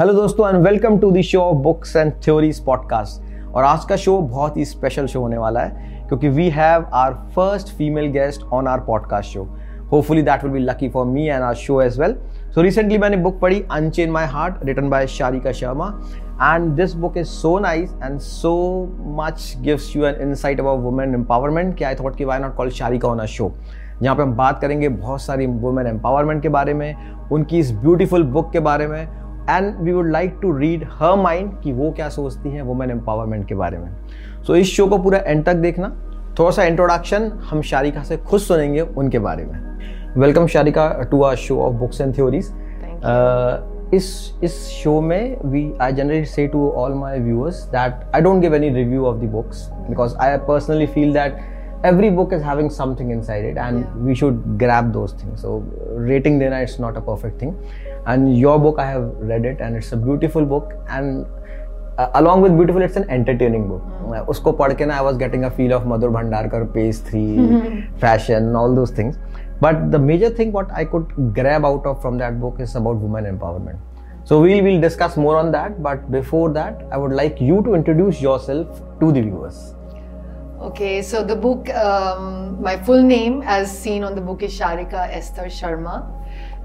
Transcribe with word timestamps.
Hello 0.00 0.12
दोस्तों 0.12 0.48
and 0.48 0.64
welcome 0.64 0.98
to 0.98 1.10
the 1.10 1.20
show 1.20 1.40
of 1.40 1.56
books 1.56 1.96
and 1.96 2.12
theories 2.24 2.64
podcast 2.64 3.46
और 3.54 3.64
आज 3.64 3.84
का 3.84 3.96
शो 3.96 4.18
बहुत 4.18 4.56
ही 4.56 4.64
स्पेशल 4.64 5.06
शो 5.06 5.20
होने 5.20 5.38
वाला 5.38 5.60
है, 5.60 6.04
क्योंकि 6.08 6.28
we 6.28 6.48
have 6.50 6.84
our 6.94 7.14
first 7.14 7.68
female 7.68 8.06
guest 8.06 8.42
on 8.42 8.66
our 8.66 8.80
podcast 8.80 9.28
show 9.28 9.42
hopefully 9.92 10.22
that 10.22 10.44
will 10.44 10.52
be 10.52 10.58
lucky 10.58 10.88
for 10.88 11.06
me 11.06 11.26
and 11.26 11.42
our 11.42 11.54
show 11.54 11.82
as 11.82 12.00
well 12.00 12.14
so 12.54 12.60
recently 12.60 12.98
मैंने 12.98 13.16
book 13.16 13.40
पढ़ी 13.40 13.64
unchain 13.72 14.10
my 14.10 14.26
heart 14.26 14.54
written 14.64 14.90
by 14.90 15.06
Sharika 15.06 15.52
Sharma 15.52 16.00
and 16.42 16.72
this 16.72 16.94
book 16.94 17.18
is 17.18 17.26
so 17.26 17.58
nice 17.58 17.94
and 18.04 18.18
so 18.18 18.86
much 18.98 19.54
gives 19.60 19.96
you 19.96 20.04
an 20.04 20.14
insight 20.28 20.60
about 20.60 20.80
women 20.80 21.14
empowerment 21.14 21.76
कि 21.76 21.84
I 21.84 21.94
thought 21.94 22.16
कि 22.16 22.24
why 22.24 22.38
not 22.38 22.56
call 22.56 22.70
Sharika 22.70 23.08
on 23.08 23.18
a 23.18 23.26
show 23.26 23.52
जहाँ 24.02 24.16
पे 24.16 24.22
हम 24.22 24.32
बात 24.32 24.60
करेंगे 24.60 24.88
बहुत 24.88 25.22
सारी 25.22 25.46
women 25.46 25.86
empowerment 25.86 26.42
के 26.42 26.48
बारे 26.48 26.74
में, 26.74 27.12
उनकी 27.32 27.58
इस 27.58 27.72
ब्यूटीफुल 27.72 28.22
बुक 28.22 28.52
के 28.52 28.60
बारे 28.60 28.86
में 28.86 29.27
and 29.50 29.74
we 29.80 29.92
would 29.92 30.10
like 30.12 30.38
to 30.42 30.56
read 30.56 30.84
her 30.92 31.16
mind 31.16 31.52
कि 31.62 31.72
वो 31.72 31.90
क्या 31.96 32.08
सोचती 32.08 32.50
हैं 32.50 32.62
वुमेन 32.62 32.90
एम्पावरमेंट 32.90 33.46
के 33.48 33.54
बारे 33.54 33.78
में। 33.78 33.88
सो 34.42 34.52
so, 34.52 34.58
इस 34.58 34.66
शो 34.66 34.86
को 34.86 34.98
पूरा 34.98 35.18
एंड 35.18 35.44
तक 35.44 35.54
देखना। 35.54 35.88
थोड़ा 36.38 36.50
सा 36.50 36.64
इंट्रोडक्शन 36.64 37.30
हम 37.50 37.62
शारिका 37.62 38.02
से 38.02 38.16
खुद 38.16 38.40
सुनेंगे 38.40 38.80
उनके 38.80 39.18
बारे 39.18 39.44
में। 39.44 40.14
Welcome 40.16 40.46
Sharika 40.46 40.88
to 41.10 41.22
our 41.22 41.36
show 41.36 41.58
of 41.62 41.74
books 41.74 42.00
and 42.00 42.14
theories 42.16 42.52
इस 43.94 44.06
इस 44.44 44.56
शो 44.68 45.00
में 45.00 45.36
we 45.50 45.72
I 45.82 45.92
generally 45.92 46.24
say 46.24 46.46
to 46.46 46.68
all 46.70 46.94
my 46.94 47.20
viewers 47.20 47.62
that 47.74 48.14
I 48.14 48.20
don't 48.20 48.40
give 48.40 48.54
any 48.54 48.68
review 48.74 49.04
of 49.06 49.16
the 49.18 49.30
books 49.32 49.68
because 49.88 50.16
I 50.16 50.36
personally 50.48 50.86
feel 50.86 51.12
that 51.12 51.40
every 51.88 52.08
book 52.14 52.32
is 52.36 52.40
having 52.44 52.68
something 52.76 53.10
inside 53.16 53.44
it 53.48 53.58
and 53.64 53.80
yeah. 53.80 53.90
we 54.06 54.14
should 54.20 54.38
grab 54.62 54.86
those 54.94 55.12
things. 55.18 55.42
So 55.42 55.50
rating 56.06 56.40
dena 56.40 56.56
it's 56.64 56.74
not 56.84 56.96
a 57.00 57.02
perfect 57.08 57.38
thing 57.42 57.52
and 58.06 58.38
your 58.38 58.58
book 58.58 58.78
i 58.78 58.86
have 58.86 59.04
read 59.30 59.44
it 59.44 59.60
and 59.60 59.76
it's 59.76 59.92
a 59.92 59.96
beautiful 59.96 60.44
book. 60.44 60.72
And 60.88 61.26
uh, 61.98 62.10
along 62.14 62.42
with 62.42 62.56
beautiful 62.56 62.82
it's 62.82 62.96
an 62.96 63.08
entertaining 63.10 63.68
book. 63.68 63.82
Hmm. 63.82 64.12
Uh, 64.12 64.24
usko 64.32 64.56
padke 64.60 64.86
na 64.86 64.98
i 64.98 65.02
was 65.02 65.16
getting 65.16 65.44
a 65.44 65.50
feel 65.50 65.74
of 65.78 65.88
madhur 65.92 66.10
bhandarkar 66.18 66.62
Page 66.74 66.98
3 67.10 67.88
fashion 68.04 68.54
all 68.56 68.74
those 68.74 68.90
things. 68.90 69.18
But 69.60 69.90
the 69.92 69.98
major 69.98 70.30
thing 70.30 70.52
what 70.52 70.70
i 70.82 70.84
could 70.84 71.08
grab 71.38 71.64
out 71.70 71.86
of 71.92 72.02
from 72.02 72.18
that 72.18 72.40
book 72.44 72.60
is 72.60 72.76
about 72.82 73.06
women 73.06 73.32
empowerment. 73.32 73.78
So 74.24 74.40
we'll 74.42 74.62
we'll 74.68 74.80
discuss 74.80 75.16
more 75.16 75.36
on 75.38 75.50
that 75.52 75.82
but 75.88 76.10
before 76.10 76.46
that 76.60 76.86
i 76.92 77.02
would 77.04 77.18
like 77.22 77.40
you 77.40 77.62
to 77.68 77.74
introduce 77.80 78.22
yourself 78.28 78.80
to 79.00 79.12
the 79.18 79.22
viewers. 79.22 79.74
Okay, 80.60 81.02
so 81.02 81.22
the 81.22 81.36
book, 81.36 81.68
um, 81.70 82.60
my 82.60 82.76
full 82.82 83.00
name 83.00 83.42
as 83.46 83.70
seen 83.70 84.02
on 84.02 84.16
the 84.16 84.20
book 84.20 84.42
is 84.42 84.58
Sharika 84.58 85.08
Esther 85.08 85.44
Sharma 85.44 86.10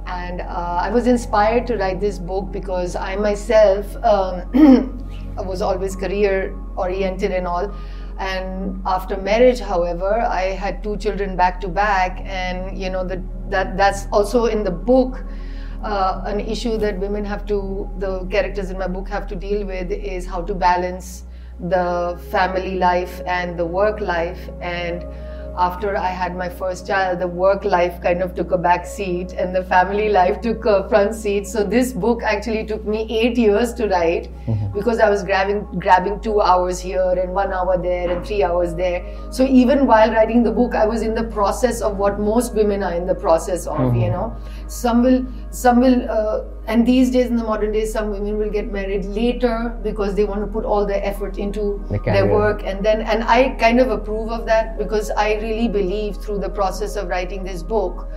and 0.06 0.42
uh, 0.42 0.80
I 0.82 0.90
was 0.90 1.08
inspired 1.08 1.68
to 1.68 1.78
write 1.78 2.00
this 2.00 2.20
book 2.20 2.52
because 2.52 2.96
I 2.96 3.16
myself 3.16 3.96
um, 4.04 5.08
was 5.38 5.62
always 5.62 5.96
career 5.96 6.56
oriented 6.76 7.32
and 7.32 7.48
all. 7.48 7.74
And 8.20 8.82
after 8.86 9.18
marriage, 9.18 9.60
however, 9.60 10.22
I 10.22 10.54
had 10.64 10.84
two 10.84 10.98
children 10.98 11.36
back 11.36 11.60
to 11.62 11.68
back, 11.68 12.22
and 12.24 12.78
you 12.78 12.90
know 12.90 13.04
that 13.04 13.20
that 13.50 13.76
that's 13.76 14.08
also 14.12 14.46
in 14.46 14.64
the 14.64 14.72
book. 14.72 15.24
Uh, 15.84 16.24
an 16.28 16.40
issue 16.40 16.78
that 16.78 16.98
women 16.98 17.26
have 17.26 17.46
to, 17.46 17.90
the 17.98 18.24
characters 18.28 18.70
in 18.70 18.78
my 18.78 18.88
book 18.88 19.10
have 19.10 19.28
to 19.28 19.36
deal 19.36 19.66
with 19.66 19.92
is 19.92 20.26
how 20.26 20.42
to 20.42 20.56
balance 20.56 21.26
the 21.60 22.18
family 22.32 22.78
life 22.78 23.22
and 23.26 23.60
the 23.60 23.66
work 23.66 24.00
life 24.00 24.50
and 24.62 25.06
after 25.58 25.96
I 25.96 26.08
had 26.08 26.36
my 26.36 26.50
first 26.50 26.88
child, 26.88 27.20
the 27.20 27.28
work 27.28 27.64
life 27.64 28.02
kind 28.02 28.22
of 28.22 28.34
took 28.36 28.52
a 28.52 28.58
back 28.58 28.86
seat 28.86 29.34
and 29.34 29.56
the 29.56 29.64
family 29.64 30.10
life 30.10 30.42
took 30.42 30.66
a 30.66 30.88
front 30.90 31.14
seat. 31.16 31.48
So 31.48 31.64
this 31.64 31.94
book 31.94 32.24
actually 32.24 32.66
took 32.66 32.86
me 32.86 33.06
eight 33.10 33.38
years 33.38 33.74
to 33.76 33.88
write 33.88 34.30
mm-hmm. 34.48 34.74
because 34.74 35.00
I 35.00 35.10
was 35.10 35.24
grabbing 35.24 35.66
grabbing 35.80 36.22
two 36.22 36.42
hours 36.42 36.80
here 36.80 37.16
and 37.18 37.34
one 37.34 37.54
hour 37.54 37.78
there 37.78 38.10
and 38.10 38.26
three 38.26 38.44
hours 38.44 38.74
there. 38.74 39.06
So 39.32 39.46
even 39.46 39.86
while 39.86 40.12
writing 40.12 40.44
the 40.44 40.52
book, 40.52 40.74
I 40.74 40.86
was 40.86 41.02
in 41.02 41.14
the 41.14 41.26
process 41.26 41.82
of 41.82 41.98
what 41.98 42.20
most 42.20 42.56
women 42.56 42.82
are 42.82 42.94
in 42.94 43.06
the 43.06 43.16
process 43.16 43.68
of. 43.68 43.78
Mm-hmm. 43.78 44.02
You 44.02 44.10
know, 44.10 44.36
some 44.74 45.04
will 45.04 45.26
some 45.52 45.80
will. 45.80 46.10
Uh, 46.10 46.44
and 46.66 46.88
these 46.88 47.12
days 47.12 47.28
in 47.28 47.36
the 47.36 47.44
modern 47.44 47.72
days 47.72 47.92
some 47.92 48.10
women 48.10 48.38
will 48.38 48.50
get 48.50 48.72
married 48.72 49.06
later 49.06 49.78
because 49.84 50.16
they 50.16 50.24
want 50.24 50.42
to 50.42 50.48
put 50.48 50.64
all 50.64 50.86
their 50.86 51.04
effort 51.04 51.38
into 51.38 51.84
the 51.90 52.00
their 52.06 52.26
work 52.26 52.64
and 52.64 52.86
then 52.86 53.02
and 53.02 53.24
i 53.26 53.50
kind 53.64 53.82
of 53.82 53.90
approve 53.90 54.30
of 54.30 54.46
that 54.46 54.78
because 54.78 55.12
i 55.12 55.34
really 55.36 55.68
believe 55.68 56.16
through 56.18 56.40
the 56.40 56.50
process 56.50 56.96
of 56.96 57.10
writing 57.10 57.44
this 57.44 57.62
book 57.62 58.08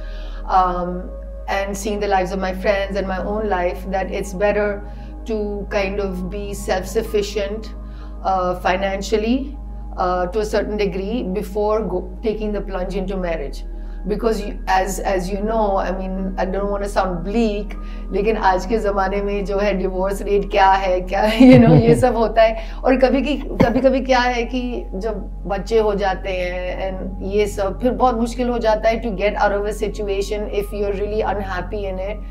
um, 0.46 1.10
and 1.48 1.76
seeing 1.76 1.98
the 1.98 2.06
lives 2.06 2.32
of 2.32 2.38
my 2.38 2.54
friends 2.54 2.96
and 2.96 3.06
my 3.06 3.18
own 3.18 3.48
life 3.48 3.84
that 3.90 4.10
it's 4.10 4.32
better 4.32 4.88
to 5.24 5.66
kind 5.70 6.00
of 6.00 6.30
be 6.30 6.54
self-sufficient 6.54 7.74
uh, 8.22 8.58
financially 8.60 9.58
uh, 9.96 10.26
to 10.26 10.40
a 10.40 10.44
certain 10.44 10.76
degree 10.76 11.22
before 11.22 11.80
go, 11.84 12.16
taking 12.22 12.52
the 12.52 12.60
plunge 12.60 12.94
into 12.94 13.16
marriage 13.16 13.64
because 14.08 14.42
as 14.42 15.00
as 15.06 15.30
you 15.32 15.40
know 15.44 15.76
I 15.78 15.92
mean 15.92 16.36
I 16.40 16.46
don't 16.46 16.70
want 16.70 16.82
to 16.82 16.88
sound 16.88 17.18
bleak 17.24 17.74
लेकिन 18.12 18.36
आज 18.50 18.66
के 18.66 18.78
ज़माने 18.78 19.22
में 19.22 19.44
जो 19.44 19.58
है 19.58 19.72
divorce 19.78 20.22
rate 20.22 20.50
क्या 20.50 20.70
है 20.72 21.00
क्या 21.02 21.24
यू 21.24 21.52
you 21.52 21.60
नो 21.60 21.68
know, 21.68 21.80
ये 21.82 21.94
सब 22.00 22.16
होता 22.16 22.42
है 22.42 22.80
और 22.84 22.96
कभी 23.00 23.22
की 23.22 23.36
कभी 23.64 23.80
कभी 23.80 24.00
क्या 24.00 24.20
है 24.20 24.44
कि 24.44 24.62
जब 24.94 25.22
बच्चे 25.46 25.78
हो 25.78 25.94
जाते 25.94 26.32
हैं 26.32 26.86
एंड 26.86 27.24
ये 27.32 27.46
सब 27.46 27.80
फिर 27.80 27.92
बहुत 27.92 28.20
मुश्किल 28.20 28.48
हो 28.48 28.58
जाता 28.58 28.88
है 28.88 29.00
to 29.00 29.10
get 29.16 29.36
out 29.36 29.52
of 29.52 29.66
a 29.68 29.72
situation 29.78 30.46
if 30.60 30.74
you 30.74 30.86
are 30.86 30.94
really 30.94 31.20
unhappy 31.32 31.86
in 31.88 32.00
it 32.10 32.24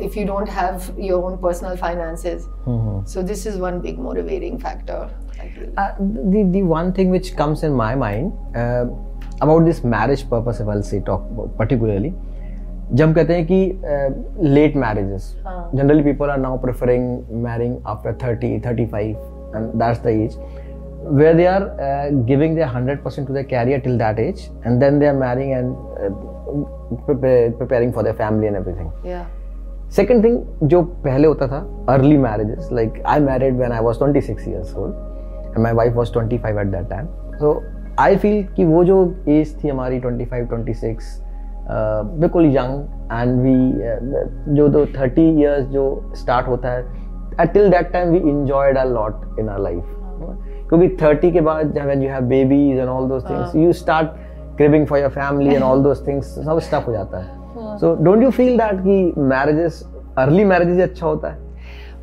if 0.00 0.16
you 0.16 0.24
don't 0.24 0.48
have 0.48 0.84
your 0.98 1.22
own 1.22 1.38
personal 1.38 1.76
finances. 1.76 2.46
Mm-hmm. 2.66 3.06
So 3.06 3.22
this 3.22 3.46
is 3.46 3.58
one 3.58 3.80
big 3.80 3.98
motivating 3.98 4.58
factor. 4.58 5.10
Uh, 5.76 5.92
the 5.98 6.48
the 6.50 6.62
one 6.62 6.92
thing 6.92 7.10
which 7.10 7.36
comes 7.36 7.62
in 7.62 7.72
my 7.72 7.94
mind, 7.94 8.32
uh, 8.56 8.86
about 9.42 9.62
this 9.64 9.84
marriage 9.86 10.22
purpose 10.30 10.60
well 10.62 10.82
see 10.82 11.00
talk 11.00 11.28
particularly 11.58 12.12
जब 12.92 13.14
कहते 13.14 13.34
हैं 13.34 13.46
कि 13.46 13.80
late 14.44 14.76
marriages 14.76 15.34
generally 15.74 16.02
people 16.02 16.30
are 16.30 16.38
now 16.38 16.56
preferring 16.58 17.32
marrying 17.42 17.76
after 17.86 18.16
thirty 18.22 18.58
thirty 18.60 18.86
five 18.86 19.16
that's 19.54 20.02
the 20.02 20.06
age 20.06 20.36
where 21.10 21.34
they 21.34 21.44
are 21.46 21.68
giving 22.26 22.56
they 22.56 22.62
hundred 22.72 23.02
percent 23.02 23.28
to 23.28 23.34
the 23.34 23.44
career 23.50 23.80
till 23.80 23.98
that 23.98 24.18
age 24.18 24.48
and 24.66 24.80
then 24.80 24.98
they 24.98 25.06
are 25.06 25.14
marrying 25.16 25.52
and 25.52 25.74
preparing 27.06 27.92
for 27.92 28.04
the 28.04 28.12
family 28.14 28.46
and 28.46 28.56
everything 28.56 29.14
second 29.96 30.24
thing 30.24 30.68
जो 30.68 30.82
पहले 31.04 31.28
होता 31.28 31.46
था 31.48 31.66
early 31.88 32.16
marriages 32.18 32.68
like 32.72 33.02
I 33.06 33.20
married 33.20 33.56
when 33.58 33.72
I 33.72 33.80
was 33.82 33.98
twenty 33.98 34.20
six 34.22 34.48
years 34.48 34.76
old 34.76 35.58
my 35.58 35.72
wife 35.72 35.94
was 35.94 36.12
twenty 36.12 36.38
five 36.38 36.60
at 36.60 36.66
that 36.66 36.88
time 36.90 37.06
so 37.36 37.54
I 37.98 38.16
feel 38.16 38.42
कि 38.56 38.64
वो 38.64 38.84
जो 38.84 39.02
age 39.28 39.64
थी 39.64 39.68
हमारी 39.68 39.98
twenty 40.00 40.24
five 40.24 40.46
twenty 40.46 40.74
six 40.74 41.22
बिल्कुल 41.70 42.46
यंग 42.46 42.80
एंड 43.12 43.40
वी 43.40 44.54
जो 44.54 44.68
दो 44.68 44.84
thirty 44.98 45.22
years 45.40 45.66
जो 45.66 46.12
start 46.16 46.48
होता 46.48 46.70
है 46.70 47.46
till 47.46 47.70
that 47.70 47.92
time 47.92 48.10
we 48.10 48.18
enjoyed 48.18 48.78
a 48.78 48.84
lot 48.84 49.38
in 49.40 49.48
our 49.48 49.58
life 49.58 49.84
क्योंकि 50.68 50.88
थर्टी 51.02 51.30
के 51.32 51.40
बाद 51.40 51.78
when 51.78 52.02
you 52.02 52.10
have 52.10 52.22
babies 52.22 52.78
and 52.78 52.88
all 52.88 53.08
those 53.08 53.28
things 53.30 53.56
you 53.56 53.72
start 53.72 54.08
craving 54.56 54.86
for 54.86 54.98
your 54.98 55.10
family 55.10 55.54
and 55.54 55.62
all 55.64 55.82
those 55.82 56.06
things 56.06 56.34
सब 56.44 56.58
stuff 56.58 56.86
हो 56.86 56.92
जाता 56.92 57.18
है। 57.18 57.76
So 57.78 57.94
don't 58.04 58.22
you 58.22 58.30
feel 58.30 58.58
that 58.58 58.80
कि 58.80 59.12
marriages 59.18 59.82
early 60.18 60.44
marriages 60.44 60.90
अच्छा 60.90 61.06
होता 61.06 61.28
है? 61.28 61.49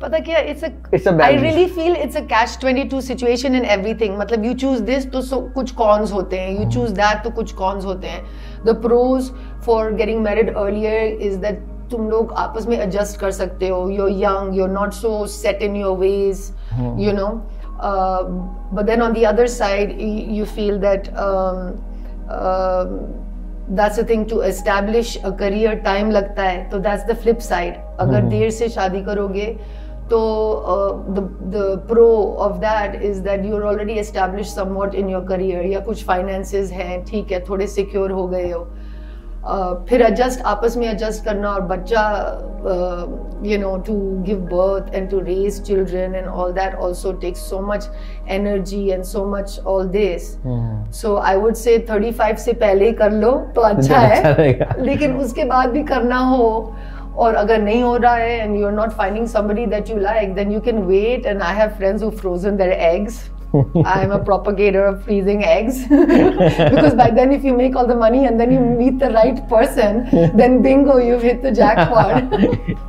पता 0.02 0.18
क्या 0.18 0.38
it's 0.50 0.64
it's 0.64 1.08
a 1.08 1.20
I 1.22 1.36
really 1.36 1.64
feel 1.66 1.96
it's 1.96 2.16
a 2.16 2.20
catch 2.32 2.56
22 2.64 3.00
situation 3.02 3.54
in 3.54 3.64
everything 3.66 4.18
मतलब 4.18 4.44
यू 4.44 4.52
चूज़ 4.54 4.82
दिस 4.82 5.10
तो 5.12 5.22
so, 5.22 5.40
कुछ 5.54 5.70
कॉन्स 5.80 6.12
होते 6.12 6.38
हैं। 6.38 6.58
यू 6.58 6.70
चूज़ 6.70 6.92
दैट 6.94 7.22
तो 7.24 7.30
कुछ 7.30 7.52
कॉन्स 7.54 7.84
होते 7.84 8.08
हैं। 8.08 8.22
The 8.66 8.74
pros 8.82 9.30
for 9.66 9.92
getting 9.92 10.20
married 10.22 10.54
earlier 10.56 11.22
is 11.22 11.36
that 11.38 11.58
तुम 11.90 12.08
लोग 12.10 12.32
आपस 12.38 12.66
में 12.68 12.78
एडजस्ट 12.78 13.20
कर 13.20 13.30
सकते 13.30 13.68
हो। 13.68 13.88
You 13.90 14.06
young 14.08 14.56
you 14.58 14.66
not 14.66 14.92
so 14.92 15.26
set 15.26 15.62
in 15.62 15.76
your 15.76 15.96
ways 15.98 16.50
you 17.00 17.12
know 17.12 17.28
but 17.80 18.84
then 18.84 19.02
on 19.02 19.12
the 19.12 19.24
other 19.26 19.46
side 19.46 19.98
you 20.30 20.44
feel 20.44 20.78
that 20.78 21.08
that's 23.70 23.98
a 23.98 24.02
thing 24.08 24.24
to 24.28 24.40
establish 24.42 25.16
a 25.16 25.30
career 25.40 25.74
time 25.84 26.10
लगता 26.10 26.42
है। 26.42 26.68
तो 26.70 26.78
दैट्स 26.78 27.04
द 27.06 27.16
फ्लिप 27.16 27.38
साइड 27.38 27.74
अगर 27.74 28.20
hmm. 28.20 28.30
देर 28.30 28.50
से 28.50 28.68
शादी 28.68 29.00
करोगे 29.04 29.46
तो 30.10 30.20
the 31.10 31.84
pro 31.88 32.08
of 32.40 32.56
that 32.58 33.02
is 33.02 33.20
that 33.22 33.44
you 33.46 33.56
are 33.56 33.62
already 33.62 33.98
establish 34.00 34.54
somewhat 34.54 34.94
in 34.94 35.08
your 35.08 35.24
career 35.28 35.66
या 35.66 35.80
कुछ 35.80 36.04
फाइनेंसेस 36.06 36.72
हैं 36.72 37.04
ठीक 37.04 37.32
है 37.32 37.44
थोड़े 37.48 37.66
सिक्योर 37.66 38.10
हो 38.10 38.26
गए 38.28 38.50
हो। 38.50 38.60
uh, 38.60 39.88
फिर 39.88 40.02
एडजस्ट 40.02 40.42
आपस 40.46 40.76
में 40.76 40.86
एडजस्ट 40.88 41.24
करना 41.24 41.50
और 41.50 41.60
बच्चा 41.66 42.04
you 43.44 43.58
know 43.58 43.76
to 43.86 43.94
give 44.26 44.38
birth 44.52 44.94
and 44.94 45.08
to 45.10 45.18
raise 45.20 45.60
children 45.62 46.14
and 46.14 46.26
all 46.26 46.52
that 46.52 46.74
also 46.74 47.12
takes 47.20 47.40
so 47.50 47.60
much 47.66 47.88
energy 48.30 48.88
and 48.90 49.02
so 49.04 49.24
much 49.26 49.58
all 49.66 49.86
this 49.88 50.32
so 51.00 51.16
I 51.16 51.36
would 51.36 51.54
say 51.54 51.78
thirty 51.90 52.10
five 52.12 52.36
से 52.36 52.52
पहले 52.52 52.90
कर 52.92 53.12
लो 53.12 53.30
तो 53.54 53.60
अच्छा, 53.70 53.94
अच्छा 53.94 54.28
है। 54.42 54.84
लेकिन 54.84 55.16
उसके 55.16 55.44
बाद 55.44 55.70
भी 55.70 55.82
करना 55.82 56.18
हो 56.26 56.74
or 57.24 57.30
agar 57.38 57.56
nahi 57.68 57.80
ho 57.84 57.94
raha 58.02 58.26
hai 58.26 58.36
and 58.42 58.58
you're 58.58 58.76
not 58.82 58.92
finding 59.00 59.26
somebody 59.32 59.64
that 59.72 59.88
you 59.92 59.96
like, 60.04 60.36
then 60.36 60.52
you 60.56 60.60
can 60.68 60.86
wait. 60.90 61.26
And 61.26 61.42
I 61.42 61.52
have 61.62 61.76
friends 61.76 62.02
who've 62.02 62.20
frozen 62.20 62.56
their 62.56 62.78
eggs. 62.90 63.18
I'm 63.84 64.10
a 64.12 64.22
propagator 64.22 64.84
of 64.86 65.02
freezing 65.04 65.42
eggs 65.42 65.82
because 65.88 66.94
by 66.94 67.10
then, 67.10 67.32
if 67.32 67.44
you 67.44 67.54
make 67.56 67.76
all 67.76 67.86
the 67.86 67.96
money 67.96 68.26
and 68.26 68.38
then 68.38 68.52
you 68.52 68.60
meet 68.60 68.98
the 68.98 69.10
right 69.10 69.40
person, 69.48 70.04
then 70.36 70.60
bingo, 70.62 70.98
you've 70.98 71.22
hit 71.22 71.42
the 71.42 71.50
jackpot. 71.50 72.28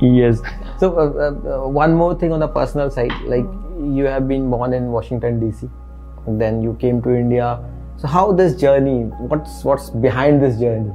yes. 0.00 0.42
So 0.78 0.92
uh, 0.98 1.64
uh, 1.64 1.68
one 1.68 1.94
more 1.94 2.14
thing 2.14 2.32
on 2.32 2.40
the 2.40 2.48
personal 2.48 2.90
side, 2.90 3.12
like 3.24 3.46
you 3.98 4.04
have 4.04 4.28
been 4.28 4.50
born 4.50 4.74
in 4.74 4.92
Washington 4.92 5.40
D.C. 5.40 5.68
Then 6.28 6.62
you 6.62 6.74
came 6.74 7.00
to 7.02 7.14
India. 7.14 7.58
So 7.96 8.06
how 8.06 8.32
this 8.32 8.54
journey? 8.60 9.04
What's 9.32 9.64
what's 9.64 9.88
behind 9.90 10.42
this 10.42 10.60
journey? 10.60 10.92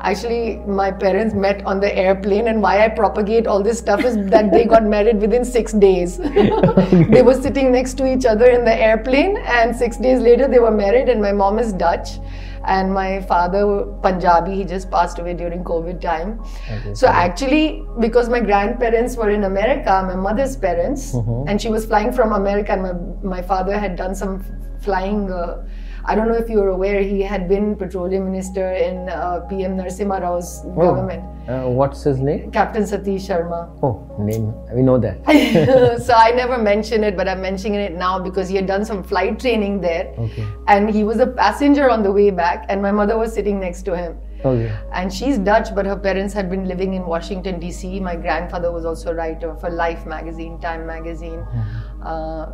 Actually, 0.00 0.56
my 0.66 0.90
parents 0.90 1.34
met 1.34 1.64
on 1.64 1.80
the 1.80 1.96
airplane, 1.96 2.48
and 2.48 2.62
why 2.62 2.84
I 2.84 2.88
propagate 2.88 3.46
all 3.46 3.62
this 3.62 3.78
stuff 3.78 4.04
is 4.04 4.16
that 4.30 4.52
they 4.52 4.64
got 4.64 4.84
married 4.84 5.20
within 5.20 5.44
six 5.44 5.72
days. 5.72 6.18
they 7.14 7.22
were 7.22 7.40
sitting 7.40 7.72
next 7.72 7.94
to 7.94 8.12
each 8.12 8.26
other 8.26 8.46
in 8.46 8.64
the 8.64 8.74
airplane, 8.74 9.36
and 9.36 9.74
six 9.74 9.96
days 9.96 10.20
later, 10.20 10.48
they 10.48 10.58
were 10.58 10.70
married. 10.70 11.08
And 11.08 11.20
my 11.20 11.32
mom 11.32 11.58
is 11.58 11.72
Dutch, 11.72 12.18
and 12.66 12.92
my 12.92 13.22
father 13.22 13.84
Punjabi. 14.02 14.54
He 14.54 14.64
just 14.64 14.90
passed 14.90 15.18
away 15.18 15.34
during 15.34 15.64
COVID 15.64 16.00
time. 16.00 16.40
Okay, 16.70 16.94
so 16.94 17.06
actually, 17.06 17.84
because 18.00 18.28
my 18.28 18.40
grandparents 18.40 19.16
were 19.16 19.30
in 19.30 19.44
America, 19.44 20.02
my 20.06 20.16
mother's 20.16 20.56
parents, 20.56 21.12
mm-hmm. 21.12 21.48
and 21.48 21.60
she 21.60 21.68
was 21.68 21.86
flying 21.86 22.12
from 22.12 22.32
America, 22.32 22.72
and 22.72 22.82
my 22.82 22.94
my 23.36 23.42
father 23.42 23.78
had 23.78 23.96
done 23.96 24.14
some 24.14 24.44
flying. 24.80 25.30
Uh, 25.30 25.66
I 26.08 26.14
don't 26.14 26.28
know 26.28 26.34
if 26.34 26.48
you're 26.48 26.68
aware, 26.68 27.02
he 27.02 27.20
had 27.20 27.48
been 27.48 27.74
petroleum 27.74 28.24
minister 28.30 28.72
in 28.72 29.08
uh, 29.08 29.40
PM 29.48 29.76
Narasimha 29.76 30.20
Rao's 30.20 30.62
oh, 30.64 30.74
government. 30.74 31.24
Uh, 31.48 31.68
what's 31.68 32.04
his 32.04 32.18
name? 32.18 32.52
Captain 32.52 32.84
Satish 32.84 33.26
Sharma. 33.28 33.76
Oh, 33.82 34.06
name. 34.18 34.54
We 34.72 34.82
know 34.82 34.98
that. 34.98 35.24
so 36.06 36.14
I 36.14 36.30
never 36.30 36.58
mentioned 36.58 37.04
it, 37.04 37.16
but 37.16 37.28
I'm 37.28 37.42
mentioning 37.42 37.80
it 37.80 37.94
now 37.94 38.20
because 38.20 38.48
he 38.48 38.54
had 38.54 38.66
done 38.66 38.84
some 38.84 39.02
flight 39.02 39.40
training 39.40 39.80
there. 39.80 40.14
Okay. 40.16 40.46
And 40.68 40.88
he 40.88 41.02
was 41.02 41.18
a 41.18 41.26
passenger 41.26 41.90
on 41.90 42.04
the 42.04 42.12
way 42.12 42.30
back, 42.30 42.66
and 42.68 42.80
my 42.80 42.92
mother 42.92 43.18
was 43.18 43.32
sitting 43.32 43.58
next 43.58 43.82
to 43.82 43.96
him. 43.96 44.16
Okay. 44.44 44.72
And 44.92 45.12
she's 45.12 45.38
Dutch, 45.38 45.74
but 45.74 45.86
her 45.86 45.96
parents 45.96 46.32
had 46.32 46.48
been 46.48 46.66
living 46.68 46.94
in 46.94 47.04
Washington, 47.04 47.58
D.C. 47.58 47.98
My 47.98 48.14
grandfather 48.14 48.70
was 48.70 48.84
also 48.84 49.10
a 49.10 49.14
writer 49.14 49.56
for 49.56 49.70
Life 49.70 50.06
magazine, 50.06 50.60
Time 50.60 50.86
magazine. 50.86 51.40
Mm-hmm. 51.40 52.02
Uh, 52.02 52.46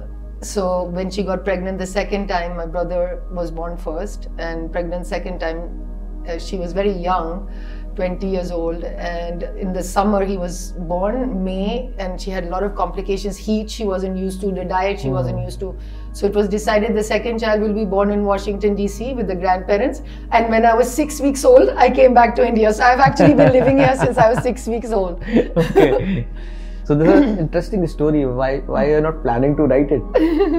so 0.43 0.85
when 0.85 1.11
she 1.11 1.23
got 1.23 1.45
pregnant 1.45 1.79
the 1.79 1.87
second 1.87 2.27
time 2.27 2.57
my 2.57 2.67
brother 2.67 3.23
was 3.31 3.51
born 3.51 3.77
first 3.77 4.29
and 4.39 4.73
pregnant 4.73 5.07
second 5.07 5.39
time 5.39 5.79
uh, 6.29 6.39
she 6.39 6.57
was 6.57 6.73
very 6.73 6.93
young 6.93 7.49
20 7.95 8.27
years 8.27 8.51
old 8.51 8.85
and 8.85 9.43
in 9.59 9.73
the 9.73 9.83
summer 9.83 10.25
he 10.25 10.37
was 10.37 10.73
born 10.73 11.45
may 11.45 11.93
and 11.99 12.21
she 12.21 12.31
had 12.31 12.45
a 12.45 12.49
lot 12.49 12.63
of 12.63 12.75
complications 12.75 13.37
heat 13.37 13.71
she 13.71 13.85
wasn't 13.85 14.17
used 14.17 14.41
to 14.41 14.51
the 14.51 14.65
diet 14.65 14.99
she 14.99 15.09
mm. 15.09 15.13
wasn't 15.13 15.39
used 15.41 15.61
to. 15.61 15.77
So 16.15 16.27
it 16.27 16.35
was 16.35 16.49
decided 16.49 16.95
the 16.95 17.03
second 17.03 17.39
child 17.41 17.61
will 17.61 17.73
be 17.73 17.85
born 17.85 18.11
in 18.11 18.25
washington 18.25 18.77
dc 18.77 19.15
with 19.15 19.29
the 19.29 19.35
grandparents 19.35 20.03
and 20.31 20.49
when 20.49 20.65
i 20.65 20.75
was 20.75 20.93
six 20.93 21.21
weeks 21.21 21.45
old 21.45 21.69
i 21.71 21.91
came 21.91 22.15
back 22.15 22.35
to 22.37 22.47
india. 22.47 22.73
So 22.73 22.83
i've 22.85 23.01
actually 23.01 23.35
been 23.35 23.53
living 23.53 23.79
here 23.79 23.95
since 23.97 24.19
i 24.19 24.33
was 24.33 24.43
six 24.43 24.67
weeks 24.67 24.91
old. 24.91 25.23
Okay 25.57 26.27
so 26.88 26.96
this 26.96 27.08
is 27.14 27.22
an 27.22 27.40
interesting 27.40 27.86
story. 27.86 28.26
Why 28.26 28.60
why 28.74 28.82
you're 28.90 29.02
not 29.06 29.22
planning 29.22 29.56
to 29.58 29.64
write 29.64 29.90
it? 29.92 30.04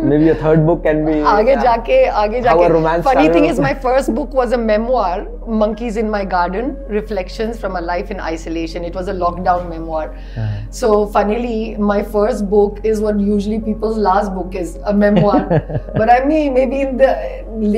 Maybe 0.09 0.29
a 0.29 0.35
third 0.35 0.67
book 0.67 0.83
can 0.87 0.99
be. 1.07 1.13
आगे 1.35 1.55
जाके 1.63 2.01
आगे 2.23 2.43
जाके. 2.47 2.67
romance. 2.73 3.05
Funny 3.05 3.31
thing 3.37 3.47
is, 3.47 3.61
my 3.67 3.73
first 3.85 4.15
book 4.19 4.35
was 4.41 4.53
a 4.53 4.59
memoir, 4.59 5.27
Monkeys 5.63 5.97
in 6.03 6.11
My 6.15 6.21
Garden: 6.35 6.69
Reflections 6.97 7.59
from 7.63 7.77
a 7.77 7.81
Life 7.81 8.11
in 8.11 8.21
Isolation. 8.21 8.85
It 8.85 8.99
was 9.01 9.09
a 9.09 9.15
lockdown 9.23 9.71
memoir. 9.71 10.05
Uh-huh. 10.17 10.59
So 10.81 10.91
funnily, 11.17 11.77
my 11.93 12.03
first 12.17 12.51
book 12.51 12.83
is 12.93 13.01
what 13.07 13.23
usually 13.29 13.61
people's 13.71 13.97
last 14.09 14.35
book 14.35 14.59
is, 14.65 14.77
a 14.85 14.93
memoir. 14.93 15.47
but 15.95 16.13
I 16.17 16.19
may 16.33 16.43
maybe 16.51 16.83
in 16.83 16.99
the 16.99 17.15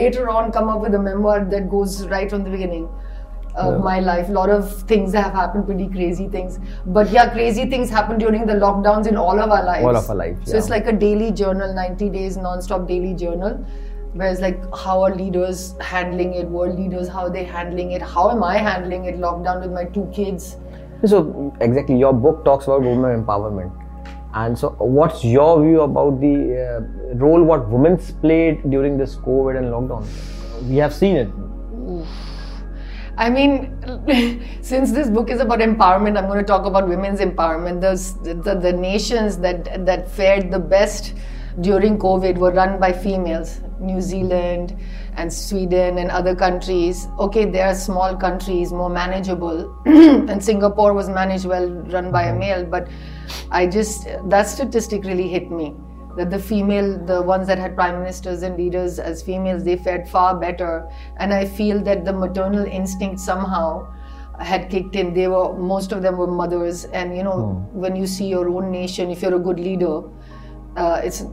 later 0.01 0.29
on 0.29 0.51
come 0.59 0.75
up 0.75 0.81
with 0.81 0.99
a 1.03 1.05
memoir 1.07 1.45
that 1.55 1.71
goes 1.77 2.05
right 2.17 2.29
from 2.29 2.43
the 2.43 2.51
beginning 2.51 2.89
of 3.56 3.76
yeah. 3.76 3.84
my 3.84 4.00
life. 4.00 4.30
A 4.30 4.32
lot 4.32 4.50
of 4.50 4.82
things 4.84 5.14
have 5.14 5.34
happened, 5.34 5.66
pretty 5.66 5.88
crazy 5.88 6.28
things. 6.28 6.60
But 6.86 7.10
yeah, 7.12 7.30
crazy 7.30 7.70
things 7.70 7.90
happen 7.90 8.18
during 8.18 8.46
the 8.46 8.54
lockdowns 8.54 9.08
in 9.08 9.16
all 9.16 9.40
of 9.40 9.50
our 9.50 9.64
lives. 9.64 9.86
All 9.86 9.96
of 9.96 10.10
our 10.10 10.16
lives. 10.16 10.46
So 10.46 10.54
yeah. 10.54 10.60
it's 10.60 10.70
like 10.70 10.88
a 10.88 10.94
daily 10.94 11.32
journal, 11.32 11.74
90 11.74 12.10
days 12.10 12.38
non-stop 12.38 12.88
daily 12.88 13.14
journal. 13.14 13.66
Whereas 14.14 14.40
like 14.40 14.60
how 14.74 15.04
are 15.04 15.14
leaders 15.14 15.76
handling 15.82 16.36
it, 16.36 16.48
world 16.48 16.80
leaders, 16.80 17.10
how 17.10 17.26
are 17.26 17.30
they 17.30 17.44
handling 17.44 17.92
it, 17.92 18.02
how 18.02 18.30
am 18.32 18.44
I 18.44 18.58
handling 18.58 19.06
it, 19.06 19.18
lockdown 19.18 19.62
with 19.62 19.72
my 19.72 19.86
two 19.86 20.10
kids. 20.14 20.56
So 21.06 21.54
exactly, 21.60 21.98
your 21.98 22.14
book 22.14 22.46
talks 22.46 22.66
about 22.66 22.82
women 22.82 23.24
empowerment. 23.24 23.74
And 24.34 24.58
so, 24.58 24.70
what's 24.80 25.24
your 25.24 25.62
view 25.64 25.82
about 25.82 26.20
the 26.20 26.36
uh, 26.36 27.16
role 27.16 27.44
what 27.44 27.70
women's 27.70 28.12
played 28.12 28.70
during 28.70 28.98
this 28.98 29.16
COVID 29.16 29.58
and 29.58 29.68
lockdown? 29.68 30.06
We 30.70 30.78
have 30.78 30.94
seen 30.94 31.18
it. 31.18 31.30
I 33.18 33.30
mean, 33.30 34.44
since 34.62 34.92
this 34.92 35.10
book 35.10 35.30
is 35.30 35.40
about 35.40 35.60
empowerment, 35.60 36.18
I'm 36.18 36.28
going 36.28 36.40
to 36.40 36.46
talk 36.46 36.66
about 36.66 36.88
women's 36.88 37.20
empowerment. 37.20 37.82
The, 37.82 38.34
the, 38.34 38.56
the 38.56 38.74
nations 38.74 39.38
that, 39.38 39.86
that 39.86 40.12
fared 40.12 40.52
the 40.52 40.60
best 40.60 41.16
during 41.62 41.98
COVID 41.98 42.38
were 42.38 42.52
run 42.52 42.80
by 42.80 42.92
females. 42.92 43.62
New 43.80 44.00
Zealand 44.00 44.78
and 45.18 45.32
Sweden 45.32 45.98
and 45.98 46.10
other 46.10 46.36
countries. 46.36 47.08
Okay, 47.20 47.46
they 47.46 47.62
are 47.62 47.76
small 47.76 48.16
countries, 48.16 48.72
more 48.72 48.90
manageable. 48.90 49.78
and 49.86 50.44
Singapore 50.44 50.94
was 50.94 51.10
managed 51.10 51.46
well, 51.46 51.70
run 51.70 52.12
by 52.12 52.24
a 52.24 52.30
mm-hmm. 52.30 52.40
male. 52.40 52.66
But 52.66 52.88
I 53.52 53.68
just, 53.68 54.08
that 54.26 54.44
statistic 54.44 55.04
really 55.04 55.28
hit 55.28 55.52
me 55.52 55.76
that 56.18 56.30
the 56.30 56.40
female, 56.40 56.98
the 57.06 57.22
ones 57.22 57.48
that 57.48 57.58
had 57.58 57.76
prime 57.76 58.00
ministers 58.00 58.44
and 58.44 58.58
leaders 58.58 59.00
as 59.00 59.22
females, 59.22 59.64
they 59.64 59.76
fared 59.76 60.08
far 60.08 60.40
better. 60.40 60.90
And 61.18 61.34
I 61.34 61.46
feel 61.46 61.82
that 61.84 62.06
the 62.06 62.14
maternal 62.14 62.66
instinct 62.66 63.20
somehow 63.20 63.94
had 64.40 64.70
kicked 64.70 64.96
in. 64.96 65.14
They 65.14 65.28
were 65.28 65.58
most 65.58 65.92
of 65.92 66.02
them 66.02 66.18
were 66.18 66.28
mothers, 66.28 66.86
and 66.86 67.16
you 67.16 67.24
know 67.24 67.38
hmm. 67.38 67.80
when 67.80 67.96
you 67.96 68.08
see 68.08 68.28
your 68.28 68.50
own 68.50 68.72
nation, 68.72 69.10
if 69.10 69.22
you're 69.22 69.36
a 69.36 69.40
good 69.40 69.60
leader, 69.60 70.02
uh, 70.76 71.02
it's 71.04 71.26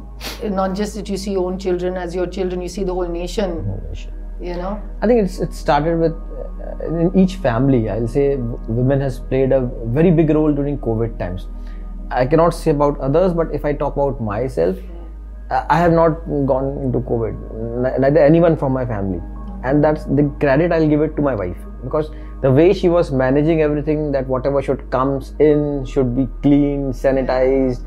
not 0.45 0.75
just 0.75 0.95
that 0.95 1.09
you 1.09 1.17
see 1.17 1.33
your 1.33 1.47
own 1.47 1.59
children 1.59 1.97
as 1.97 2.15
your 2.15 2.27
children; 2.27 2.61
you 2.61 2.69
see 2.69 2.85
the 2.85 2.95
whole 2.95 3.09
nation. 3.09 3.65
Whole 3.65 3.83
nation. 3.89 4.13
You 4.41 4.55
know. 4.55 4.83
I 5.01 5.07
think 5.07 5.23
it's 5.25 5.39
it 5.41 5.53
started 5.53 5.99
with 5.99 6.13
uh, 6.13 6.87
in 6.87 7.17
each 7.17 7.37
family. 7.37 7.89
I'll 7.89 8.09
say 8.09 8.37
women 8.37 9.01
has 9.01 9.19
played 9.19 9.53
a 9.53 9.69
very 9.87 10.11
big 10.11 10.31
role 10.31 10.53
during 10.53 10.79
COVID 10.79 11.19
times 11.19 11.47
I 12.13 12.27
cannot 12.27 12.51
say 12.51 12.71
about 12.71 13.01
others, 13.01 13.33
but 13.33 13.55
if 13.55 13.65
I 13.65 13.73
talk 13.73 13.97
about 13.97 14.21
myself, 14.21 14.77
I 15.51 15.79
have 15.79 15.93
not 15.93 16.25
gone 16.47 16.79
into 16.79 17.01
COVID, 17.01 17.99
neither 17.99 18.21
anyone 18.21 18.57
from 18.57 18.73
my 18.73 18.87
family. 18.87 19.21
And 19.65 19.83
that's 19.85 20.05
the 20.05 20.31
credit 20.41 20.73
I'll 20.73 20.89
give 20.89 21.03
it 21.03 21.15
to 21.17 21.23
my 21.23 21.35
wife 21.35 21.57
because 21.85 22.11
the 22.43 22.51
way 22.51 22.73
she 22.73 22.89
was 22.89 23.13
managing 23.13 23.63
everything, 23.63 24.11
that 24.13 24.27
whatever 24.27 24.61
should 24.61 24.91
comes 24.91 25.35
in 25.39 25.85
should 25.85 26.17
be 26.17 26.29
clean, 26.43 26.93
sanitized. 26.93 27.87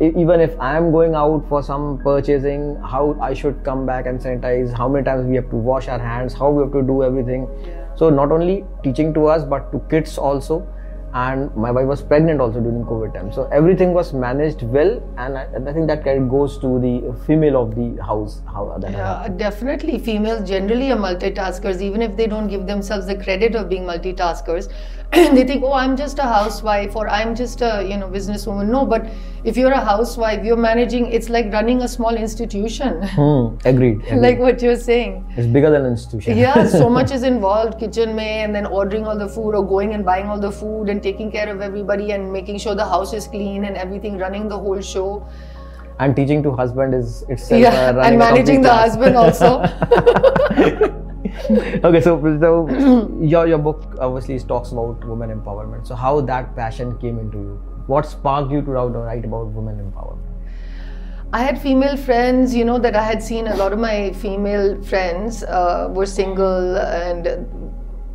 Even 0.00 0.40
if 0.40 0.58
I 0.60 0.76
am 0.76 0.92
going 0.92 1.14
out 1.14 1.48
for 1.48 1.62
some 1.62 1.98
purchasing, 2.02 2.76
how 2.76 3.16
I 3.20 3.34
should 3.34 3.62
come 3.64 3.86
back 3.86 4.06
and 4.06 4.20
sanitize, 4.20 4.76
how 4.76 4.88
many 4.88 5.04
times 5.04 5.26
we 5.26 5.36
have 5.36 5.50
to 5.50 5.56
wash 5.56 5.88
our 5.88 5.98
hands, 5.98 6.34
how 6.34 6.50
we 6.50 6.62
have 6.62 6.72
to 6.72 6.82
do 6.82 7.02
everything. 7.02 7.48
So 7.96 8.10
not 8.10 8.32
only 8.32 8.64
teaching 8.82 9.14
to 9.14 9.26
us, 9.26 9.44
but 9.44 9.72
to 9.72 9.80
kids 9.90 10.18
also 10.18 10.66
and 11.14 11.54
my 11.54 11.70
wife 11.70 11.86
was 11.86 12.02
pregnant 12.02 12.40
also 12.40 12.60
during 12.60 12.84
covid 12.84 13.14
time. 13.14 13.32
So 13.32 13.48
everything 13.52 13.94
was 13.94 14.12
managed 14.12 14.62
well 14.62 15.00
and 15.16 15.38
i, 15.38 15.44
I 15.44 15.72
think 15.72 15.86
that 15.86 16.04
kind 16.04 16.24
of 16.24 16.28
goes 16.28 16.58
to 16.58 16.80
the 16.80 17.14
female 17.26 17.56
of 17.62 17.74
the 17.76 18.02
house 18.02 18.42
how 18.46 18.76
that 18.78 18.90
yeah, 18.90 19.28
definitely. 19.28 19.98
Females 19.98 20.48
generally 20.48 20.90
are 20.90 20.96
multitaskers 20.96 21.80
even 21.80 22.02
if 22.02 22.16
they 22.16 22.26
don't 22.26 22.48
give 22.48 22.66
themselves 22.66 23.06
the 23.06 23.16
credit 23.16 23.54
of 23.54 23.68
being 23.68 23.84
multitaskers. 23.84 24.72
They 25.12 25.44
think, 25.44 25.62
oh, 25.62 25.72
I'm 25.72 25.96
just 25.96 26.18
a 26.18 26.22
housewife 26.22 26.96
or 26.96 27.08
I'm 27.08 27.36
just 27.36 27.60
a 27.62 27.86
you 27.88 27.96
know 27.96 28.08
businesswoman. 28.08 28.68
No, 28.68 28.84
but 28.84 29.06
if 29.44 29.56
you're 29.58 29.72
a 29.72 29.84
housewife, 29.84 30.42
you're 30.44 30.56
managing. 30.56 31.12
It's 31.12 31.28
like 31.28 31.52
running 31.52 31.82
a 31.82 31.88
small 31.88 32.14
institution. 32.16 33.02
Hmm, 33.02 33.56
agreed, 33.64 34.00
agreed. 34.06 34.20
like 34.20 34.38
what 34.38 34.62
you're 34.62 34.76
saying. 34.76 35.24
It's 35.36 35.46
bigger 35.46 35.70
than 35.70 35.84
an 35.84 35.92
institution. 35.92 36.36
yeah, 36.38 36.66
so 36.66 36.88
much 36.98 37.10
is 37.12 37.22
involved. 37.22 37.78
Kitchen 37.78 38.14
may 38.16 38.42
and 38.42 38.54
then 38.54 38.66
ordering 38.66 39.06
all 39.06 39.18
the 39.18 39.28
food 39.28 39.54
or 39.54 39.64
going 39.66 39.92
and 39.94 40.04
buying 40.04 40.26
all 40.26 40.40
the 40.40 40.50
food 40.50 40.88
and 40.88 41.02
taking 41.02 41.30
care 41.30 41.48
of 41.54 41.60
everybody 41.60 42.12
and 42.12 42.32
making 42.32 42.58
sure 42.58 42.74
the 42.74 42.84
house 42.84 43.12
is 43.12 43.26
clean 43.26 43.64
and 43.66 43.76
everything, 43.76 44.16
running 44.18 44.48
the 44.48 44.58
whole 44.58 44.80
show. 44.80 45.26
And 46.00 46.16
teaching 46.16 46.42
to 46.42 46.52
husband 46.52 46.94
is 46.94 47.22
itself. 47.28 47.60
Yeah, 47.60 48.00
and 48.02 48.18
managing 48.18 48.62
the 48.62 48.68
class. 48.68 48.88
husband 48.96 49.16
also. 49.16 49.60
okay, 51.84 52.00
so 52.00 52.18
so 52.40 52.66
your 53.20 53.46
your 53.46 53.58
book 53.58 53.94
obviously 54.00 54.38
talks 54.40 54.72
about 54.72 55.04
women 55.04 55.30
empowerment. 55.38 55.86
So 55.86 55.94
how 55.94 56.20
that 56.22 56.56
passion 56.56 56.96
came 56.98 57.18
into 57.18 57.38
you? 57.38 57.60
What 57.86 58.06
sparked 58.06 58.50
you 58.50 58.62
to 58.62 58.70
write 58.70 59.24
about 59.24 59.46
women 59.48 59.78
empowerment? 59.78 60.20
I 61.32 61.42
had 61.42 61.60
female 61.60 61.96
friends, 61.96 62.54
you 62.54 62.64
know, 62.64 62.78
that 62.78 62.94
I 62.94 63.02
had 63.02 63.22
seen 63.22 63.48
a 63.48 63.56
lot 63.56 63.72
of 63.72 63.78
my 63.78 64.12
female 64.12 64.80
friends 64.82 65.42
uh, 65.42 65.88
were 65.90 66.06
single 66.06 66.76
and 66.76 67.26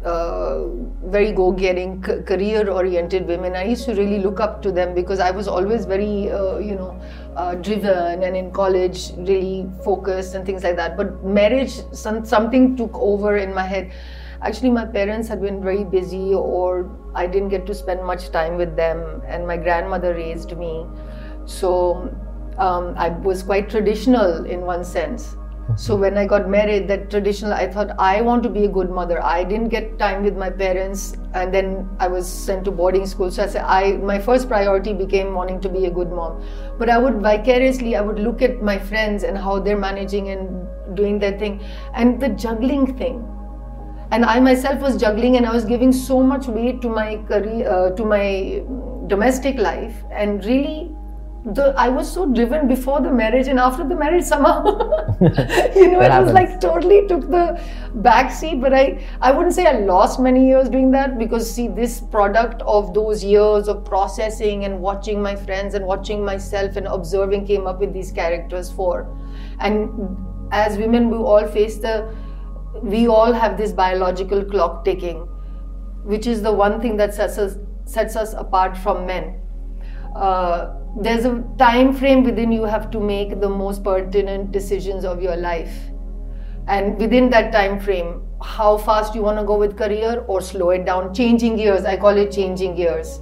uh, 0.05 0.67
very 1.05 1.33
go-getting, 1.33 2.01
c- 2.03 2.21
career-oriented 2.21 3.27
women. 3.27 3.55
I 3.55 3.65
used 3.65 3.83
to 3.85 3.93
really 3.93 4.19
look 4.19 4.39
up 4.39 4.61
to 4.61 4.71
them 4.71 4.95
because 4.95 5.19
I 5.19 5.31
was 5.31 5.47
always 5.49 5.85
very, 5.85 6.31
uh, 6.31 6.59
you 6.59 6.75
know, 6.75 6.99
uh, 7.35 7.55
driven 7.55 8.23
and 8.23 8.37
in 8.37 8.51
college 8.51 9.11
really 9.17 9.69
focused 9.83 10.35
and 10.35 10.45
things 10.45 10.63
like 10.63 10.77
that. 10.77 10.95
But 10.95 11.23
marriage, 11.25 11.73
some, 11.91 12.25
something 12.25 12.77
took 12.77 12.95
over 12.95 13.37
in 13.37 13.53
my 13.53 13.63
head. 13.63 13.91
Actually, 14.41 14.69
my 14.69 14.85
parents 14.85 15.27
had 15.27 15.41
been 15.41 15.61
very 15.61 15.83
busy, 15.83 16.33
or 16.33 16.89
I 17.13 17.27
didn't 17.27 17.49
get 17.49 17.65
to 17.67 17.73
spend 17.73 18.03
much 18.03 18.31
time 18.31 18.55
with 18.55 18.75
them, 18.75 19.21
and 19.27 19.45
my 19.45 19.57
grandmother 19.57 20.13
raised 20.13 20.57
me. 20.57 20.85
So 21.45 22.09
um, 22.57 22.93
I 22.97 23.09
was 23.09 23.43
quite 23.43 23.69
traditional 23.69 24.45
in 24.45 24.61
one 24.61 24.83
sense. 24.85 25.35
So 25.75 25.95
when 25.95 26.17
I 26.17 26.25
got 26.25 26.49
married, 26.49 26.87
that 26.87 27.11
traditional, 27.11 27.53
I 27.53 27.67
thought 27.67 27.91
I 27.99 28.21
want 28.21 28.41
to 28.43 28.49
be 28.49 28.65
a 28.65 28.67
good 28.67 28.89
mother. 28.89 29.23
I 29.23 29.43
didn't 29.43 29.69
get 29.69 29.99
time 29.99 30.23
with 30.23 30.35
my 30.35 30.49
parents, 30.49 31.15
and 31.33 31.53
then 31.53 31.87
I 31.99 32.07
was 32.07 32.27
sent 32.27 32.65
to 32.65 32.71
boarding 32.71 33.05
school. 33.05 33.29
So 33.29 33.43
I 33.43 33.47
said, 33.47 33.65
I 33.65 33.97
my 33.97 34.19
first 34.19 34.47
priority 34.47 34.93
became 34.93 35.35
wanting 35.35 35.61
to 35.61 35.69
be 35.69 35.85
a 35.85 35.91
good 35.91 36.11
mom. 36.11 36.43
But 36.79 36.89
I 36.89 36.97
would 36.97 37.21
vicariously, 37.21 37.95
I 37.95 38.01
would 38.01 38.17
look 38.17 38.41
at 38.41 38.63
my 38.63 38.79
friends 38.79 39.23
and 39.23 39.37
how 39.37 39.59
they're 39.59 39.77
managing 39.77 40.29
and 40.29 40.95
doing 40.95 41.19
their 41.19 41.37
thing, 41.37 41.61
and 41.93 42.19
the 42.19 42.29
juggling 42.29 42.97
thing. 42.97 43.21
And 44.11 44.25
I 44.25 44.39
myself 44.39 44.81
was 44.81 44.97
juggling, 44.97 45.37
and 45.37 45.45
I 45.45 45.53
was 45.53 45.65
giving 45.65 45.91
so 45.91 46.21
much 46.21 46.47
weight 46.47 46.81
to 46.81 46.89
my 46.89 47.17
career, 47.27 47.69
uh, 47.69 47.91
to 47.91 48.05
my 48.05 48.63
domestic 49.07 49.57
life, 49.57 50.03
and 50.11 50.43
really 50.45 50.91
the 51.45 51.73
I 51.77 51.87
was 51.87 52.11
so 52.11 52.25
driven 52.25 52.67
before 52.67 53.01
the 53.01 53.11
marriage 53.11 53.47
and 53.47 53.59
after 53.59 53.87
the 53.87 53.95
marriage 53.95 54.23
somehow. 54.23 54.63
You 55.75 55.91
know 55.91 56.01
it 56.01 56.23
was 56.23 56.33
like 56.33 56.59
totally 56.59 57.07
took 57.07 57.29
the 57.29 57.61
back 57.95 58.31
seat 58.31 58.61
but 58.61 58.73
I 58.73 59.05
I 59.21 59.31
wouldn't 59.31 59.55
say 59.55 59.65
I 59.65 59.79
lost 59.79 60.19
many 60.19 60.47
years 60.47 60.69
doing 60.69 60.91
that 60.91 61.17
because 61.17 61.49
see 61.49 61.67
this 61.67 62.01
product 62.01 62.61
of 62.63 62.93
those 62.93 63.23
years 63.23 63.67
of 63.67 63.85
processing 63.85 64.65
and 64.65 64.79
watching 64.79 65.21
my 65.21 65.35
friends 65.35 65.75
and 65.75 65.85
watching 65.85 66.23
myself 66.25 66.75
and 66.75 66.87
observing 66.87 67.45
came 67.47 67.67
up 67.67 67.79
with 67.79 67.93
these 67.93 68.11
characters 68.11 68.71
for. 68.71 69.07
And 69.59 70.17
as 70.51 70.77
women 70.77 71.09
we 71.09 71.17
all 71.17 71.47
face 71.47 71.77
the 71.77 72.13
we 72.81 73.07
all 73.07 73.33
have 73.33 73.57
this 73.57 73.71
biological 73.71 74.43
clock 74.45 74.85
ticking 74.85 75.27
which 76.03 76.27
is 76.27 76.41
the 76.41 76.51
one 76.51 76.79
thing 76.81 76.97
that 76.97 77.13
sets 77.13 77.37
us 77.37 77.57
sets 77.85 78.15
us 78.15 78.33
apart 78.33 78.77
from 78.77 79.05
men. 79.05 79.41
Uh, 80.15 80.75
there's 81.01 81.25
a 81.25 81.43
time 81.57 81.93
frame 81.93 82.23
within 82.23 82.51
you 82.51 82.63
have 82.63 82.89
to 82.91 82.99
make 82.99 83.39
the 83.39 83.49
most 83.49 83.83
pertinent 83.83 84.51
decisions 84.51 85.05
of 85.05 85.21
your 85.21 85.35
life. 85.35 85.73
And 86.67 86.97
within 86.99 87.29
that 87.31 87.51
time 87.51 87.79
frame 87.79 88.21
how 88.41 88.77
fast 88.77 89.15
you 89.15 89.21
want 89.21 89.37
to 89.37 89.43
go 89.43 89.57
with 89.57 89.77
career 89.77 90.23
or 90.27 90.39
slow 90.39 90.69
it 90.69 90.85
down. 90.85 91.13
Changing 91.13 91.57
gears 91.57 91.83
i 91.83 91.97
call 91.97 92.17
it 92.17 92.31
changing 92.31 92.75
gears. 92.75 93.19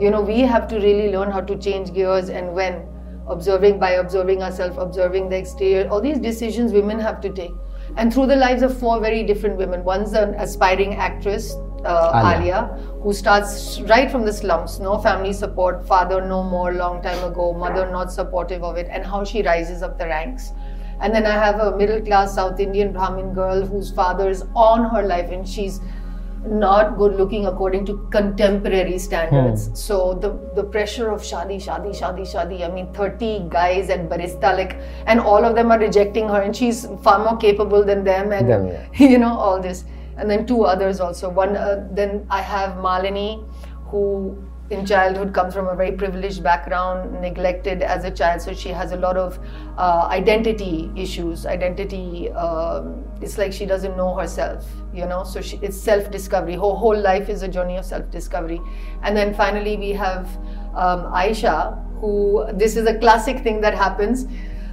You 0.00 0.10
know 0.10 0.20
we 0.20 0.40
have 0.40 0.68
to 0.68 0.76
really 0.76 1.10
learn 1.10 1.30
how 1.30 1.40
to 1.40 1.58
change 1.58 1.92
gears 1.92 2.28
and 2.28 2.54
when. 2.54 2.82
Observing 3.28 3.78
by 3.78 3.92
observing 3.92 4.42
ourselves 4.42 4.76
observing 4.78 5.28
the 5.28 5.36
exterior 5.36 5.88
all 5.88 6.00
these 6.00 6.18
decisions 6.18 6.72
women 6.72 6.98
have 6.98 7.20
to 7.20 7.30
take 7.30 7.52
and 7.96 8.12
through 8.12 8.26
the 8.26 8.36
lives 8.36 8.62
of 8.62 8.78
four 8.78 9.00
very 9.00 9.22
different 9.22 9.56
women 9.56 9.84
one's 9.84 10.12
an 10.12 10.34
aspiring 10.34 10.94
actress 10.94 11.54
uh, 11.84 12.12
Alia. 12.14 12.38
Alia, 12.38 12.62
who 13.02 13.12
starts 13.12 13.80
right 13.82 14.10
from 14.10 14.24
the 14.24 14.32
slums, 14.32 14.78
no 14.80 14.98
family 14.98 15.32
support, 15.32 15.86
father 15.86 16.24
no 16.24 16.42
more, 16.42 16.72
long 16.72 17.02
time 17.02 17.22
ago, 17.24 17.52
mother 17.52 17.90
not 17.90 18.12
supportive 18.12 18.62
of 18.62 18.76
it, 18.76 18.88
and 18.90 19.04
how 19.04 19.24
she 19.24 19.42
rises 19.42 19.82
up 19.82 19.98
the 19.98 20.06
ranks. 20.06 20.52
And 21.00 21.12
then 21.12 21.26
I 21.26 21.32
have 21.32 21.58
a 21.58 21.76
middle 21.76 22.00
class 22.00 22.36
South 22.36 22.60
Indian 22.60 22.92
Brahmin 22.92 23.34
girl 23.34 23.66
whose 23.66 23.90
father 23.90 24.30
is 24.30 24.44
on 24.54 24.88
her 24.94 25.02
life 25.02 25.30
and 25.32 25.48
she's 25.48 25.80
not 26.44 26.98
good 26.98 27.14
looking 27.16 27.46
according 27.46 27.86
to 27.86 28.08
contemporary 28.10 28.98
standards. 28.98 29.70
So 29.74 30.14
the 30.14 30.30
the 30.54 30.64
pressure 30.64 31.10
of 31.10 31.22
shadi, 31.22 31.56
shadi, 31.56 31.90
shadi, 31.98 32.26
shadi. 32.34 32.68
I 32.68 32.72
mean, 32.74 32.92
30 32.92 33.48
guys 33.48 33.90
at 33.90 34.08
barista, 34.08 34.56
like, 34.56 34.76
and 35.06 35.20
all 35.20 35.44
of 35.44 35.54
them 35.54 35.70
are 35.70 35.78
rejecting 35.78 36.28
her, 36.28 36.42
and 36.42 36.54
she's 36.54 36.86
far 37.02 37.18
more 37.24 37.36
capable 37.36 37.84
than 37.84 38.04
them, 38.04 38.32
and 38.32 38.48
Them, 38.48 38.66
yeah. 38.66 38.86
you 39.14 39.18
know 39.18 39.36
all 39.38 39.60
this 39.60 39.84
and 40.16 40.30
then 40.30 40.46
two 40.46 40.64
others 40.64 41.00
also 41.00 41.28
one 41.28 41.56
uh, 41.56 41.88
then 41.92 42.26
i 42.30 42.40
have 42.40 42.76
malini 42.76 43.44
who 43.86 44.36
in 44.72 44.84
childhood 44.86 45.32
comes 45.34 45.54
from 45.54 45.68
a 45.68 45.74
very 45.74 45.92
privileged 45.92 46.42
background 46.42 47.20
neglected 47.20 47.82
as 47.82 48.04
a 48.04 48.10
child 48.10 48.40
so 48.40 48.52
she 48.52 48.70
has 48.70 48.92
a 48.92 48.96
lot 48.96 49.16
of 49.16 49.38
uh, 49.76 50.08
identity 50.10 50.90
issues. 50.96 51.46
Identity 51.46 52.30
um, 52.32 53.04
it's 53.20 53.38
like 53.38 53.52
she 53.52 53.66
doesn't 53.66 53.96
know 53.96 54.14
herself 54.14 54.66
you 54.94 55.06
know? 55.06 55.24
So 55.24 55.40
she, 55.40 55.58
it's 55.62 55.80
self 55.80 56.10
discovery 56.10 56.54
her 56.54 56.74
whole 56.84 56.98
life 56.98 57.28
is 57.28 57.42
a 57.42 57.48
journey 57.48 57.76
of 57.76 57.84
self 57.84 58.10
discovery 58.10 58.60
and 59.02 59.16
then 59.16 59.34
finally 59.34 59.76
we 59.76 59.90
have 59.90 60.26
um, 60.74 61.04
aisha 61.12 61.78
who 62.00 62.46
this 62.54 62.76
is 62.76 62.86
a 62.86 62.98
classic 62.98 63.40
thing 63.40 63.60
that 63.60 63.74
happens 63.74 64.26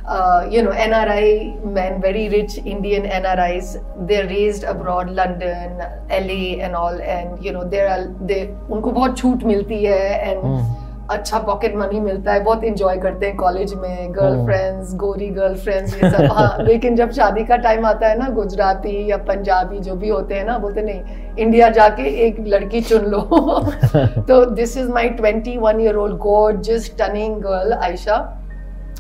uh, 0.09 0.47
you 0.49 0.63
know, 0.63 0.71
NRI 0.71 1.63
men, 1.77 2.01
very 2.01 2.27
rich 2.29 2.57
Indian 2.65 3.03
NRIs, 3.03 3.71
they're 4.07 4.27
raised 4.27 4.63
abroad, 4.63 5.09
London, 5.11 5.79
LA, 6.09 6.43
and 6.65 6.75
all, 6.75 6.99
and 7.01 7.43
you 7.45 7.51
know, 7.51 7.63
there 7.63 7.89
are 7.95 8.03
they 8.33 8.43
उनको 8.71 8.91
बहुत 8.91 9.17
छूट 9.17 9.43
मिलती 9.43 9.83
है 9.85 10.03
and 10.29 10.77
अच्छा 11.11 11.37
pocket 11.45 11.75
money 11.75 11.99
मिलता 11.99 12.33
है 12.33 12.43
बहुत 12.43 12.63
enjoy 12.63 12.97
करते 13.01 13.25
हैं 13.25 13.35
कॉलेज 13.35 13.73
में 13.73 14.11
गर्लफ्रेंड्स 14.15 14.93
गोरी 14.95 15.27
गर्लफ्रेंड्स 15.37 15.93
ये 16.03 16.09
सब। 16.09 16.25
हाँ 16.31 16.57
लेकिन 16.67 16.95
जब 16.95 17.11
शादी 17.11 17.43
का 17.45 17.55
टाइम 17.63 17.85
आता 17.85 18.07
है 18.07 18.17
ना 18.19 18.27
गुजराती 18.29 19.09
या 19.09 19.17
पंजाबी 19.29 19.79
जो 19.87 19.95
भी 19.95 20.09
होते 20.09 20.35
हैं 20.35 20.43
ना 20.45 20.57
बोलते 20.57 20.81
नहीं 20.81 21.35
इंडिया 21.45 21.69
जाके 21.77 22.03
एक 22.27 22.39
लड़की 22.47 22.81
चुन 22.81 23.05
लो। 23.05 23.21
तो 24.27 24.43
this 24.45 24.77
is 24.77 24.89
my 24.91 25.09
twenty 25.21 25.57
one 25.57 25.81
year 25.81 25.95
old 25.95 26.19
gorgeous 26.27 26.91
stunning 26.91 27.41
girl 27.45 27.73
Ayesha 27.73 28.17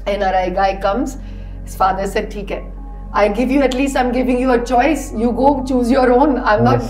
NRI 0.06 0.54
guy 0.54 0.80
comes, 0.80 1.18
his 1.64 1.76
father 1.76 2.06
said, 2.06 2.30
ठीक 2.32 2.50
है, 2.50 2.62
I 3.12 3.28
give 3.28 3.50
you 3.50 3.62
at 3.62 3.74
least 3.74 3.96
I'm 3.96 4.12
giving 4.12 4.38
you 4.40 4.50
a 4.52 4.64
choice. 4.64 5.12
You 5.12 5.32
go 5.32 5.64
choose 5.64 5.90
your 5.90 6.12
own. 6.12 6.36
I'm 6.38 6.64
not 6.64 6.82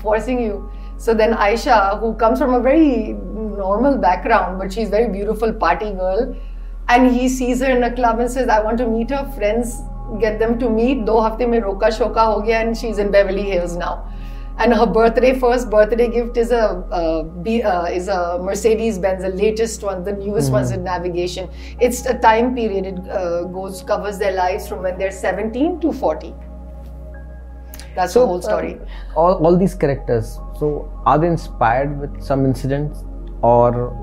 forcing 0.00 0.40
you. 0.40 0.70
So 0.98 1.14
then 1.14 1.32
Aisha, 1.32 1.98
who 1.98 2.14
comes 2.14 2.38
from 2.38 2.52
a 2.54 2.60
very 2.60 3.14
normal 3.62 3.96
background, 3.96 4.58
but 4.58 4.72
she's 4.72 4.90
very 4.90 5.08
beautiful 5.08 5.52
party 5.52 5.92
girl, 5.92 6.36
and 6.88 7.10
he 7.10 7.28
sees 7.28 7.60
her 7.60 7.70
in 7.70 7.82
a 7.84 7.94
club 7.94 8.20
and 8.20 8.30
says, 8.30 8.48
I 8.48 8.60
want 8.62 8.78
to 8.78 8.86
meet 8.86 9.10
her 9.10 9.24
friends, 9.32 9.80
get 10.20 10.38
them 10.38 10.58
to 10.58 10.68
meet. 10.68 11.04
दो 11.06 11.18
हफ्ते 11.20 11.46
में 11.46 11.58
रोका 11.60 11.90
शोका 11.98 12.22
हो 12.22 12.40
गया 12.40 12.60
and 12.66 12.76
she's 12.76 12.98
in 12.98 13.10
Beverly 13.10 13.48
Hills 13.50 13.76
now. 13.76 14.04
And 14.59 14.73
her 14.73 14.87
birthday, 14.87 15.37
first 15.39 15.69
birthday 15.69 16.09
gift 16.09 16.35
is 16.35 16.51
a 16.51 16.83
uh, 16.91 17.23
B, 17.23 17.61
uh, 17.61 17.85
is 17.85 18.07
a 18.07 18.39
Mercedes 18.41 18.97
Benz, 18.97 19.21
the 19.21 19.29
latest 19.29 19.83
one, 19.83 20.03
the 20.03 20.13
newest 20.13 20.51
ones 20.51 20.71
in 20.71 20.83
navigation. 20.83 21.49
It's 21.79 22.05
a 22.07 22.17
time 22.17 22.55
period. 22.55 22.85
It 22.87 23.09
uh, 23.09 23.43
goes 23.43 23.83
covers 23.83 24.17
their 24.17 24.33
lives 24.33 24.67
from 24.67 24.81
when 24.81 24.97
they're 24.97 25.11
17 25.11 25.79
to 25.81 25.93
40. 25.93 26.33
That's 27.95 28.13
the 28.13 28.25
whole 28.25 28.41
story. 28.41 28.79
uh, 28.79 29.19
all, 29.19 29.45
all 29.45 29.57
these 29.57 29.75
characters, 29.75 30.39
so 30.59 30.91
are 31.05 31.19
they 31.19 31.27
inspired 31.27 31.99
with 31.99 32.23
some 32.23 32.45
incidents 32.45 33.03
or 33.41 33.93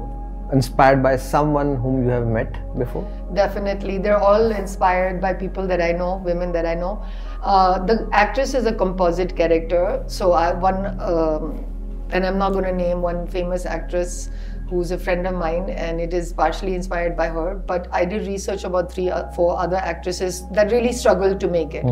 inspired 0.52 1.02
by 1.02 1.16
someone 1.16 1.76
whom 1.76 2.04
you 2.04 2.10
have 2.10 2.26
met 2.26 2.52
before? 2.78 3.04
Definitely, 3.34 3.98
they're 3.98 4.18
all 4.18 4.50
inspired 4.52 5.20
by 5.20 5.32
people 5.32 5.66
that 5.66 5.80
I 5.80 5.92
know, 5.92 6.22
women 6.24 6.52
that 6.52 6.66
I 6.66 6.74
know. 6.74 7.04
Uh, 7.44 7.78
the 7.84 8.08
actress 8.12 8.54
is 8.54 8.64
a 8.64 8.72
composite 8.72 9.36
character, 9.36 10.02
so 10.06 10.32
I 10.32 10.54
one, 10.54 10.98
um, 10.98 11.62
and 12.10 12.24
I'm 12.24 12.38
not 12.38 12.54
going 12.54 12.64
to 12.64 12.72
name 12.72 13.02
one 13.02 13.26
famous 13.26 13.66
actress 13.66 14.30
who's 14.70 14.92
a 14.92 14.98
friend 14.98 15.26
of 15.26 15.34
mine, 15.34 15.68
and 15.68 16.00
it 16.00 16.14
is 16.14 16.32
partially 16.32 16.74
inspired 16.74 17.18
by 17.18 17.28
her. 17.28 17.54
But 17.54 17.86
I 17.92 18.06
did 18.06 18.26
research 18.26 18.64
about 18.64 18.90
three, 18.90 19.10
uh, 19.10 19.30
four 19.32 19.58
other 19.58 19.76
actresses 19.76 20.48
that 20.52 20.72
really 20.72 20.92
struggled 20.92 21.38
to 21.40 21.48
make 21.48 21.74
it, 21.74 21.84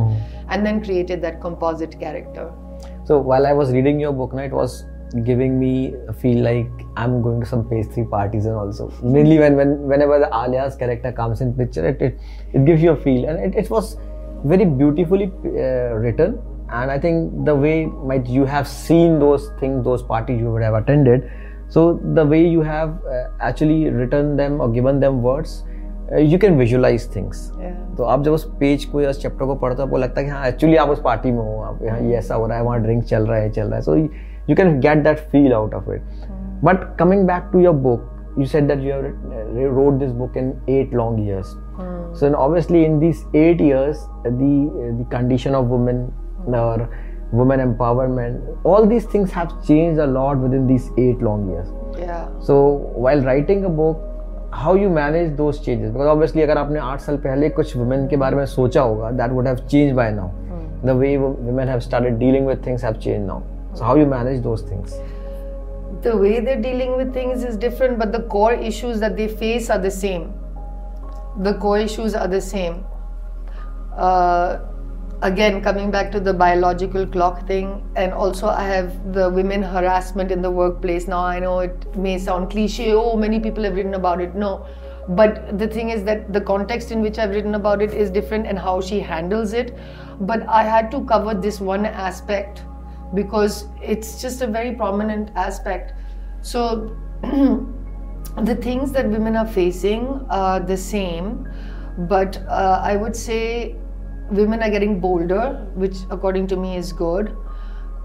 and 0.49 0.65
then 0.65 0.83
created 0.83 1.21
that 1.21 1.39
composite 1.43 2.01
character. 2.01 2.51
So 3.05 3.19
while 3.19 3.47
I 3.47 3.53
was 3.53 3.73
reading 3.73 4.01
your 4.01 4.13
book, 4.13 4.33
now 4.33 4.45
it 4.45 4.53
was 4.53 4.87
giving 5.25 5.61
me 5.61 5.95
a 6.09 6.15
feel 6.15 6.43
like 6.43 6.71
I'm 6.97 7.21
going 7.21 7.41
to 7.41 7.47
some 7.47 7.69
pastry 7.69 8.07
parties 8.07 8.47
and 8.47 8.55
also 8.55 8.91
mainly 9.03 9.39
when, 9.39 9.57
when 9.57 9.83
whenever 9.83 10.19
the 10.19 10.35
Alia's 10.35 10.77
character 10.77 11.13
comes 11.13 11.43
in 11.43 11.53
picture, 11.53 11.87
it 11.87 12.01
it, 12.01 12.19
it 12.55 12.65
gives 12.65 12.83
you 12.83 12.93
a 12.93 12.97
feel 12.97 13.27
and 13.27 13.39
it, 13.39 13.67
it 13.67 13.69
was 13.69 13.99
very 14.46 14.66
beautifully 14.66 15.32
uh, 15.46 15.96
written 15.96 16.40
and 16.70 16.92
I 16.92 17.00
think 17.00 17.46
the 17.46 17.56
way 17.56 17.86
might 17.86 18.28
you 18.28 18.46
have 18.46 18.68
seen 18.68 19.20
those 19.20 19.50
things, 19.60 19.84
those 19.84 20.04
parties 20.04 20.40
you 20.40 20.52
would 20.52 20.64
have 20.64 20.74
attended. 20.74 21.30
So 21.70 22.00
the 22.14 22.26
way 22.26 22.48
you 22.48 22.62
have 22.62 23.04
uh, 23.06 23.30
actually 23.40 23.90
written 23.90 24.38
them 24.38 24.62
or 24.62 24.70
given 24.70 25.00
them 25.00 25.22
words, 25.22 25.64
uh, 26.12 26.18
you 26.18 26.40
can 26.40 26.58
visualize 26.58 27.06
things. 27.06 27.52
Yeah. 27.60 27.74
तो 27.98 28.04
आप 28.04 28.24
जब 28.24 28.32
उस 28.32 28.46
page 28.60 28.86
को 28.86 29.02
या 29.02 29.10
उस 29.10 29.22
chapter 29.22 29.46
को 29.46 29.56
पढ़ते 29.56 29.82
हो 29.82 29.88
आपको 29.88 29.98
लगता 29.98 30.22
है 30.22 30.26
कि 30.26 30.32
हाँ 30.32 30.48
एक्चुअली 30.48 30.76
आप 30.78 30.90
उस 30.90 31.02
पार्टी 31.04 31.32
में 31.32 31.40
हो 31.40 31.62
आप 31.64 31.82
यहाँ 31.84 32.00
ये 32.00 32.16
ऐसा 32.18 32.36
हो 32.36 32.48
रहा 32.48 32.58
है 32.58 32.64
वहाँ 32.64 32.82
ड्रिंक 32.82 33.04
चल 33.04 33.26
रहा 33.28 33.38
है 33.40 33.50
चल 33.52 33.68
रहा 33.68 33.76
है 33.76 33.82
so 33.82 33.96
you 33.96 34.56
can 34.56 34.80
get 34.80 35.04
that 35.04 35.20
feel 35.32 35.54
out 35.54 35.74
of 35.74 35.90
it 35.96 36.02
but 36.64 36.96
coming 37.00 37.26
back 37.28 37.50
to 37.54 37.60
your 37.60 37.74
book 37.88 38.14
you 38.38 38.46
said 38.46 38.68
that 38.68 38.82
you 38.82 38.92
have 38.92 39.76
wrote 39.76 40.00
this 40.00 40.12
book 40.12 40.36
in 40.36 40.50
eight 40.68 40.92
long 40.94 41.18
years 41.28 41.56
so 42.14 42.26
then 42.26 42.36
obviously 42.36 42.86
in 42.86 43.00
these 43.00 43.26
eight 43.34 43.60
years 43.62 44.00
the 44.24 44.54
the 45.00 45.06
condition 45.16 45.56
of 45.56 45.68
women 45.68 46.12
or 46.48 46.90
women 47.32 47.60
empowerment. 47.60 48.58
All 48.64 48.86
these 48.86 49.06
things 49.06 49.32
have 49.32 49.50
changed 49.70 50.00
a 50.00 50.08
lot 50.08 50.38
within 50.38 50.68
these 50.68 50.90
eight 50.98 51.22
long 51.22 51.50
years. 51.50 51.68
Yeah. 52.00 52.28
So 52.40 52.60
while 53.06 53.22
writing 53.22 53.66
a 53.66 53.70
book, 53.70 53.98
how 54.54 54.76
you 54.76 54.90
manage 54.90 55.36
those 55.36 55.60
changes? 55.60 55.92
Because 55.92 56.08
obviously, 56.08 56.42
अगर 56.44 56.58
आपने 56.58 56.80
आठ 56.80 57.02
साल 57.02 57.18
पहले 57.26 57.50
कुछ 57.58 57.76
women 57.78 58.08
के 58.10 58.18
बारे 58.18 58.36
में 58.36 58.46
सोचा 58.46 58.82
होगा, 58.82 59.12
that 59.18 59.36
would 59.38 59.46
have 59.46 59.68
changed 59.68 59.96
by 59.98 60.10
now. 60.20 60.30
The 60.86 60.96
way 60.96 61.12
wo- 61.18 61.36
women 61.50 61.68
have 61.68 61.84
started 61.84 62.18
dealing 62.24 62.46
with 62.46 62.64
things 62.64 62.82
have 62.82 63.00
changed 63.08 63.28
now. 63.28 63.42
So 63.74 63.84
how 63.84 63.96
you 63.96 64.06
manage 64.18 64.42
those 64.50 64.62
things? 64.72 64.98
the 66.02 66.16
way 66.16 66.40
they're 66.40 66.62
dealing 66.62 66.96
with 66.96 67.14
things 67.14 67.44
is 67.44 67.58
different, 67.58 67.98
but 68.00 68.12
the 68.12 68.20
core 68.34 68.54
issues 68.54 69.00
that 69.00 69.16
they 69.18 69.28
face 69.28 69.70
are 69.70 69.80
the 69.80 69.92
same. 69.92 70.26
The 71.41 71.55
core 71.55 71.79
issues 71.79 72.15
are 72.15 72.29
the 72.29 72.41
same. 72.41 72.85
Uh, 73.97 74.59
again, 75.23 75.62
coming 75.62 75.91
back 75.91 76.11
to 76.12 76.21
the 76.21 76.35
biological 76.35 77.07
clock 77.07 77.47
thing, 77.47 77.89
and 77.97 78.12
also 78.12 78.49
I 78.49 78.65
have 78.65 79.12
the 79.15 79.31
women 79.31 79.62
harassment 79.62 80.31
in 80.31 80.43
the 80.43 80.51
workplace. 80.51 81.07
Now, 81.09 81.25
I 81.25 81.39
know 81.39 81.61
it 81.61 81.97
may 81.97 82.19
sound 82.19 82.51
cliche, 82.51 82.93
oh, 82.93 83.17
many 83.17 83.41
people 83.41 83.65
have 83.65 83.77
written 83.77 83.95
about 83.95 84.21
it. 84.21 84.35
No. 84.35 84.67
But 85.09 85.59
the 85.59 85.67
thing 85.67 85.91
is 85.91 86.05
that 86.05 86.33
the 86.33 86.41
context 86.41 86.93
in 86.93 87.01
which 87.03 87.19
I've 87.19 87.31
written 87.31 87.55
about 87.55 87.83
it 87.83 87.93
is 87.93 88.11
different 88.11 88.47
and 88.47 88.59
how 88.59 88.81
she 88.81 89.01
handles 89.01 89.53
it. 89.53 89.77
But 90.21 90.47
I 90.49 90.62
had 90.62 90.91
to 90.93 91.05
cover 91.05 91.35
this 91.35 91.61
one 91.61 91.87
aspect 91.87 92.62
because 93.15 93.67
it's 93.83 94.21
just 94.21 94.43
a 94.43 94.47
very 94.47 94.75
prominent 94.75 95.31
aspect. 95.35 95.95
So, 96.41 96.97
the 98.41 98.55
things 98.57 98.93
that 98.93 99.09
women 99.09 99.37
are 99.37 99.47
facing 99.47 100.27
are 100.31 100.61
the 100.61 100.77
same, 100.77 101.49
but 101.99 102.39
uh, 102.49 102.81
I 102.83 102.97
would 102.97 103.15
say 103.15 103.77
women 104.31 104.62
are 104.62 104.71
getting 104.71 105.01
bolder, 105.01 105.67
which 105.75 105.97
according 106.11 106.47
to 106.49 106.57
me 106.57 106.77
is 106.77 106.93
good. 106.93 107.37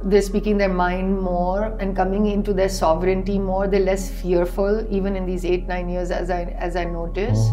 They're 0.03 0.21
speaking 0.21 0.57
their 0.57 0.73
mind 0.73 1.19
more 1.19 1.75
and 1.79 1.95
coming 1.95 2.27
into 2.27 2.53
their 2.53 2.69
sovereignty 2.69 3.39
more. 3.39 3.67
They're 3.67 3.79
less 3.79 4.11
fearful, 4.21 4.85
even 4.93 5.15
in 5.15 5.25
these 5.25 5.43
eight 5.45 5.67
nine 5.67 5.89
years, 5.89 6.11
as 6.11 6.29
I 6.29 6.43
as 6.59 6.75
I 6.75 6.83
notice. 6.83 7.49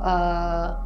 Uh, 0.00 0.76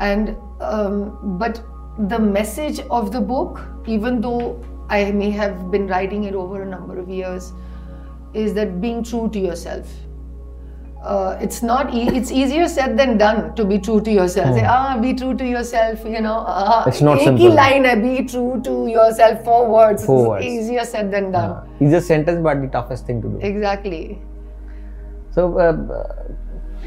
and 0.00 0.36
um, 0.60 1.38
but 1.38 1.64
the 1.98 2.18
message 2.18 2.80
of 2.90 3.12
the 3.12 3.20
book, 3.20 3.60
even 3.86 4.20
though 4.20 4.62
I 4.88 5.10
may 5.10 5.30
have 5.30 5.70
been 5.70 5.86
writing 5.88 6.24
it 6.24 6.34
over 6.34 6.62
a 6.62 6.66
number 6.66 6.98
of 6.98 7.08
years, 7.08 7.52
is 8.34 8.54
that 8.54 8.80
being 8.80 9.02
true 9.02 9.30
to 9.30 9.38
yourself 9.38 9.88
Uh, 11.03 11.37
it's 11.41 11.61
not. 11.63 11.93
E- 11.93 12.09
it's 12.19 12.29
easier 12.29 12.67
said 12.67 12.97
than 12.97 13.17
done 13.17 13.37
to 13.55 13.63
be 13.67 13.77
true 13.79 13.99
to 14.07 14.11
yourself. 14.11 14.53
Say, 14.55 14.63
ah, 14.67 14.97
be 15.01 15.13
true 15.13 15.33
to 15.41 15.45
yourself. 15.45 16.01
You 16.05 16.21
know, 16.25 16.43
ah, 16.45 16.83
It's 16.87 17.01
not 17.01 17.17
एक 17.17 17.21
ही 17.21 17.25
simple. 17.27 17.55
line 17.59 17.85
है, 17.89 17.93
be 18.01 18.25
true 18.33 18.61
to 18.69 18.73
yourself. 18.93 19.43
Four 19.45 19.59
words. 19.75 20.05
Four 20.05 20.17
it's 20.19 20.29
words. 20.29 20.45
easier 20.45 20.83
said 20.89 21.11
than 21.13 21.31
done. 21.31 21.51
Uh, 21.51 21.85
easier 21.85 22.01
sentence, 22.01 22.41
but 22.49 22.61
the 22.61 22.67
toughest 22.75 23.05
thing 23.11 23.21
to 23.21 23.29
do. 23.29 23.39
Exactly. 23.51 24.01
So, 25.31 25.57
uh, 25.57 25.73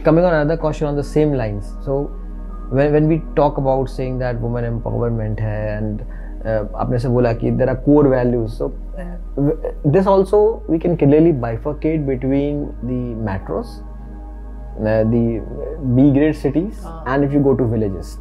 coming 0.04 0.24
on 0.24 0.34
another 0.34 0.56
question 0.56 0.86
on 0.86 0.96
the 0.96 1.02
same 1.04 1.32
lines. 1.32 1.72
So, 1.84 2.10
when, 2.70 2.92
when 2.92 3.08
we 3.08 3.22
talk 3.36 3.56
about 3.58 3.88
saying 3.88 4.18
that 4.18 4.40
women 4.40 4.64
empowerment 4.64 5.40
hai 5.40 5.60
and 5.76 6.02
uh, 6.44 6.64
आपने 6.84 6.98
से 6.98 7.08
बोला 7.16 7.32
कि 7.40 7.56
there 7.58 7.70
are 7.70 7.76
core 7.86 8.08
values. 8.08 8.58
So, 8.58 8.72
w- 9.36 9.72
this 9.84 10.06
also 10.06 10.62
we 10.68 10.78
can 10.78 10.96
clearly 10.96 11.32
bifurcate 11.32 12.04
between 12.06 12.66
the 12.82 13.00
metros, 13.30 13.72
uh, 13.80 13.95
the 14.83 15.43
B 15.95 16.11
grade 16.11 16.35
cities, 16.35 16.81
ah. 16.85 17.03
and 17.07 17.23
if 17.23 17.33
you 17.33 17.39
go 17.39 17.55
to 17.55 17.65
villages. 17.65 18.17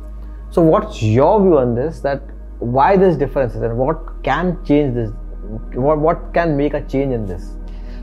So, 0.50 0.62
what's 0.62 1.02
your 1.02 1.40
view 1.42 1.58
on 1.58 1.74
this? 1.74 2.00
That 2.00 2.22
why 2.58 2.96
this 2.96 3.16
differences 3.16 3.62
and 3.62 3.76
what 3.76 4.22
can 4.22 4.64
change 4.64 4.94
this? 4.94 5.10
What 5.74 5.98
what 5.98 6.32
can 6.34 6.56
make 6.56 6.74
a 6.74 6.82
change 6.86 7.12
in 7.12 7.26
this? 7.26 7.56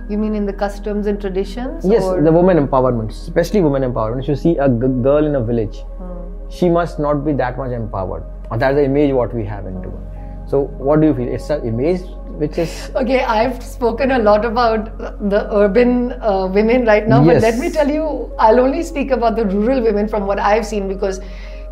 You 0.09 0.17
mean 0.17 0.35
in 0.35 0.45
the 0.45 0.53
customs 0.53 1.07
and 1.07 1.19
traditions? 1.19 1.85
Yes, 1.85 2.03
or- 2.03 2.21
the 2.21 2.31
women 2.31 2.57
empowerment, 2.65 3.11
especially 3.11 3.61
women 3.61 3.83
empowerment. 3.83 4.23
If 4.23 4.27
you 4.27 4.35
see 4.35 4.57
a 4.57 4.67
g- 4.67 4.87
girl 5.01 5.25
in 5.25 5.35
a 5.35 5.43
village, 5.43 5.77
hmm. 5.97 6.49
she 6.49 6.69
must 6.69 6.99
not 6.99 7.23
be 7.25 7.33
that 7.33 7.57
much 7.57 7.71
empowered. 7.71 8.23
Or 8.51 8.57
that's 8.57 8.75
the 8.75 8.83
image 8.83 9.13
what 9.13 9.33
we 9.33 9.45
have 9.45 9.65
into 9.65 9.89
her. 9.89 9.97
Hmm. 9.97 10.47
So, 10.47 10.63
what 10.89 10.99
do 11.01 11.07
you 11.07 11.13
feel? 11.13 11.29
It's 11.29 11.49
an 11.49 11.65
image 11.65 12.01
which 12.37 12.57
is 12.57 12.91
Okay, 12.95 13.23
I've 13.23 13.61
spoken 13.63 14.11
a 14.11 14.19
lot 14.19 14.45
about 14.45 14.97
the 15.29 15.47
urban 15.53 16.13
uh, 16.21 16.47
women 16.47 16.85
right 16.85 17.07
now, 17.07 17.23
but 17.23 17.41
let 17.41 17.57
me 17.57 17.71
tell 17.71 17.89
you, 17.89 18.31
I'll 18.39 18.59
only 18.59 18.83
speak 18.83 19.11
about 19.11 19.35
the 19.35 19.45
rural 19.45 19.81
women 19.81 20.07
from 20.07 20.25
what 20.25 20.39
I've 20.39 20.65
seen 20.65 20.87
because 20.87 21.21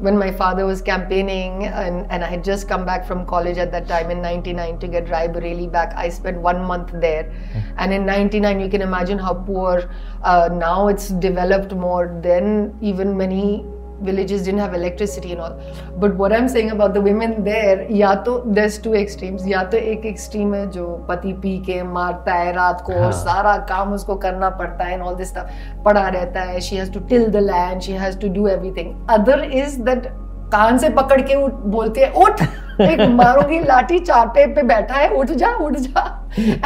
when 0.01 0.17
my 0.17 0.31
father 0.31 0.65
was 0.65 0.81
campaigning 0.81 1.65
and, 1.65 2.09
and 2.09 2.23
I 2.23 2.27
had 2.27 2.43
just 2.43 2.67
come 2.67 2.85
back 2.85 3.05
from 3.05 3.25
college 3.25 3.57
at 3.57 3.71
that 3.71 3.87
time 3.87 4.09
in 4.09 4.21
99 4.21 4.79
to 4.79 4.87
get 4.87 5.09
Rai 5.09 5.27
Bareli 5.27 5.71
back, 5.71 5.93
I 5.95 6.09
spent 6.09 6.37
one 6.37 6.63
month 6.63 6.91
there. 6.95 7.31
And 7.77 7.93
in 7.93 8.05
99, 8.05 8.59
you 8.59 8.67
can 8.67 8.81
imagine 8.81 9.19
how 9.19 9.35
poor, 9.35 9.91
uh, 10.23 10.49
now 10.51 10.87
it's 10.87 11.09
developed 11.09 11.73
more. 11.73 12.19
Then, 12.23 12.75
even 12.81 13.15
many 13.15 13.63
villages 14.01 14.43
didn't 14.43 14.59
have 14.59 14.73
electricity 14.73 15.31
and 15.31 15.41
all. 15.41 15.59
But 15.97 16.15
what 16.15 16.33
I'm 16.33 16.47
saying 16.47 16.71
about 16.71 16.93
the 16.93 17.01
women 17.01 17.43
there, 17.43 17.89
या 17.91 18.13
तो 18.25 18.37
there's 18.53 18.77
two 18.77 18.93
extremes. 19.01 19.47
या 19.47 19.63
तो 19.63 19.77
एक 19.77 20.05
extreme 20.13 20.53
है 20.55 20.69
जो 20.71 20.87
पति 21.09 21.33
P 21.43 21.57
के 21.65 21.81
मारता 21.83 22.33
है 22.33 22.51
रात 22.53 22.81
को 22.85 22.93
और 23.03 23.11
सारा 23.11 23.57
काम 23.73 23.93
उसको 23.93 24.15
करना 24.25 24.49
पड़ता 24.61 24.85
है 24.85 24.99
and 24.99 25.07
all 25.07 25.19
this 25.21 25.33
stuff. 25.33 25.51
पड़ा 25.85 26.07
रहता 26.07 26.41
है. 26.41 26.59
She 26.59 26.81
has 26.81 26.89
to 26.97 27.05
till 27.13 27.29
the 27.29 27.41
land. 27.41 27.83
She 27.83 27.99
has 28.05 28.17
to 28.25 28.29
do 28.39 28.47
everything. 28.47 28.95
Other 29.09 29.43
is 29.63 29.77
that 29.89 30.11
कान 30.53 30.77
से 30.77 30.89
पकड़ 30.99 31.21
के 31.21 31.35
उठ 31.43 31.51
बोलते 31.75 32.01
हैं 32.05 32.11
उठ 32.23 32.41
एक 32.81 33.01
मारूँगी 33.15 33.59
लाठी 33.59 33.99
चाटे 33.99 34.45
पे 34.55 34.63
बैठा 34.73 34.95
है 34.95 35.09
उठ 35.15 35.31
जा 35.43 35.53
उठ 35.65 35.77
जा 35.77 36.09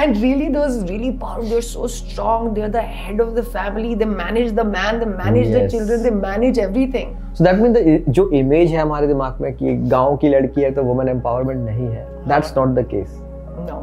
and 0.02 0.17
really 0.24 0.48
those 0.56 0.74
really 0.89 1.08
powerful 1.21 1.45
they're 1.52 1.62
so 1.67 1.88
strong 1.93 2.50
they're 2.58 2.74
the 2.74 2.82
head 2.98 3.21
of 3.24 3.30
the 3.38 3.43
family 3.54 3.93
they 4.02 4.08
manage 4.10 4.52
the 4.60 4.65
man 4.74 5.00
they 5.04 5.08
manage 5.21 5.48
yes. 5.48 5.56
the 5.56 5.63
children 5.74 6.04
they 6.04 6.12
manage 6.17 6.60
everything 6.65 7.15
so 7.39 7.48
that 7.48 7.62
means 7.62 7.78
the 7.78 7.95
जो 8.17 8.28
image 8.41 8.71
है 8.71 8.82
हमारे 8.82 9.08
दिमाग 9.08 9.41
में 9.41 9.52
कि 9.54 9.74
गाँव 9.93 10.17
की 10.24 10.30
लड़की 10.36 10.62
है 10.62 10.71
तो 10.76 10.84
women 10.89 11.12
empowerment 11.15 11.65
नहीं 11.69 11.88
है. 11.95 12.06
That's 12.34 12.54
not 12.60 12.76
the 12.76 12.84
case. 12.93 13.17
No, 13.71 13.80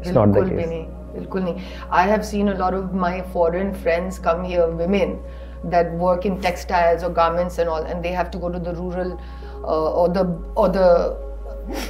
It's 0.00 0.16
not 0.18 0.34
the 0.38 0.44
case. 0.50 0.74
बिल्कुल 1.14 1.42
नहीं 1.42 1.54
I 2.00 2.02
have 2.10 2.26
seen 2.26 2.48
a 2.48 2.58
lot 2.58 2.74
of 2.80 2.92
my 3.04 3.14
foreign 3.36 3.72
friends 3.84 4.18
come 4.26 4.44
here 4.50 4.68
women 4.82 5.16
that 5.64 5.92
work 5.92 6.24
in 6.26 6.40
textiles 6.40 7.02
or 7.02 7.10
garments 7.10 7.58
and 7.58 7.68
all 7.68 7.82
and 7.82 8.04
they 8.04 8.10
have 8.12 8.30
to 8.30 8.38
go 8.38 8.48
to 8.50 8.58
the 8.58 8.74
rural 8.74 9.20
uh, 9.64 9.92
or 9.92 10.08
the 10.08 10.24
or 10.56 10.68
the 10.68 11.16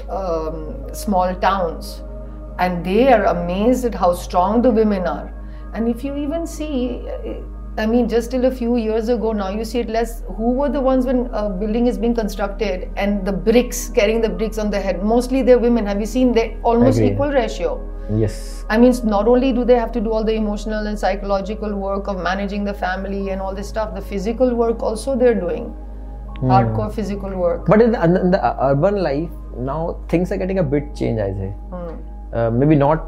um, 0.09 0.95
small 0.95 1.35
towns. 1.37 2.03
And 2.59 2.85
they 2.85 3.13
are 3.13 3.25
amazed 3.25 3.85
at 3.85 3.95
how 3.95 4.15
strong 4.15 4.63
the 4.63 4.71
women 4.71 5.07
are. 5.07 5.33
And 5.75 5.89
if 5.89 6.05
you 6.05 6.17
even 6.17 6.47
see 6.47 7.09
I 7.79 7.87
mean, 7.87 8.07
just 8.07 8.31
till 8.31 8.45
a 8.45 8.51
few 8.51 8.77
years 8.77 9.09
ago, 9.09 9.33
now 9.33 9.49
you 9.49 9.65
see 9.65 9.81
it 9.81 9.89
less. 9.89 10.23
Who 10.37 10.53
were 10.53 10.69
the 10.69 10.81
ones 10.81 11.07
when 11.07 11.31
a 11.33 11.49
building 11.49 11.87
is 11.87 11.97
being 11.97 12.15
constructed 12.15 12.91
and 12.97 13.25
the 13.25 13.33
bricks, 13.33 13.89
carrying 13.89 14.21
the 14.21 14.29
bricks 14.29 14.59
on 14.59 14.71
their 14.71 14.83
head? 14.83 15.03
Mostly 15.03 15.41
they're 15.41 15.59
women. 15.59 15.87
Have 15.87 15.99
you 15.99 16.05
seen 16.05 16.33
they 16.33 16.59
almost 16.63 17.01
equal 17.01 17.31
ratio? 17.31 17.89
Yes. 18.15 18.67
I 18.69 18.77
mean, 18.77 18.93
not 19.05 19.27
only 19.27 19.55
do 19.55 19.65
they 19.65 19.77
have 19.77 19.91
to 19.93 20.01
do 20.03 20.13
all 20.13 20.23
the 20.23 20.35
emotional 20.35 20.87
and 20.87 20.99
psychological 20.99 21.75
work 21.75 22.09
of 22.09 22.19
managing 22.23 22.65
the 22.65 22.75
family 22.75 23.31
and 23.31 23.41
all 23.41 23.55
this 23.55 23.69
stuff, 23.69 23.95
the 23.95 24.03
physical 24.03 24.55
work 24.55 24.83
also 24.83 25.17
they're 25.17 25.41
doing. 25.41 25.75
Hardcore 26.43 26.93
physical 26.93 27.31
work. 27.31 27.67
But 27.67 27.81
in 27.81 27.93
the, 27.93 28.05
in 28.05 28.31
the 28.33 28.65
urban 28.65 29.03
life, 29.03 29.31
now 29.57 30.05
things 30.09 30.31
are 30.33 30.37
getting 30.37 30.59
a 30.59 30.63
bit 30.63 30.95
changed, 30.95 31.23
I 31.23 31.33
say. 31.33 31.55
Uh, 32.35 32.51
maybe 32.51 32.75
not 32.75 33.07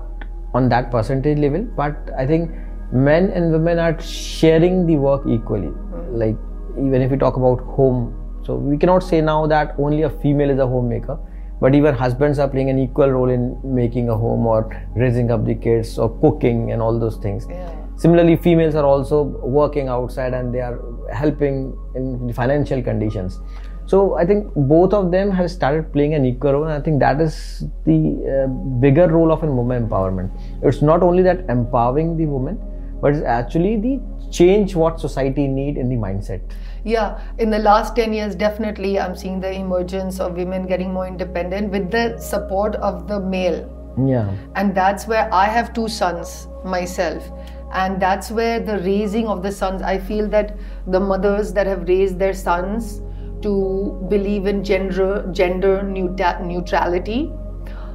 on 0.55 0.69
that 0.69 0.91
percentage 0.91 1.39
level, 1.39 1.65
but 1.77 2.11
I 2.17 2.27
think 2.27 2.53
men 2.95 3.31
and 3.31 3.51
women 3.51 3.79
are 3.79 4.01
sharing 4.01 4.87
the 4.87 4.97
work 4.97 5.23
equally. 5.27 5.73
Like, 6.11 6.37
even 6.79 7.03
if 7.03 7.11
we 7.11 7.17
talk 7.17 7.37
about 7.37 7.61
home, 7.61 8.15
so 8.45 8.55
we 8.55 8.77
cannot 8.79 9.03
say 9.03 9.21
now 9.21 9.47
that 9.47 9.75
only 9.79 10.03
a 10.03 10.11
female 10.11 10.51
is 10.51 10.59
a 10.59 10.67
homemaker, 10.67 11.19
but 11.61 11.75
even 11.75 11.95
husbands 11.95 12.39
are 12.39 12.49
playing 12.49 12.71
an 12.71 12.79
equal 12.79 13.09
role 13.09 13.31
in 13.31 13.59
making 13.65 14.09
a 14.09 14.17
home 14.17 14.47
or 14.47 14.71
raising 14.95 15.31
up 15.31 15.45
the 15.45 15.55
kids 15.55 15.99
or 15.99 16.09
cooking 16.21 16.73
and 16.73 16.81
all 16.81 16.99
those 16.99 17.17
things. 17.17 17.47
Yeah. 17.49 17.75
Similarly, 17.97 18.37
females 18.37 18.75
are 18.75 18.85
also 18.85 19.23
working 19.23 19.89
outside 19.89 20.35
and 20.35 20.55
they 20.55 20.61
are 20.61 20.81
helping 21.13 21.77
in 21.95 22.27
the 22.27 22.33
financial 22.33 22.83
conditions. 22.83 23.41
So 23.87 24.15
I 24.15 24.25
think 24.27 24.53
both 24.55 24.93
of 24.93 25.11
them 25.11 25.31
have 25.31 25.51
started 25.51 25.93
playing 25.93 26.15
an 26.15 26.25
equal 26.25 26.53
role, 26.53 26.65
and 26.65 26.73
I 26.73 26.81
think 26.81 27.01
that 27.01 27.21
is 27.21 27.65
the 27.85 28.45
uh, 28.45 28.47
bigger 28.81 29.09
role 29.09 29.31
of 29.31 29.43
a 29.43 29.47
woman 29.47 29.89
empowerment. 29.89 30.31
It's 30.63 30.81
not 30.81 31.03
only 31.03 31.23
that 31.23 31.45
empowering 31.49 32.17
the 32.17 32.27
woman, 32.27 32.59
but 33.05 33.13
it's 33.13 33.23
actually 33.23 33.77
the 33.77 34.01
change 34.33 34.75
what 34.75 34.99
society 34.99 35.47
need 35.47 35.77
in 35.77 35.91
the 35.91 35.97
mindset. 35.97 36.41
Yeah, 36.85 37.21
in 37.39 37.51
the 37.51 37.59
last 37.59 37.95
10 37.97 38.15
years, 38.15 38.35
definitely 38.35 38.99
I'm 38.99 39.15
seeing 39.15 39.41
the 39.41 39.53
emergence 39.53 40.21
of 40.21 40.37
women 40.37 40.67
getting 40.67 40.91
more 40.91 41.07
independent 41.07 41.71
with 41.71 41.91
the 41.91 42.19
support 42.19 42.77
of 42.77 43.07
the 43.07 43.21
male. 43.21 43.61
Yeah. 44.07 44.35
And 44.57 44.75
that's 44.75 45.07
where 45.07 45.29
I 45.35 45.45
have 45.45 45.75
two 45.75 45.87
sons 45.87 46.49
myself. 46.65 47.31
And 47.75 48.01
that's 48.01 48.31
where 48.31 48.59
the 48.59 48.79
raising 48.79 49.29
of 49.29 49.43
the 49.43 49.53
sons, 49.53 49.83
I 49.83 49.99
feel 49.99 50.27
that 50.29 50.57
the 50.87 51.01
mothers 51.01 51.53
that 51.53 51.67
have 51.67 51.87
raised 51.87 52.19
their 52.19 52.33
sons 52.33 53.03
to 53.43 54.07
believe 54.09 54.47
in 54.47 54.65
gender, 54.65 55.29
gender 55.31 55.83
neutrality 55.83 57.31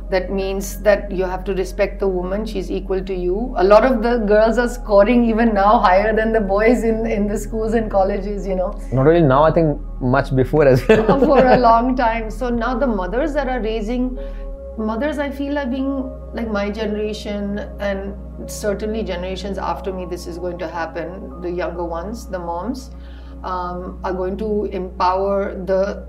that 0.10 0.32
means 0.32 0.82
that 0.82 1.12
you 1.12 1.24
have 1.24 1.44
to 1.44 1.54
respect 1.54 2.00
the 2.00 2.08
woman 2.08 2.46
she's 2.46 2.72
equal 2.72 3.04
to 3.04 3.14
you. 3.14 3.54
A 3.58 3.64
lot 3.64 3.86
of 3.86 4.02
the 4.02 4.18
girls 4.18 4.58
are 4.58 4.68
scoring 4.68 5.26
even 5.26 5.54
now 5.54 5.80
higher 5.80 6.16
than 6.16 6.34
the 6.34 6.42
boys 6.42 6.84
in 6.84 7.06
in 7.06 7.28
the 7.28 7.38
schools 7.38 7.74
and 7.74 7.92
colleges 7.92 8.48
you 8.48 8.56
know. 8.56 8.72
Not 8.92 9.08
only 9.08 9.22
now 9.22 9.44
i 9.44 9.52
think 9.52 9.80
much 10.02 10.36
before 10.36 10.68
as 10.68 10.88
well. 10.88 11.20
For 11.26 11.46
a 11.46 11.58
long 11.70 11.96
time. 11.96 12.32
So 12.32 12.50
now 12.50 12.74
the 12.78 12.88
mothers 12.88 13.34
that 13.34 13.48
are 13.48 13.62
raising 13.62 14.18
mothers 14.78 15.20
i 15.20 15.30
feel 15.30 15.58
are 15.60 15.68
being 15.68 15.94
like 16.34 16.50
my 16.58 16.70
generation 16.70 17.60
and 17.80 18.50
certainly 18.50 19.04
generations 19.04 19.58
after 19.58 19.92
me 19.94 20.06
this 20.06 20.26
is 20.26 20.38
going 20.38 20.58
to 20.60 20.68
happen. 20.68 21.42
The 21.42 21.52
younger 21.52 21.86
ones 21.86 22.28
the 22.28 22.40
moms 22.40 22.92
um, 23.44 24.00
are 24.04 24.14
going 24.14 24.38
to 24.38 24.66
empower 24.66 25.54
the 25.66 26.08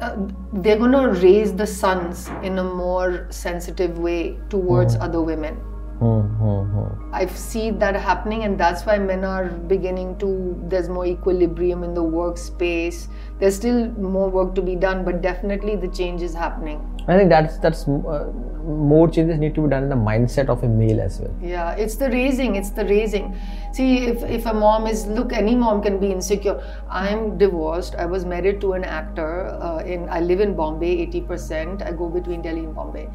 uh, 0.00 0.16
they're 0.52 0.78
going 0.78 0.92
to 0.92 1.20
raise 1.20 1.54
the 1.54 1.66
sons 1.66 2.28
in 2.42 2.58
a 2.58 2.64
more 2.64 3.26
sensitive 3.30 3.98
way 3.98 4.38
towards 4.48 4.96
mm. 4.96 5.02
other 5.02 5.22
women. 5.22 5.60
Mm-hmm. 6.00 7.14
I 7.14 7.26
see 7.26 7.70
that 7.70 7.94
happening, 7.94 8.42
and 8.42 8.58
that's 8.58 8.84
why 8.84 8.98
men 8.98 9.24
are 9.24 9.46
beginning 9.46 10.18
to. 10.18 10.60
There's 10.68 10.88
more 10.88 11.06
equilibrium 11.06 11.84
in 11.84 11.94
the 11.94 12.02
workspace. 12.02 13.06
There's 13.38 13.54
still 13.54 13.88
more 13.92 14.28
work 14.28 14.54
to 14.56 14.62
be 14.62 14.74
done, 14.74 15.04
but 15.04 15.22
definitely 15.22 15.76
the 15.76 15.88
change 15.88 16.20
is 16.20 16.34
happening. 16.34 16.93
I 17.06 17.18
think 17.18 17.28
that's 17.28 17.58
that's 17.58 17.86
uh, 17.86 18.32
more 18.64 19.08
changes 19.08 19.38
need 19.38 19.54
to 19.56 19.62
be 19.62 19.68
done 19.68 19.82
in 19.82 19.88
the 19.90 19.96
mindset 19.96 20.48
of 20.48 20.62
a 20.64 20.68
male 20.68 21.00
as 21.02 21.20
well. 21.20 21.34
Yeah, 21.42 21.72
it's 21.72 21.96
the 21.96 22.08
raising. 22.08 22.56
It's 22.56 22.70
the 22.70 22.86
raising. 22.86 23.38
See, 23.72 24.06
if 24.06 24.22
if 24.22 24.46
a 24.46 24.54
mom 24.54 24.86
is 24.86 25.06
look, 25.06 25.32
any 25.32 25.54
mom 25.54 25.82
can 25.82 25.98
be 26.00 26.10
insecure. 26.10 26.62
I'm 26.88 27.36
divorced. 27.36 27.94
I 27.96 28.06
was 28.06 28.24
married 28.24 28.60
to 28.62 28.72
an 28.72 28.84
actor. 28.84 29.48
Uh, 29.60 29.78
in 29.84 30.08
I 30.08 30.20
live 30.20 30.40
in 30.40 30.54
Bombay. 30.56 30.92
Eighty 31.02 31.20
percent. 31.20 31.82
I 31.82 31.92
go 31.92 32.08
between 32.08 32.40
Delhi 32.40 32.60
and 32.60 32.74
Bombay. 32.74 33.08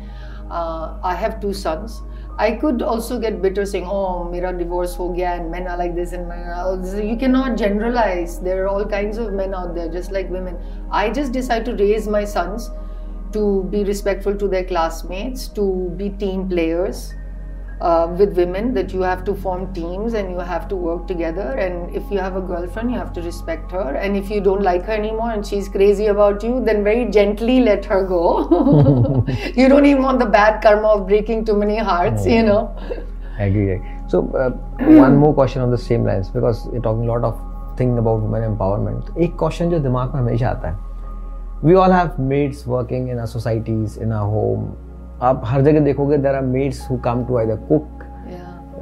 Uh, 0.52 1.00
I 1.04 1.16
have 1.16 1.40
two 1.42 1.54
sons. 1.54 2.02
I 2.38 2.52
could 2.52 2.84
also 2.84 3.20
get 3.20 3.42
bitter 3.42 3.66
saying, 3.66 3.88
"Oh, 3.88 4.30
mera 4.30 4.54
divorce 4.58 4.94
ho 4.96 5.10
gaya," 5.10 5.34
and 5.40 5.50
men 5.50 5.68
are 5.68 5.78
like 5.78 5.96
this, 5.96 6.14
and 6.14 6.28
men 6.28 6.46
are 6.60 7.02
you 7.02 7.18
cannot 7.18 7.58
generalize. 7.58 8.40
There 8.40 8.64
are 8.64 8.68
all 8.68 8.86
kinds 8.86 9.18
of 9.18 9.34
men 9.34 9.56
out 9.56 9.74
there, 9.74 9.90
just 9.90 10.12
like 10.12 10.30
women. 10.30 10.62
I 10.92 11.10
just 11.10 11.32
decide 11.32 11.66
to 11.66 11.76
raise 11.76 12.08
my 12.08 12.24
sons 12.24 12.70
to 13.33 13.65
be 13.71 13.85
respectful 13.85 14.37
to 14.37 14.49
their 14.49 14.65
classmates, 14.65 15.49
to 15.49 15.93
be 15.97 16.11
team 16.11 16.49
players 16.49 17.15
uh, 17.81 18.07
with 18.19 18.37
women, 18.37 18.73
that 18.75 18.93
you 18.93 19.01
have 19.03 19.25
to 19.25 19.35
form 19.35 19.73
teams 19.75 20.15
and 20.15 20.31
you 20.31 20.39
have 20.39 20.69
to 20.69 20.77
work 20.77 21.09
together. 21.09 21.49
And 21.65 21.95
if 21.95 22.11
you 22.11 22.19
have 22.19 22.37
a 22.37 22.41
girlfriend, 22.41 22.93
you 22.93 22.99
have 22.99 23.13
to 23.15 23.23
respect 23.23 23.73
her. 23.73 23.97
And 23.97 24.17
if 24.17 24.31
you 24.31 24.41
don't 24.41 24.63
like 24.63 24.85
her 24.85 24.93
anymore 24.93 25.33
and 25.33 25.45
she's 25.45 25.69
crazy 25.69 26.07
about 26.07 26.45
you, 26.45 26.63
then 26.65 26.85
very 26.85 27.11
gently 27.11 27.61
let 27.61 27.85
her 27.87 28.05
go. 28.07 29.27
you 29.57 29.69
don't 29.69 29.87
even 29.87 30.03
want 30.03 30.21
the 30.21 30.27
bad 30.27 30.63
karma 30.63 30.89
of 30.89 31.09
breaking 31.09 31.45
too 31.45 31.57
many 31.57 31.77
hearts, 31.77 32.25
you 32.27 32.43
know. 32.43 32.77
I 33.39 33.45
agree. 33.45 33.81
So, 34.07 34.31
uh, 34.31 34.51
one 35.03 35.17
more 35.17 35.35
question 35.35 35.61
on 35.61 35.73
the 35.73 35.79
same 35.79 36.05
lines 36.05 36.31
because 36.31 36.69
you're 36.73 36.83
talking 36.83 37.09
a 37.09 37.13
lot 37.13 37.25
of 37.25 37.77
thing 37.77 37.99
about 37.99 38.21
women 38.23 38.43
empowerment. 38.49 39.17
एक 39.19 39.37
question 39.39 39.71
जो 39.71 39.79
दिमाग 39.79 40.15
में 40.15 40.21
हमेशा 40.21 40.49
आता 40.49 40.69
है 40.69 40.88
we 41.64 41.74
all 41.74 41.92
have 41.92 42.10
maids 42.20 42.68
working 42.68 43.10
in 43.10 43.20
our 43.20 43.26
societies 43.26 44.00
in 44.02 44.12
a 44.12 44.18
home 44.18 44.74
आप 45.22 45.42
हर 45.46 45.62
जगह 45.62 45.80
देखोगे 45.80 46.18
there 46.18 46.36
are 46.36 46.42
maids 46.42 46.92
who 46.92 46.98
come 46.98 47.26
to 47.26 47.38
either 47.38 47.56
cook 47.56 47.88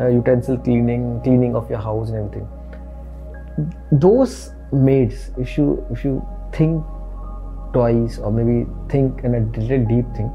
utensil 0.01 0.57
cleaning 0.57 1.21
cleaning 1.21 1.55
of 1.55 1.71
your 1.71 1.81
house 1.81 2.13
and 2.13 2.35
everything 2.35 4.37
maids 4.73 5.35
if 5.39 5.61
you 5.61 5.79
if 5.91 6.07
you 6.07 6.21
think 6.59 6.85
twice 7.73 8.19
or 8.19 8.31
maybe 8.31 8.65
think 8.87 9.23
in 9.23 9.35
a 9.35 9.39
little 9.39 9.85
deep 9.85 10.05
thing 10.15 10.31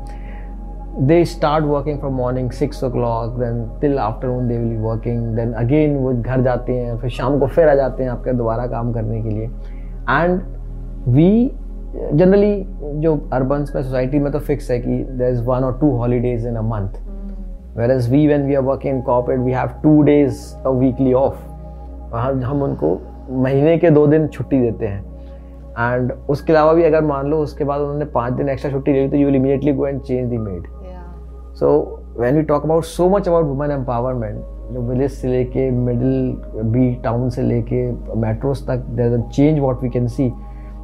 they 1.07 1.25
start 1.25 1.65
working 1.65 1.99
from 1.99 2.13
morning 2.13 2.51
six 2.51 2.83
o'clock 2.83 3.39
then 3.39 3.71
till 3.81 3.99
afternoon 3.99 4.49
they 4.49 4.59
will 4.59 4.69
be 4.69 4.77
working 4.77 5.35
then 5.35 5.55
again 5.55 5.97
वो 5.97 6.23
घर 6.23 6.43
जाते 6.43 6.73
हैं 6.73 6.99
फिर 6.99 7.11
शाम 7.11 7.39
को 7.39 7.47
फिर 7.47 7.69
आ 7.69 7.75
जाते 7.75 8.03
हैं 8.03 8.11
आपके 8.11 8.33
दोबारा 8.33 8.67
काम 8.67 8.93
करने 8.93 9.23
के 9.23 9.29
लिए. 9.29 9.51
एंड 10.11 10.41
वी 11.09 11.53
जनरली 11.95 12.65
जो 13.01 13.17
अर्बन 13.33 13.59
में 13.59 13.83
सोसाइटी 13.83 14.19
में 14.19 14.33
तो 14.33 14.39
फिक्स 14.39 14.71
है 14.71 14.79
कि 14.79 14.97
देर 15.11 15.33
इज़ 15.33 15.43
वन 15.43 15.65
और 15.65 15.79
two 15.81 15.91
holidays 15.91 16.47
in 16.47 16.57
a 16.57 16.63
month 16.63 17.01
whereas 17.91 18.11
we 18.11 18.27
when 18.27 18.43
we 18.43 18.55
are 18.55 18.63
working 18.63 18.95
in 18.95 19.03
corporate 19.03 19.41
we 19.41 19.53
have 19.53 19.71
two 19.83 20.03
days 20.03 20.55
a 20.67 20.71
weekly 20.71 21.13
off 21.13 21.49
हम 22.45 22.63
उनको 22.63 22.99
महीने 23.31 23.77
के 23.79 23.91
दो 23.91 24.07
दिन 24.07 24.27
छुट्टी 24.29 24.61
देते 24.61 24.87
हैं। 24.87 25.01
एंड 25.79 26.13
उसके 26.13 26.53
अलावा 26.53 26.73
भी 26.73 26.83
अगर 26.83 27.05
मान 27.05 27.27
लो 27.27 27.39
उसके 27.39 27.65
बाद 27.65 27.81
उन्होंने 27.81 28.05
पाँच 28.05 28.33
दिन 28.33 28.49
एक्स्ट्रा 28.49 28.71
छुट्टी 28.71 28.93
ले 28.93 29.03
ली 29.03 29.09
तो 29.09 29.17
you 29.17 29.27
will 29.27 29.37
immediately 29.37 29.73
go 29.73 29.87
and 29.87 30.01
change 30.01 30.31
the 30.31 30.39
maid 30.39 30.67
so 31.55 31.71
when 32.19 32.37
we 32.37 32.43
talk 32.43 32.65
about 32.65 32.85
so 32.85 33.09
much 33.09 33.29
about 33.29 33.45
women 33.45 33.71
empowerment 33.71 34.37
जो 34.73 34.81
विलेज 34.81 35.11
से 35.11 35.29
लेके 35.29 35.71
मिडिल 35.71 36.37
बी 36.65 36.95
टाउन 36.95 37.29
से 37.29 37.43
लेके 37.43 37.91
मेट्रोज 38.17 38.67
तक 38.67 38.85
there 38.91 39.21
change 39.21 39.59
what 39.59 39.83
we 39.83 39.89
can 39.89 40.07
see 40.07 40.33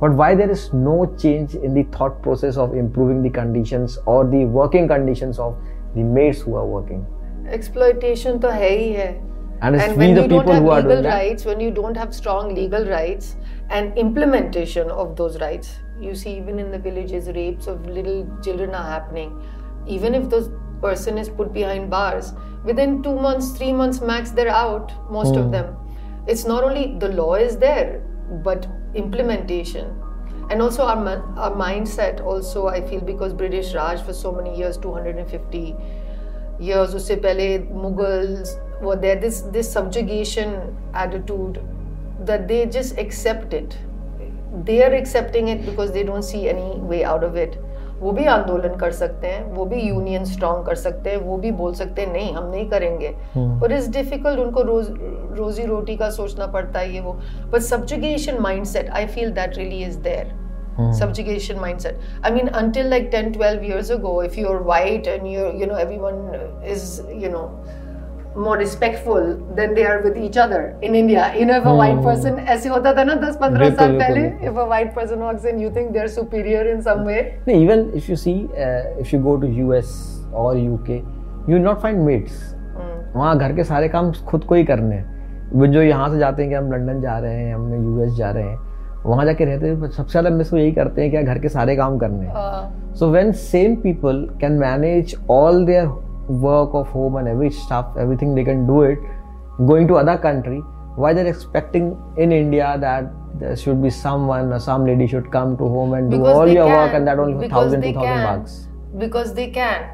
but 0.01 0.13
why 0.13 0.35
there 0.35 0.51
is 0.51 0.73
no 0.73 1.13
change 1.19 1.55
in 1.55 1.75
the 1.75 1.85
thought 1.97 2.23
process 2.23 2.57
of 2.57 2.75
improving 2.75 3.23
the 3.23 3.31
conditions 3.31 3.99
or 4.07 4.25
the 4.25 4.45
working 4.45 4.87
conditions 4.89 5.39
of 5.39 5.57
the 5.95 6.03
maids 6.03 6.41
who 6.41 6.55
are 6.55 6.67
working 6.67 7.07
exploitation 7.49 8.41
to 8.41 8.53
hai 8.53 8.77
hi 8.77 8.95
hai 9.01 9.21
and, 9.61 9.77
and 9.77 9.97
when 9.97 10.17
you 10.17 10.29
don't 10.29 10.49
have 10.49 10.63
legal 10.63 11.03
rights 11.03 11.45
when 11.45 11.61
you 11.61 11.71
don't 11.71 11.97
have 11.97 12.15
strong 12.15 12.55
legal 12.55 12.85
rights 12.87 13.37
and 13.71 13.99
implementation 13.99 14.91
of 14.91 15.17
those 15.17 15.41
rights 15.41 15.77
you 16.01 16.15
see 16.15 16.37
even 16.37 16.59
in 16.59 16.71
the 16.71 16.79
villages 16.79 17.29
rapes 17.35 17.67
of 17.67 17.87
little 17.87 18.21
children 18.43 18.75
are 18.75 18.89
happening 18.91 19.33
even 19.87 20.15
if 20.15 20.29
the 20.31 20.43
person 20.81 21.19
is 21.19 21.29
put 21.29 21.53
behind 21.53 21.91
bars 21.91 22.33
within 22.65 23.03
2 23.03 23.15
months 23.27 23.51
3 23.59 23.73
months 23.73 24.01
max 24.01 24.31
they're 24.31 24.57
out 24.61 24.93
most 25.11 25.35
mm. 25.35 25.41
of 25.41 25.47
hmm. 25.47 25.57
them 25.57 25.77
it's 26.35 26.45
not 26.45 26.63
only 26.63 26.85
the 27.05 27.09
law 27.21 27.35
is 27.35 27.57
there 27.65 28.01
but 28.45 28.69
implementation. 28.95 30.03
And 30.51 30.63
also 30.63 30.83
our, 30.85 31.07
our 31.37 31.51
mindset 31.53 32.23
also 32.23 32.69
i 32.69 32.81
feel 32.81 33.01
because 33.03 33.35
british 33.35 33.75
raj 33.75 34.03
for 34.03 34.15
so 34.15 34.33
many 34.33 34.57
years 34.57 34.79
250 34.79 35.77
years 36.59 36.95
usse 36.95 37.17
pehle 37.25 37.49
mughals 37.83 38.55
were 38.81 38.97
there 38.97 39.17
this 39.17 39.43
this 39.57 39.71
subjugation 39.71 40.55
attitude 40.95 41.61
that 42.21 42.49
they 42.49 42.67
just 42.67 42.99
accept 42.99 43.53
it. 43.55 43.77
They 44.65 44.83
are 44.83 44.93
accepting 44.93 45.49
it 45.49 45.65
because 45.65 45.93
they 45.93 46.03
don't 46.03 46.23
see 46.23 46.49
any 46.49 46.81
way 46.81 47.05
out 47.05 47.23
of 47.23 47.37
it 47.37 47.59
वो 48.01 48.13
भी 48.13 48.25
आंदोलन 48.25 48.77
कर 48.77 48.91
सकते 48.93 49.27
हैं 49.27 49.53
वो 49.53 49.65
भी 49.65 49.81
union 49.81 50.25
strong 50.25 50.67
कर 50.67 50.75
सकते 50.75 51.11
हैं 51.11 51.17
वो 51.17 51.37
भी 51.37 51.51
बोल 51.51 51.75
सकते 51.75 52.03
हैं 52.03 52.13
नहीं 52.13 52.33
हम 52.35 52.51
नहीं 52.51 52.69
करेंगे. 52.71 53.09
और 53.63 53.73
इट्स 53.73 53.89
डिफ़िकल्ट 53.89 54.39
उनको 54.41 54.63
रोज 54.63 54.87
रोजी 55.39 55.65
रोटी 55.67 55.97
का 55.97 56.11
सोचना 56.11 56.47
पड़ता 56.47 56.79
है 56.79 56.95
ये 56.95 57.01
वो। 57.01 57.13
But 57.53 57.61
subjugation 57.61 58.39
mindset 58.41 58.91
I 58.91 59.07
feel 59.07 59.31
that 59.31 59.57
really 59.59 59.83
is 59.85 59.99
there 59.99 60.37
subjugation 60.97 61.57
mindset. 61.61 61.97
I 62.23 62.31
mean 62.35 62.49
until 62.59 62.85
like 62.91 63.07
10 63.13 63.33
12 63.37 63.65
years 63.69 63.89
ago 63.91 64.11
if 64.21 64.37
you're 64.41 64.59
white 64.69 65.09
and 65.13 65.31
you're 65.31 65.49
you 65.63 65.67
know 65.71 65.79
everyone 65.85 66.21
is 66.75 66.85
you 67.23 67.31
know 67.33 67.41
more 68.39 68.57
respectful 68.57 69.37
than 69.57 69.75
they 69.75 69.85
are 69.85 70.01
with 70.03 70.17
each 70.17 70.37
other 70.37 70.77
in 70.83 70.95
India. 70.95 71.33
You 71.39 71.47
know, 71.47 71.57
if 71.57 71.65
a 71.65 71.71
hmm. 71.71 71.81
white 71.83 72.03
person, 72.03 72.39
ऐसे 72.57 72.69
होता 72.69 72.93
था 72.97 73.05
ना 73.05 73.15
10-15 73.23 73.77
साल 73.77 73.99
पहले, 73.99 74.23
if 74.51 74.57
a 74.57 74.67
white 74.73 74.95
person 74.95 75.27
walks 75.27 75.45
in, 75.45 75.59
you 75.59 75.71
think 75.71 75.93
they're 75.93 76.15
superior 76.17 76.63
in 76.75 76.83
some 76.83 77.05
way. 77.05 77.21
No, 77.49 77.55
even 77.55 77.91
if 77.95 78.09
you 78.09 78.17
see, 78.17 78.37
uh, 78.67 79.05
if 79.05 79.13
you 79.13 79.21
go 79.29 79.37
to 79.37 79.53
US 79.67 79.93
or 80.33 80.55
UK, 80.57 81.03
you 81.49 81.55
will 81.57 81.69
not 81.69 81.83
find 81.83 82.05
mates. 82.07 82.41
Hmm. 82.79 82.97
वहाँ 83.17 83.37
घर 83.39 83.53
के 83.57 83.65
सारे 83.65 83.89
काम 83.89 84.13
खुद 84.31 84.45
को 84.45 84.55
ही 84.55 84.65
करने 84.65 84.95
हैं 84.95 85.17
जो 85.55 85.83
यहाँ 85.83 86.09
से 86.11 86.19
जाते 86.19 86.43
हैं 86.43 86.51
कि 86.51 86.57
हम 86.57 86.73
लंदन 86.73 87.01
जा 87.03 87.19
रहे 87.19 87.35
हैं 87.35 87.55
हम 87.55 87.75
यूएस 87.75 88.13
जा 88.17 88.31
रहे 88.31 88.43
हैं 88.43 88.59
वहाँ 89.07 89.25
जाके 89.25 89.45
रहते 89.45 89.67
हैं 89.67 89.91
सबसे 89.91 90.11
ज़्यादा 90.11 90.31
मिस 90.31 90.53
यही 90.55 90.73
करते 90.73 91.03
हैं 91.03 91.11
कि 91.11 91.23
घर 91.23 91.39
के 91.39 91.49
सारे 91.49 91.77
काम 91.77 91.99
करने 91.99 92.27
हैं. 92.27 92.95
So 92.95 93.09
when 93.11 93.33
same 93.33 93.75
people 93.83 94.29
can 94.41 94.53
manage 94.59 95.15
all 95.31 95.65
their 95.67 95.87
work 96.29 96.71
of 96.75 96.89
home 96.89 97.17
and 97.17 97.29
every 97.29 97.51
stuff 97.51 97.97
everything 97.99 98.35
they 98.35 98.45
can 98.45 98.67
do 98.67 98.83
it. 98.83 98.99
Going 99.67 99.89
to 99.89 99.95
other 99.95 100.19
country 100.19 100.63
why 101.03 101.13
they're 101.15 101.33
expecting 101.33 101.97
in 102.17 102.33
india 102.33 102.77
that 102.85 103.11
there 103.41 103.57
should 103.57 103.81
be 103.83 103.91
someone 103.91 104.53
or 104.53 104.59
some 104.59 104.87
lady 104.87 105.07
should 105.13 105.31
come 105.31 105.57
to 105.57 105.69
home 105.75 105.93
and 105.99 106.11
because 106.11 106.27
do 106.27 106.39
all 106.39 106.49
your 106.49 106.67
can. 106.67 106.77
work 106.79 106.95
and 106.95 107.07
that 107.07 107.19
only 107.19 107.35
for 107.35 107.49
thousand, 107.49 107.83
two 107.83 107.93
thousand 107.93 108.23
1000 108.23 108.41
bucks. 108.41 108.69
Because 108.99 109.35
they 109.35 109.49
can. 109.51 109.89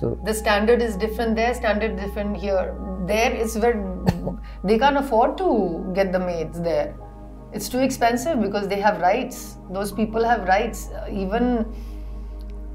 So 0.00 0.18
the 0.24 0.32
standard 0.32 0.82
is 0.82 0.96
different 0.96 1.36
there 1.36 1.52
standard 1.54 1.96
different 1.96 2.36
here. 2.36 2.74
There 3.06 3.34
is 3.34 3.58
where 3.58 3.76
they 4.64 4.78
can't 4.78 4.96
afford 4.96 5.36
to 5.38 5.90
get 5.94 6.12
the 6.12 6.18
maids 6.18 6.60
there. 6.60 6.94
It's 7.52 7.68
too 7.68 7.80
expensive 7.80 8.40
because 8.40 8.68
they 8.68 8.80
have 8.80 9.00
rights. 9.00 9.58
Those 9.70 9.92
people 9.92 10.24
have 10.24 10.48
rights. 10.48 10.88
Even 11.10 11.66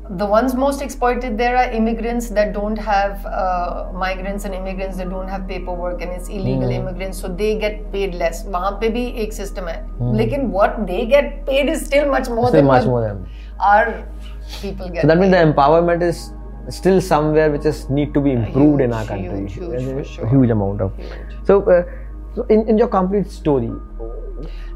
the 0.09 0.27
ones 0.27 0.55
most 0.55 0.83
exploited 0.83 1.37
there 1.37 1.57
are 1.57 1.69
immigrants 1.73 2.29
that 2.29 2.53
don't 2.53 2.77
have 2.77 3.27
uh, 3.27 3.91
migrants 3.93 4.45
and 4.45 4.55
immigrants 4.55 4.97
that 4.97 5.11
don't 5.11 5.29
have 5.29 5.49
paperwork 5.49 6.01
and 6.01 6.13
it's 6.13 6.29
illegal 6.29 6.69
mm. 6.69 6.75
immigrants 6.75 7.19
so 7.19 7.29
they 7.29 7.59
get 7.59 7.91
paid 7.93 8.15
less 8.15 8.45
वहाँ 8.47 8.71
पे 8.81 8.89
भी 8.97 9.05
एक 9.25 9.33
system 9.33 9.69
है 9.69 9.77
mm. 9.99 10.15
लेकिन 10.17 10.49
what 10.53 10.79
they 10.87 11.05
get 11.07 11.45
paid 11.47 11.69
is 11.75 11.85
still 11.85 12.09
much 12.11 12.29
more 12.29 12.49
still 12.49 12.61
than 12.61 12.67
much 12.67 12.87
more 12.87 13.03
than 13.09 13.27
our 13.59 14.05
people 14.63 14.89
get 14.89 15.03
so 15.03 15.09
that 15.09 15.19
means 15.19 15.33
the 15.33 15.45
empowerment 15.51 16.09
is 16.11 16.31
still 16.69 17.01
somewhere 17.01 17.51
which 17.51 17.65
is 17.65 17.89
need 17.91 18.13
to 18.15 18.21
be 18.21 18.33
improved 18.33 18.81
in 18.81 18.93
our 18.93 19.03
Huge, 19.03 19.09
country. 19.09 19.39
huge, 19.39 19.53
huge, 19.55 19.71
There's 19.71 19.85
for 19.85 20.01
a 20.01 20.05
sure. 20.05 20.29
huge 20.29 20.51
amount 20.51 20.81
of. 20.81 20.97
Huge. 20.97 21.11
So, 21.45 21.63
uh, 21.63 21.85
so 22.35 22.43
in, 22.49 22.69
in 22.69 22.79
your 22.79 22.89
complete 22.89 23.31
story, 23.31 23.71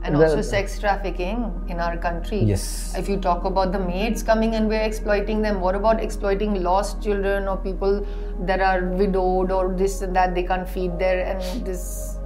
and 0.05 0.15
also 0.15 0.41
sex 0.41 0.79
trafficking 0.79 1.39
in 1.67 1.79
our 1.79 1.97
country. 1.97 2.39
Yes. 2.39 2.93
If 2.97 3.09
you 3.09 3.17
talk 3.17 3.43
about 3.45 3.71
the 3.71 3.79
maids 3.79 4.21
coming 4.23 4.55
and 4.55 4.67
we're 4.67 4.81
exploiting 4.89 5.41
them, 5.41 5.59
what 5.61 5.75
about 5.75 5.99
exploiting 6.01 6.61
lost 6.63 7.01
children 7.01 7.47
or 7.47 7.57
people 7.57 8.05
that 8.51 8.61
are 8.61 8.81
widowed 9.01 9.51
or 9.51 9.73
this 9.73 10.01
and 10.01 10.15
that 10.15 10.35
they 10.35 10.43
can't 10.43 10.69
feed 10.69 10.99
their 10.99 11.25
and 11.25 11.65
this. 11.65 12.17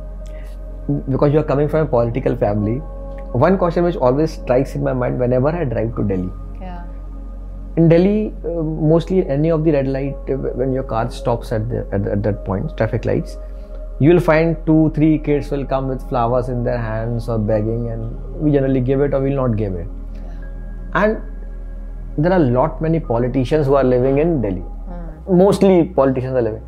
because 1.09 1.31
you 1.33 1.39
are 1.39 1.43
coming 1.43 1.69
from 1.69 1.81
a 1.85 1.89
political 1.89 2.35
family, 2.35 2.77
one 3.47 3.57
question 3.57 3.83
which 3.83 3.95
always 3.95 4.31
strikes 4.33 4.75
in 4.75 4.83
my 4.83 4.93
mind 4.93 5.19
whenever 5.19 5.49
I 5.49 5.63
drive 5.63 5.95
to 5.97 6.03
Delhi. 6.03 6.29
Yeah. 6.59 6.83
In 7.77 7.87
Delhi, 7.87 8.33
uh, 8.43 8.63
mostly 8.93 9.25
any 9.29 9.51
of 9.51 9.63
the 9.63 9.71
red 9.71 9.87
light 9.87 10.15
uh, 10.29 10.33
when 10.61 10.73
your 10.73 10.83
car 10.83 11.09
stops 11.11 11.51
at 11.51 11.69
the 11.69 11.87
at, 11.93 12.03
the- 12.03 12.11
at 12.13 12.23
that 12.23 12.43
point, 12.43 12.75
traffic 12.75 13.05
lights, 13.05 13.37
you 13.99 14.09
will 14.11 14.19
find 14.19 14.57
two, 14.65 14.91
three 14.95 15.17
kids 15.17 15.51
will 15.51 15.65
come 15.65 15.87
with 15.87 16.07
flowers 16.09 16.49
in 16.49 16.63
their 16.63 16.77
hands 16.77 17.27
or 17.27 17.37
begging, 17.37 17.89
and 17.89 18.15
we 18.35 18.51
generally 18.51 18.81
give 18.81 19.01
it 19.01 19.13
or 19.13 19.21
we 19.21 19.29
will 19.29 19.47
not 19.47 19.57
give 19.57 19.73
it. 19.75 19.87
And 20.93 21.21
there 22.17 22.31
are 22.31 22.41
a 22.41 22.45
lot 22.57 22.81
many 22.81 22.99
politicians 22.99 23.67
who 23.67 23.75
are 23.75 23.83
living 23.83 24.17
in 24.19 24.41
Delhi. 24.41 24.61
Hmm. 24.61 25.37
Mostly 25.37 25.85
politicians 25.85 26.35
are 26.35 26.41
living. 26.41 26.63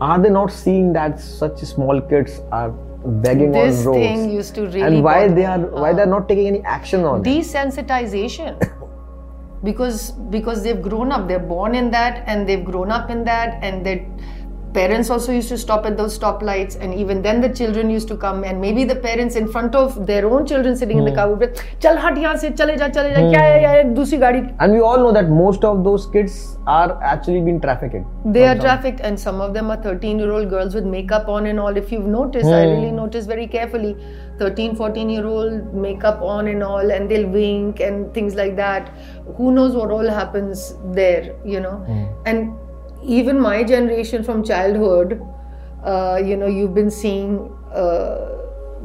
Are 0.00 0.20
they 0.20 0.30
not 0.30 0.52
seeing 0.52 0.92
that 0.92 1.18
such 1.20 1.58
small 1.60 2.00
kids 2.00 2.40
are 2.52 2.70
begging 2.70 3.52
This 3.52 3.80
on 3.80 3.86
roads? 3.86 3.98
thing 4.06 4.30
used 4.30 4.54
to 4.56 4.62
really 4.62 4.82
and 4.82 5.02
why 5.02 5.28
they 5.28 5.44
are 5.44 5.58
why 5.58 5.92
they 5.92 6.02
are 6.02 6.12
not 6.14 6.28
taking 6.28 6.48
any 6.48 6.60
action 6.62 7.04
on 7.04 7.20
it? 7.20 7.24
desensitization 7.24 8.58
because 9.64 10.10
because 10.30 10.62
they've 10.64 10.82
grown 10.82 11.12
up 11.12 11.28
they're 11.28 11.38
born 11.38 11.74
in 11.74 11.90
that 11.90 12.24
and 12.26 12.48
they've 12.48 12.64
grown 12.64 12.90
up 12.90 13.08
in 13.08 13.24
that 13.24 13.62
and 13.62 13.86
their 13.86 14.04
parents 14.76 15.10
also 15.10 15.32
used 15.32 15.48
to 15.48 15.58
stop 15.62 15.86
at 15.88 15.96
those 16.00 16.18
stoplights 16.18 16.76
and 16.80 16.94
even 17.02 17.22
then 17.26 17.40
the 17.44 17.50
children 17.60 17.90
used 17.96 18.08
to 18.12 18.16
come 18.24 18.44
and 18.48 18.60
maybe 18.60 18.84
the 18.90 18.96
parents 19.06 19.36
in 19.40 19.46
front 19.54 19.74
of 19.82 19.94
their 20.10 20.26
own 20.30 20.46
children 20.50 20.76
sitting 20.82 20.98
in 20.98 21.04
the 21.04 21.10
hmm. 21.10 21.20
car 21.20 21.28
would 21.30 21.42
be 21.44 21.48
chal 21.84 22.00
hat 22.04 22.20
yahan 22.24 22.42
se 22.42 22.50
chale 22.60 22.74
ja 22.82 22.88
chale 22.98 23.08
ja 23.14 23.22
kya 23.28 23.44
hai 23.46 23.62
yaar 23.66 23.78
dusri 24.00 24.20
gaadi 24.24 24.42
And 24.66 24.78
we 24.78 24.82
all 24.90 25.00
know 25.04 25.12
that 25.18 25.32
most 25.38 25.64
of 25.70 25.80
those 25.88 26.06
kids 26.16 26.36
are 26.78 26.90
actually 27.12 27.40
being 27.48 27.60
trafficked. 27.66 28.12
they 28.36 28.44
are 28.50 28.58
trafficked 28.66 29.00
and 29.08 29.20
some 29.24 29.40
of 29.46 29.50
them 29.56 29.72
are 29.72 29.78
13 29.88 30.22
year 30.22 30.30
old 30.36 30.50
girls 30.54 30.78
with 30.78 30.86
makeup 30.94 31.32
on 31.36 31.50
and 31.52 31.64
all. 31.64 31.80
If 31.82 31.92
you've 31.94 32.10
noticed 32.14 32.54
i 32.60 32.62
really 32.64 32.92
hmm. 32.92 33.00
noticed 33.02 33.34
very 33.34 33.48
carefully 33.56 33.92
13 34.40 34.76
14 34.82 35.14
year 35.16 35.26
old 35.26 35.74
makeup 35.86 36.22
on 36.36 36.52
and 36.52 36.68
all 36.70 36.94
and 36.98 37.10
they'll 37.12 37.30
wink 37.38 37.82
and 37.88 38.12
things 38.20 38.38
like 38.42 38.54
that. 38.62 38.92
Who 39.40 39.56
knows 39.58 39.80
what 39.80 39.98
all 39.98 40.14
happens 40.20 40.68
there 41.00 41.24
you 41.56 41.66
know? 41.68 41.76
Hmm. 41.90 42.06
And 42.32 42.65
even 43.04 43.40
my 43.40 43.62
generation 43.62 44.22
from 44.24 44.44
childhood 44.44 45.20
uh, 45.84 46.20
you 46.24 46.36
know 46.36 46.46
you've 46.46 46.74
been 46.74 46.90
seeing 46.90 47.52
uh, 47.72 48.36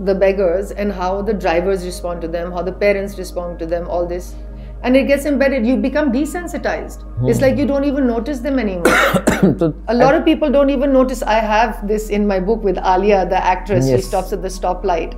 the 0.06 0.16
beggars 0.16 0.72
and 0.72 0.92
how 0.92 1.22
the 1.22 1.34
drivers 1.34 1.86
respond 1.86 2.22
to 2.22 2.28
them 2.28 2.52
how 2.52 2.62
the 2.62 2.72
parents 2.72 3.18
respond 3.18 3.60
to 3.60 3.66
them 3.66 3.88
all 3.88 4.06
this. 4.06 4.36
And 4.84 4.98
it 4.98 5.06
gets 5.06 5.26
embedded. 5.26 5.64
You 5.64 5.78
become 5.78 6.12
desensitized. 6.12 7.06
It's 7.30 7.40
like 7.40 7.56
you 7.56 7.68
don't 7.68 7.84
even 7.84 8.08
notice 8.08 8.40
them 8.40 8.58
anymore. 8.58 8.86
So 9.60 9.76
a 9.88 9.94
lot 9.94 10.16
of 10.16 10.26
people 10.26 10.52
don't 10.52 10.70
even 10.72 10.92
notice. 10.94 11.22
I 11.24 11.36
have 11.36 11.88
this 11.88 12.10
in 12.10 12.26
my 12.28 12.40
book 12.40 12.64
with 12.64 12.78
alia 12.78 13.28
the 13.28 13.44
actress. 13.44 13.88
She 13.90 14.02
stops 14.02 14.34
at 14.34 14.42
the 14.42 14.48
stoplight 14.48 15.14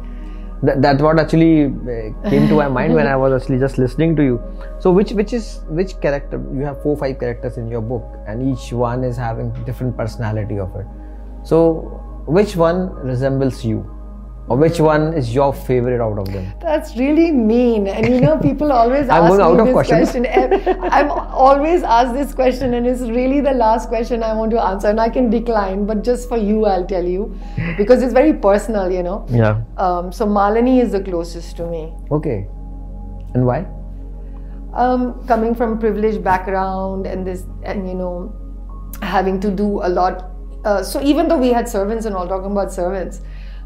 that, 0.63 0.81
that's 0.81 1.01
what 1.01 1.19
actually 1.19 1.65
uh, 1.65 2.29
came 2.29 2.47
to 2.47 2.55
my 2.55 2.67
mind 2.69 2.93
when 2.93 3.05
I 3.05 3.15
was 3.23 3.41
actually 3.41 3.59
just 3.59 3.77
listening 3.77 4.15
to 4.15 4.23
you. 4.23 4.41
So 4.79 4.91
which 4.91 5.11
which 5.11 5.33
is 5.33 5.59
which 5.67 5.99
character? 5.99 6.41
You 6.53 6.63
have 6.63 6.81
four 6.81 6.97
five 6.97 7.19
characters 7.19 7.57
in 7.57 7.67
your 7.67 7.81
book, 7.81 8.03
and 8.27 8.41
each 8.51 8.71
one 8.71 9.03
is 9.03 9.17
having 9.17 9.51
different 9.65 9.97
personality 9.97 10.59
of 10.59 10.75
it. 10.75 10.85
So 11.43 12.01
which 12.25 12.55
one 12.55 12.89
resembles 13.11 13.65
you, 13.65 13.83
or 14.47 14.57
which 14.57 14.79
one 14.79 15.13
is 15.13 15.33
your 15.33 15.53
favorite 15.53 16.01
out 16.01 16.17
of 16.19 16.31
them? 16.31 16.53
That's 16.61 16.95
really 16.97 17.31
mean. 17.31 17.87
And 17.87 18.13
you 18.13 18.21
know, 18.21 18.37
people 18.37 18.71
always 18.71 19.09
I'm 19.09 19.23
ask 19.23 19.37
me 19.37 19.43
of 19.43 19.65
this 19.65 19.73
question. 19.73 20.25
I'm 20.91 21.11
always 21.11 21.83
asked 21.83 22.13
this 22.13 22.33
question, 22.33 22.73
and 22.73 22.85
it's 22.85 23.01
really 23.01 23.41
the 23.41 23.53
last 23.53 23.89
question 23.89 24.23
I 24.23 24.33
want 24.33 24.51
to 24.51 24.61
answer. 24.61 24.87
And 24.87 24.99
I 24.99 25.09
can 25.09 25.29
decline, 25.29 25.85
but 25.85 26.03
just 26.03 26.27
for 26.29 26.37
you, 26.37 26.65
I'll 26.65 26.85
tell 26.85 27.05
you 27.05 27.37
because 27.77 28.03
it's 28.03 28.13
very 28.13 28.33
personal, 28.33 28.91
you 28.91 29.03
know. 29.03 29.25
Yeah. 29.29 29.63
Um, 29.77 30.11
so, 30.11 30.25
Malini 30.25 30.81
is 30.81 30.91
the 30.91 31.01
closest 31.01 31.55
to 31.57 31.67
me. 31.67 31.93
Okay. 32.11 32.47
And 33.33 33.45
why? 33.45 33.65
um, 34.73 35.25
coming 35.27 35.53
from 35.55 35.73
a 35.73 35.75
privileged 35.77 36.23
background 36.23 37.05
and 37.05 37.25
this 37.25 37.45
and 37.63 37.87
you 37.87 37.93
know 37.93 38.33
having 39.01 39.39
to 39.39 39.51
do 39.51 39.81
a 39.83 39.89
lot 39.89 40.31
uh, 40.65 40.81
so 40.81 41.01
even 41.01 41.27
though 41.27 41.37
we 41.37 41.49
had 41.49 41.67
servants 41.67 42.05
and 42.05 42.15
all 42.15 42.27
talking 42.27 42.51
about 42.51 42.71
servants 42.71 43.21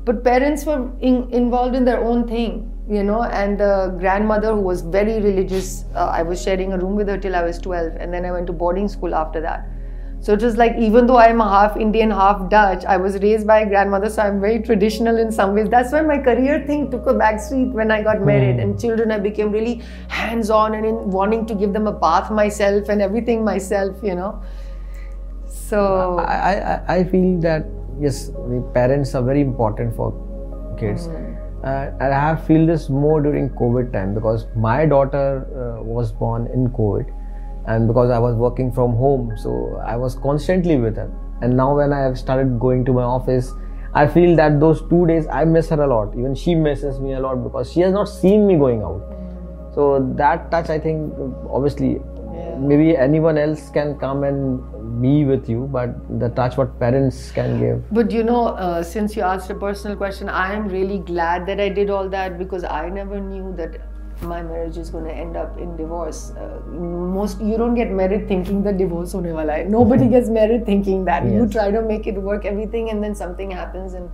but 0.08 0.24
parents 0.24 0.66
were 0.66 0.90
in, 1.02 1.16
involved 1.32 1.76
in 1.76 1.84
their 1.84 2.02
own 2.10 2.28
thing 2.28 2.74
you 2.90 3.04
know 3.04 3.24
and 3.24 3.60
the 3.60 3.96
grandmother 4.00 4.54
who 4.54 4.62
was 4.62 4.82
very 4.82 5.16
religious 5.22 5.84
uh, 5.96 6.06
i 6.20 6.22
was 6.24 6.42
sharing 6.42 6.72
a 6.74 6.78
room 6.84 6.96
with 6.96 7.10
her 7.14 7.18
till 7.18 7.36
i 7.36 7.44
was 7.48 7.58
12 7.60 7.98
and 8.00 8.14
then 8.14 8.26
i 8.26 8.32
went 8.32 8.48
to 8.48 8.54
boarding 8.54 8.88
school 8.88 9.14
after 9.24 9.42
that. 9.42 9.68
So 10.20 10.34
it 10.34 10.42
was 10.42 10.58
like 10.58 10.76
even 10.84 11.06
though 11.10 11.18
i'm 11.24 11.42
a 11.42 11.48
half 11.50 11.76
indian 11.86 12.10
half 12.20 12.40
dutch 12.54 12.86
i 12.94 12.96
was 13.02 13.18
raised 13.26 13.46
by 13.50 13.58
a 13.66 13.68
grandmother 13.74 14.10
so 14.14 14.24
i'm 14.24 14.40
very 14.42 14.62
traditional 14.70 15.20
in 15.24 15.32
some 15.32 15.54
ways. 15.54 15.70
That's 15.70 15.92
why 15.92 16.02
my 16.02 16.18
career 16.18 16.66
thing 16.66 16.90
took 16.90 17.06
a 17.12 17.14
backseat 17.14 17.72
when 17.82 17.92
i 17.92 18.02
got 18.08 18.24
married 18.30 18.60
and 18.64 18.80
children 18.86 19.12
i 19.18 19.20
became 19.28 19.52
really 19.52 19.76
hands 20.08 20.50
on 20.50 20.74
and 20.80 20.92
in 20.92 21.12
wanting 21.20 21.46
to 21.52 21.60
give 21.64 21.74
them 21.74 21.86
a 21.94 21.96
bath 22.06 22.32
myself 22.32 22.90
and 22.90 23.08
everything 23.10 23.46
myself 23.46 24.10
you 24.12 24.16
know. 24.16 24.42
So 25.48 26.18
I, 26.20 26.54
I, 26.74 26.96
I 26.96 27.04
feel 27.04 27.40
that 27.42 27.77
yes, 28.00 28.28
the 28.28 28.70
parents 28.74 29.16
are 29.16 29.24
very 29.24 29.42
important 29.42 29.96
for 29.96 30.14
kids. 30.80 31.08
Uh, 31.64 31.92
and 32.00 32.14
I 32.14 32.20
have 32.20 32.46
feel 32.46 32.66
this 32.66 32.88
more 32.88 33.22
during 33.22 33.50
COVID 33.50 33.92
time 33.92 34.14
because 34.14 34.46
my 34.56 34.86
daughter 34.86 35.48
uh, 35.52 35.84
was 35.84 36.12
born 36.12 36.48
in 36.54 36.70
COVID, 36.70 37.12
and 37.68 37.88
because 37.88 38.12
I 38.12 38.20
was 38.20 38.36
working 38.36 38.72
from 38.72 38.96
home, 38.96 39.36
so 39.38 39.82
I 39.86 39.96
was 39.96 40.16
constantly 40.16 40.78
with 40.78 40.96
her. 40.96 41.12
And 41.42 41.58
now 41.58 41.76
when 41.76 41.94
I 41.94 42.00
have 42.00 42.18
started 42.18 42.60
going 42.60 42.86
to 42.86 42.94
my 42.94 43.04
office, 43.04 43.54
I 43.94 44.08
feel 44.08 44.36
that 44.36 44.60
those 44.60 44.82
two 44.90 45.08
days 45.08 45.28
I 45.28 45.46
miss 45.46 45.70
her 45.70 45.82
a 45.82 45.88
lot. 45.88 46.16
Even 46.18 46.36
she 46.36 46.54
misses 46.54 47.00
me 47.00 47.14
a 47.14 47.20
lot 47.20 47.44
because 47.44 47.72
she 47.72 47.82
has 47.82 47.92
not 47.92 48.06
seen 48.06 48.46
me 48.46 48.56
going 48.56 48.84
out. 48.84 49.02
So 49.74 50.12
that 50.16 50.50
touch, 50.52 50.70
I 50.70 50.80
think, 50.80 51.14
obviously, 51.50 52.00
maybe 52.60 52.96
anyone 52.98 53.38
else 53.38 53.70
can 53.70 53.98
come 54.00 54.24
and 54.24 54.62
be 55.02 55.26
with 55.26 55.50
you, 55.50 55.68
but 55.72 56.20
the 56.20 56.30
touch 56.30 56.58
what 56.58 56.80
parents 56.80 57.32
can 57.32 57.60
give. 57.60 57.84
But 57.92 58.12
you 58.12 58.24
know, 58.24 58.48
uh, 58.48 58.84
since 58.84 59.16
you 59.16 59.22
asked 59.22 59.50
a 59.50 59.56
personal 59.56 59.98
question, 59.98 60.30
I 60.30 60.54
am 60.54 60.68
really 60.68 61.00
glad 61.00 61.46
that 61.48 61.60
I 61.60 61.70
did 61.70 61.90
all 61.90 62.10
that 62.10 62.38
because 62.38 62.64
I 62.64 62.90
never 62.90 63.20
knew 63.20 63.54
that 63.58 63.82
my 64.22 64.42
marriage 64.42 64.78
is 64.78 64.90
going 64.90 65.06
to 65.06 65.14
end 65.14 65.38
up 65.38 65.58
in 65.58 65.76
divorce. 65.78 66.32
Uh, 66.32 66.60
most 66.72 67.40
you 67.40 67.58
don't 67.58 67.76
get 67.76 67.92
married 67.92 68.28
thinking 68.28 68.64
that 68.64 68.78
divorce 68.78 69.12
hone 69.12 69.32
wala 69.34 69.54
hai. 69.54 69.64
Nobody 69.64 70.08
gets 70.16 70.30
married 70.30 70.66
thinking 70.66 71.06
that. 71.06 71.26
You 71.26 71.48
try 71.48 71.70
to 71.72 71.82
make 71.82 72.08
it 72.08 72.16
work, 72.16 72.46
everything, 72.46 72.90
and 72.90 73.04
then 73.04 73.16
something 73.16 73.52
happens 73.52 73.94
and. 73.94 74.10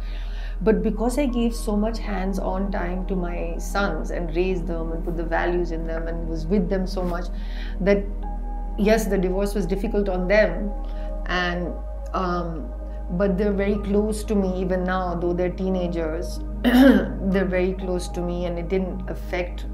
But 0.61 0.81
because 0.81 1.17
I 1.17 1.25
gave 1.25 1.53
so 1.53 1.75
much 1.75 1.97
hands-on 1.99 2.71
time 2.71 3.05
to 3.07 3.15
my 3.15 3.57
sons 3.57 4.11
and 4.11 4.33
raised 4.33 4.65
them 4.65 4.93
and 4.93 5.03
put 5.03 5.17
the 5.17 5.23
values 5.23 5.71
in 5.71 5.85
them 5.85 6.07
and 6.07 6.29
was 6.29 6.45
with 6.45 6.69
them 6.69 6.87
so 6.87 7.03
much, 7.03 7.25
that 7.81 8.05
yes, 8.77 9.05
the 9.05 9.17
divorce 9.17 9.53
was 9.53 9.65
difficult 9.65 10.09
on 10.09 10.27
them, 10.27 10.71
and 11.27 11.73
um, 12.13 12.69
but 13.11 13.37
they're 13.37 13.53
very 13.53 13.77
close 13.77 14.23
to 14.23 14.35
me 14.35 14.61
even 14.61 14.83
now, 14.83 15.15
though 15.15 15.33
they're 15.33 15.49
teenagers. 15.49 16.39
they're 16.63 17.45
very 17.45 17.73
close 17.73 18.07
to 18.09 18.21
me, 18.21 18.45
and 18.45 18.57
it 18.57 18.69
didn't 18.69 19.09
affect, 19.09 19.65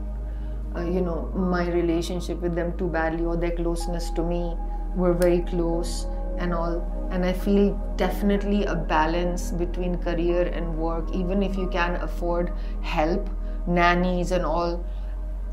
uh, 0.76 0.82
you 0.82 1.02
know, 1.02 1.32
my 1.36 1.68
relationship 1.70 2.42
with 2.42 2.56
them 2.56 2.78
too 2.78 2.88
badly 2.88 3.26
or 3.26 3.38
their 3.38 3.52
closeness 3.52 4.10
to 4.12 4.24
me. 4.24 4.56
We're 4.96 5.14
very 5.14 5.42
close 5.42 6.06
and 6.38 6.54
all, 6.54 6.82
and 7.12 7.24
I 7.26 7.34
feel 7.34 7.76
definitely 7.96 8.66
a 8.66 8.76
balance 8.76 9.52
between 9.52 9.98
career 9.98 10.48
and 10.48 10.78
work, 10.78 11.14
even 11.14 11.44
if 11.44 11.56
you 11.58 11.68
can 11.68 11.96
afford 11.98 12.52
help, 12.82 13.30
nannies 13.68 14.32
and 14.32 14.46
all 14.46 14.84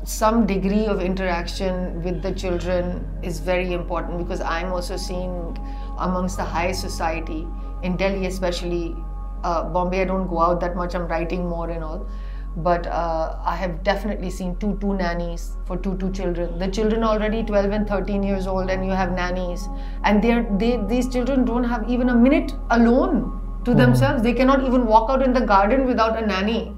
some 0.07 0.45
degree 0.47 0.85
of 0.85 1.01
interaction 1.01 2.01
with 2.01 2.21
the 2.21 2.31
children 2.31 3.05
is 3.21 3.39
very 3.39 3.73
important 3.73 4.17
because 4.17 4.39
I'm 4.39 4.71
also 4.71 4.95
seeing 4.95 5.57
amongst 5.97 6.37
the 6.37 6.45
high 6.45 6.71
society 6.71 7.45
in 7.83 7.97
Delhi, 7.97 8.25
especially 8.25 8.95
uh, 9.43 9.65
Bombay. 9.65 10.01
I 10.01 10.05
don't 10.05 10.27
go 10.29 10.39
out 10.39 10.61
that 10.61 10.77
much. 10.77 10.95
I'm 10.95 11.07
writing 11.09 11.49
more 11.49 11.69
and 11.69 11.83
all, 11.83 12.07
but 12.55 12.87
uh, 12.87 13.37
I 13.43 13.57
have 13.57 13.83
definitely 13.83 14.29
seen 14.29 14.55
two 14.55 14.77
two 14.79 14.93
nannies 14.93 15.57
for 15.65 15.75
two 15.75 15.97
two 15.97 16.13
children. 16.13 16.57
The 16.57 16.69
children 16.69 17.03
already 17.03 17.43
12 17.43 17.71
and 17.71 17.85
13 17.85 18.23
years 18.23 18.47
old, 18.47 18.69
and 18.69 18.85
you 18.85 18.91
have 18.91 19.11
nannies, 19.11 19.67
and 20.05 20.23
they're 20.23 20.47
they 20.57 20.77
these 20.87 21.09
children 21.09 21.43
don't 21.43 21.65
have 21.65 21.89
even 21.89 22.07
a 22.07 22.15
minute 22.15 22.53
alone 22.69 23.61
to 23.65 23.73
themselves. 23.73 24.23
They 24.23 24.33
cannot 24.33 24.63
even 24.63 24.85
walk 24.85 25.09
out 25.09 25.21
in 25.21 25.33
the 25.33 25.41
garden 25.41 25.85
without 25.85 26.17
a 26.23 26.25
nanny 26.25 26.76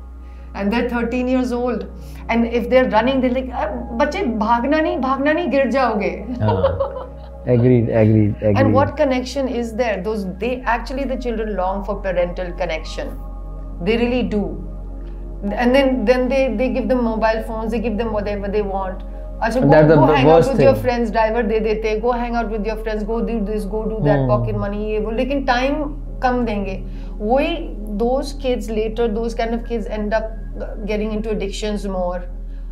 and 0.58 0.72
they're 0.72 0.88
13 0.88 1.28
years 1.28 1.52
old 1.52 1.86
and 2.28 2.46
if 2.60 2.68
they're 2.70 2.88
running 2.90 3.20
they're 3.20 3.36
like 3.38 3.48
"Uh, 3.62 3.68
बच्चे 4.02 4.24
भागना 4.42 4.80
नहीं 4.80 4.98
भागना 5.06 5.32
नहीं 5.38 5.48
गिर 5.54 5.70
जाओगे 5.78 6.12
agreed 7.54 7.88
agreed 8.02 8.36
agreed 8.42 8.58
and 8.60 8.72
what 8.74 8.96
connection 9.00 9.48
is 9.62 9.72
there 9.80 9.96
those 10.04 10.22
they 10.44 10.52
actually 10.74 11.04
the 11.08 11.16
children 11.24 11.50
long 11.56 11.82
for 11.88 11.96
parental 12.06 12.52
connection 12.60 13.10
they 13.88 13.96
really 14.02 14.22
do 14.36 14.42
and 15.64 15.74
then 15.78 15.90
then 16.10 16.28
they 16.28 16.42
they 16.60 16.68
give 16.76 16.86
them 16.92 17.02
mobile 17.08 17.42
phones 17.50 17.76
they 17.76 17.82
give 17.88 17.98
them 17.98 18.12
whatever 18.12 18.48
they 18.54 18.62
want 18.62 19.02
Achha, 19.46 19.60
go, 19.62 19.68
That's 19.70 19.88
the 19.88 19.96
go 19.96 20.06
b- 20.06 20.12
hang 20.14 20.26
out 20.26 20.34
worst 20.36 20.52
with 20.52 20.60
your 20.64 20.72
thing. 20.74 20.82
friends 20.82 21.10
driver 21.10 21.42
de 21.42 21.58
dete 21.60 22.00
go 22.02 22.12
hang 22.12 22.34
out 22.40 22.50
with 22.56 22.64
your 22.70 22.76
friends 22.84 23.02
go 23.12 23.20
do 23.30 23.38
this 23.50 23.64
go 23.76 23.84
do 23.92 23.98
that 24.08 24.20
Hmm. 24.20 24.28
pocket 24.32 24.56
money 24.64 24.82
ये 24.92 25.00
वो 25.06 25.10
लेकिन 25.20 25.44
time 25.52 25.76
कम 26.22 26.44
देंगे 26.44 26.74
वही 27.20 27.54
those 28.03 28.33
kids 28.45 28.69
later 28.69 29.07
those 29.07 29.35
kind 29.35 29.53
of 29.53 29.65
kids 29.71 29.87
end 29.87 30.13
up 30.13 30.31
getting 30.85 31.11
into 31.19 31.29
addictions 31.37 31.87
more 31.99 32.19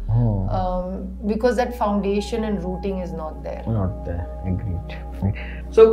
Hmm. 0.09 0.47
um, 0.57 0.91
because 1.29 1.57
that 1.57 1.77
foundation 1.77 2.45
and 2.49 2.63
rooting 2.63 2.99
is 3.05 3.11
not 3.11 3.43
there 3.43 3.63
not 3.67 4.05
there 4.05 4.25
agreed 4.51 4.93
So, 5.77 5.83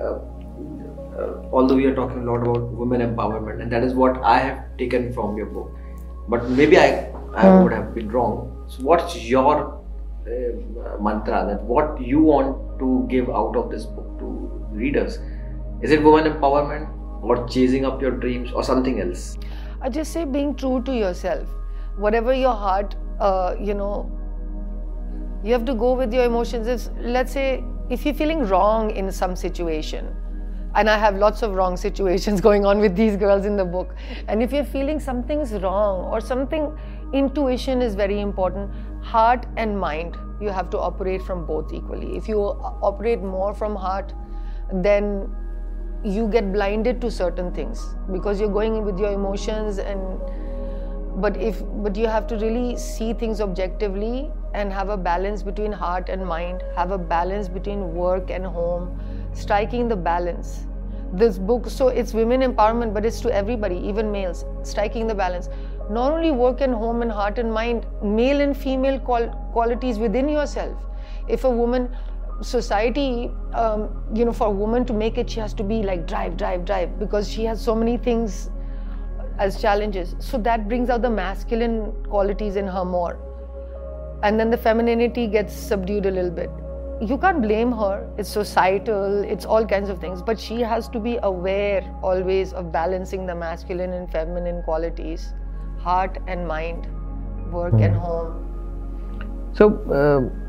uh, 0.00 1.20
uh, 1.20 1.48
although 1.52 1.74
we 1.74 1.86
are 1.86 1.94
talking 1.94 2.20
a 2.22 2.24
lot 2.32 2.42
about 2.46 2.70
women 2.82 3.00
empowerment, 3.00 3.62
and 3.62 3.72
that 3.72 3.82
is 3.82 3.94
what 3.94 4.20
I 4.22 4.38
have 4.38 4.60
taken 4.78 5.12
from 5.12 5.36
your 5.36 5.46
book, 5.46 5.72
but 6.28 6.48
maybe 6.50 6.78
I, 6.78 7.10
I 7.34 7.48
would 7.62 7.72
have 7.72 7.94
been 7.94 8.10
wrong. 8.10 8.64
So, 8.68 8.82
what's 8.84 9.16
your 9.22 9.82
uh, 10.26 11.02
mantra 11.02 11.44
that 11.48 11.62
what 11.62 12.00
you 12.00 12.20
want 12.20 12.78
to 12.78 13.06
give 13.08 13.28
out 13.30 13.56
of 13.56 13.70
this 13.70 13.86
book 13.86 14.18
to 14.20 14.26
readers? 14.70 15.18
Is 15.82 15.90
it 15.90 16.02
women 16.02 16.32
empowerment 16.32 16.93
or 17.24 17.46
chasing 17.48 17.84
up 17.84 18.00
your 18.00 18.10
dreams 18.10 18.52
or 18.52 18.62
something 18.62 19.00
else? 19.00 19.38
I 19.80 19.88
just 19.88 20.12
say 20.12 20.24
being 20.24 20.54
true 20.54 20.82
to 20.82 20.94
yourself. 20.94 21.48
Whatever 21.96 22.34
your 22.34 22.54
heart, 22.54 22.96
uh, 23.20 23.54
you 23.60 23.74
know, 23.74 24.10
you 25.42 25.52
have 25.52 25.64
to 25.66 25.74
go 25.74 25.92
with 25.92 26.12
your 26.12 26.24
emotions. 26.24 26.66
If, 26.66 26.88
let's 26.98 27.32
say, 27.32 27.62
if 27.90 28.04
you're 28.04 28.14
feeling 28.14 28.46
wrong 28.46 28.90
in 28.90 29.10
some 29.12 29.36
situation, 29.36 30.14
and 30.74 30.90
I 30.90 30.98
have 30.98 31.16
lots 31.16 31.42
of 31.42 31.52
wrong 31.54 31.76
situations 31.86 32.40
going 32.40 32.66
on 32.66 32.78
with 32.78 32.96
these 32.96 33.16
girls 33.16 33.44
in 33.44 33.56
the 33.56 33.64
book, 33.64 33.94
and 34.28 34.42
if 34.42 34.52
you're 34.52 34.64
feeling 34.64 34.98
something's 34.98 35.52
wrong 35.52 36.04
or 36.06 36.20
something, 36.20 36.76
intuition 37.12 37.82
is 37.82 37.94
very 37.94 38.20
important. 38.20 38.70
Heart 39.02 39.46
and 39.56 39.78
mind, 39.78 40.16
you 40.40 40.48
have 40.48 40.70
to 40.70 40.78
operate 40.78 41.22
from 41.22 41.46
both 41.46 41.72
equally. 41.72 42.16
If 42.16 42.28
you 42.28 42.40
operate 42.40 43.20
more 43.20 43.54
from 43.54 43.76
heart, 43.76 44.14
then 44.72 45.30
you 46.04 46.28
get 46.28 46.52
blinded 46.52 47.00
to 47.00 47.10
certain 47.10 47.50
things 47.52 47.82
because 48.12 48.38
you're 48.38 48.52
going 48.52 48.76
in 48.76 48.84
with 48.84 48.98
your 48.98 49.12
emotions 49.12 49.78
and 49.78 50.20
but 51.16 51.36
if 51.36 51.62
but 51.82 51.96
you 51.96 52.06
have 52.06 52.26
to 52.26 52.36
really 52.36 52.76
see 52.76 53.12
things 53.14 53.40
objectively 53.40 54.30
and 54.52 54.72
have 54.72 54.88
a 54.88 54.96
balance 54.96 55.42
between 55.42 55.72
heart 55.72 56.08
and 56.08 56.26
mind 56.26 56.62
have 56.76 56.90
a 56.90 56.98
balance 56.98 57.48
between 57.48 57.94
work 57.94 58.30
and 58.30 58.44
home 58.44 59.00
striking 59.32 59.88
the 59.88 59.96
balance. 59.96 60.66
This 61.12 61.38
book 61.38 61.68
so 61.70 61.88
it's 61.88 62.12
women 62.12 62.40
empowerment 62.42 62.92
but 62.92 63.06
it's 63.06 63.20
to 63.20 63.32
everybody 63.32 63.76
even 63.76 64.10
males 64.12 64.44
striking 64.62 65.06
the 65.06 65.14
balance. 65.14 65.48
Not 65.88 66.12
only 66.12 66.32
work 66.32 66.60
and 66.60 66.74
home 66.74 67.02
and 67.02 67.10
heart 67.10 67.38
and 67.38 67.52
mind 67.52 67.86
male 68.02 68.40
and 68.40 68.56
female 68.56 68.98
qual- 68.98 69.30
qualities 69.52 69.98
within 69.98 70.28
yourself. 70.28 70.76
If 71.28 71.44
a 71.44 71.50
woman 71.50 71.96
society 72.42 73.30
um, 73.52 73.88
you 74.14 74.24
know 74.24 74.32
for 74.32 74.48
a 74.48 74.50
woman 74.50 74.84
to 74.84 74.92
make 74.92 75.18
it 75.18 75.30
she 75.30 75.40
has 75.40 75.54
to 75.54 75.62
be 75.62 75.82
like 75.82 76.06
drive 76.06 76.36
drive 76.36 76.64
drive 76.64 76.98
because 76.98 77.30
she 77.30 77.44
has 77.44 77.60
so 77.60 77.74
many 77.74 77.96
things 77.96 78.50
as 79.38 79.60
challenges. 79.60 80.14
So 80.18 80.38
that 80.38 80.68
brings 80.68 80.90
out 80.90 81.02
the 81.02 81.10
masculine 81.10 81.92
qualities 82.04 82.56
in 82.56 82.66
her 82.66 82.84
more. 82.84 83.18
And 84.22 84.38
then 84.38 84.50
the 84.50 84.56
femininity 84.56 85.26
gets 85.26 85.52
subdued 85.54 86.06
a 86.06 86.10
little 86.10 86.30
bit. 86.30 86.50
You 87.00 87.18
can't 87.18 87.42
blame 87.42 87.72
her. 87.72 88.08
It's 88.16 88.28
societal. 88.28 89.24
It's 89.24 89.44
all 89.44 89.66
kinds 89.66 89.90
of 89.90 90.00
things. 90.00 90.22
But 90.22 90.38
she 90.38 90.60
has 90.60 90.88
to 90.90 91.00
be 91.00 91.18
aware 91.22 91.82
always 92.02 92.52
of 92.52 92.70
balancing 92.70 93.26
the 93.26 93.34
masculine 93.34 93.92
and 93.92 94.10
feminine 94.10 94.62
qualities 94.62 95.32
heart 95.78 96.16
and 96.26 96.48
mind 96.48 96.86
work 97.52 97.74
and 97.74 97.94
home. 97.94 99.52
So, 99.52 99.68
uh, 99.92 100.43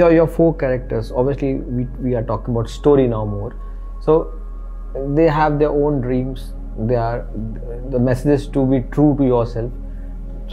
your 0.00 0.10
your 0.12 0.26
four 0.38 0.54
characters. 0.62 1.12
Obviously, 1.22 1.54
we 1.78 1.86
we 2.08 2.14
are 2.20 2.24
talking 2.32 2.54
about 2.56 2.70
story 2.76 3.06
now 3.14 3.24
more. 3.34 3.52
So, 4.06 4.18
they 5.20 5.28
have 5.38 5.58
their 5.62 5.70
own 5.86 6.00
dreams. 6.06 6.52
They 6.90 6.96
are 6.96 7.26
the 7.96 7.98
message 8.10 8.34
is 8.40 8.46
to 8.58 8.66
be 8.74 8.80
true 8.96 9.10
to 9.18 9.24
yourself. 9.32 9.72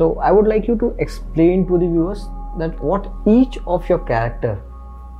So, 0.01 0.09
I 0.29 0.31
would 0.39 0.47
like 0.53 0.67
you 0.71 0.75
to 0.83 0.89
explain 1.07 1.65
to 1.71 1.77
the 1.85 1.87
viewers 1.93 2.25
that 2.59 2.83
what 2.91 3.07
each 3.37 3.57
of 3.77 3.87
your 3.93 3.99
character 4.11 4.53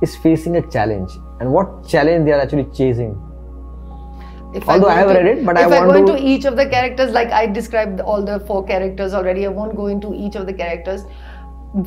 is 0.06 0.14
facing 0.26 0.56
a 0.60 0.62
challenge 0.76 1.10
and 1.40 1.52
what 1.56 1.72
challenge 1.94 2.24
they 2.28 2.32
are 2.32 2.40
actually 2.44 2.64
chasing. 2.78 3.10
If 4.58 4.68
Although 4.68 4.88
I 4.88 4.94
have 4.98 5.10
into- 5.10 5.22
read 5.22 5.38
it, 5.38 5.44
but 5.48 5.58
I 5.58 5.64
if 5.64 5.70
want 5.70 5.82
I 5.82 5.86
go 5.86 5.92
to- 5.92 5.98
into 6.16 6.28
each 6.34 6.44
of 6.50 6.56
the 6.60 6.66
characters, 6.74 7.12
like 7.16 7.30
I 7.40 7.46
described 7.58 8.00
all 8.00 8.24
the 8.30 8.38
four 8.50 8.64
characters 8.70 9.14
already, 9.14 9.46
I 9.46 9.50
won't 9.58 9.76
go 9.76 9.86
into 9.96 10.12
each 10.14 10.34
of 10.40 10.46
the 10.46 10.54
characters. 10.62 11.04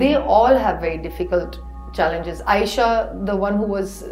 They 0.03 0.15
all 0.15 0.55
have 0.65 0.79
very 0.85 0.97
difficult 1.07 1.59
challenges. 1.93 2.41
Aisha, 2.41 3.25
the 3.25 3.35
one 3.35 3.57
who 3.57 3.63
was 3.63 4.03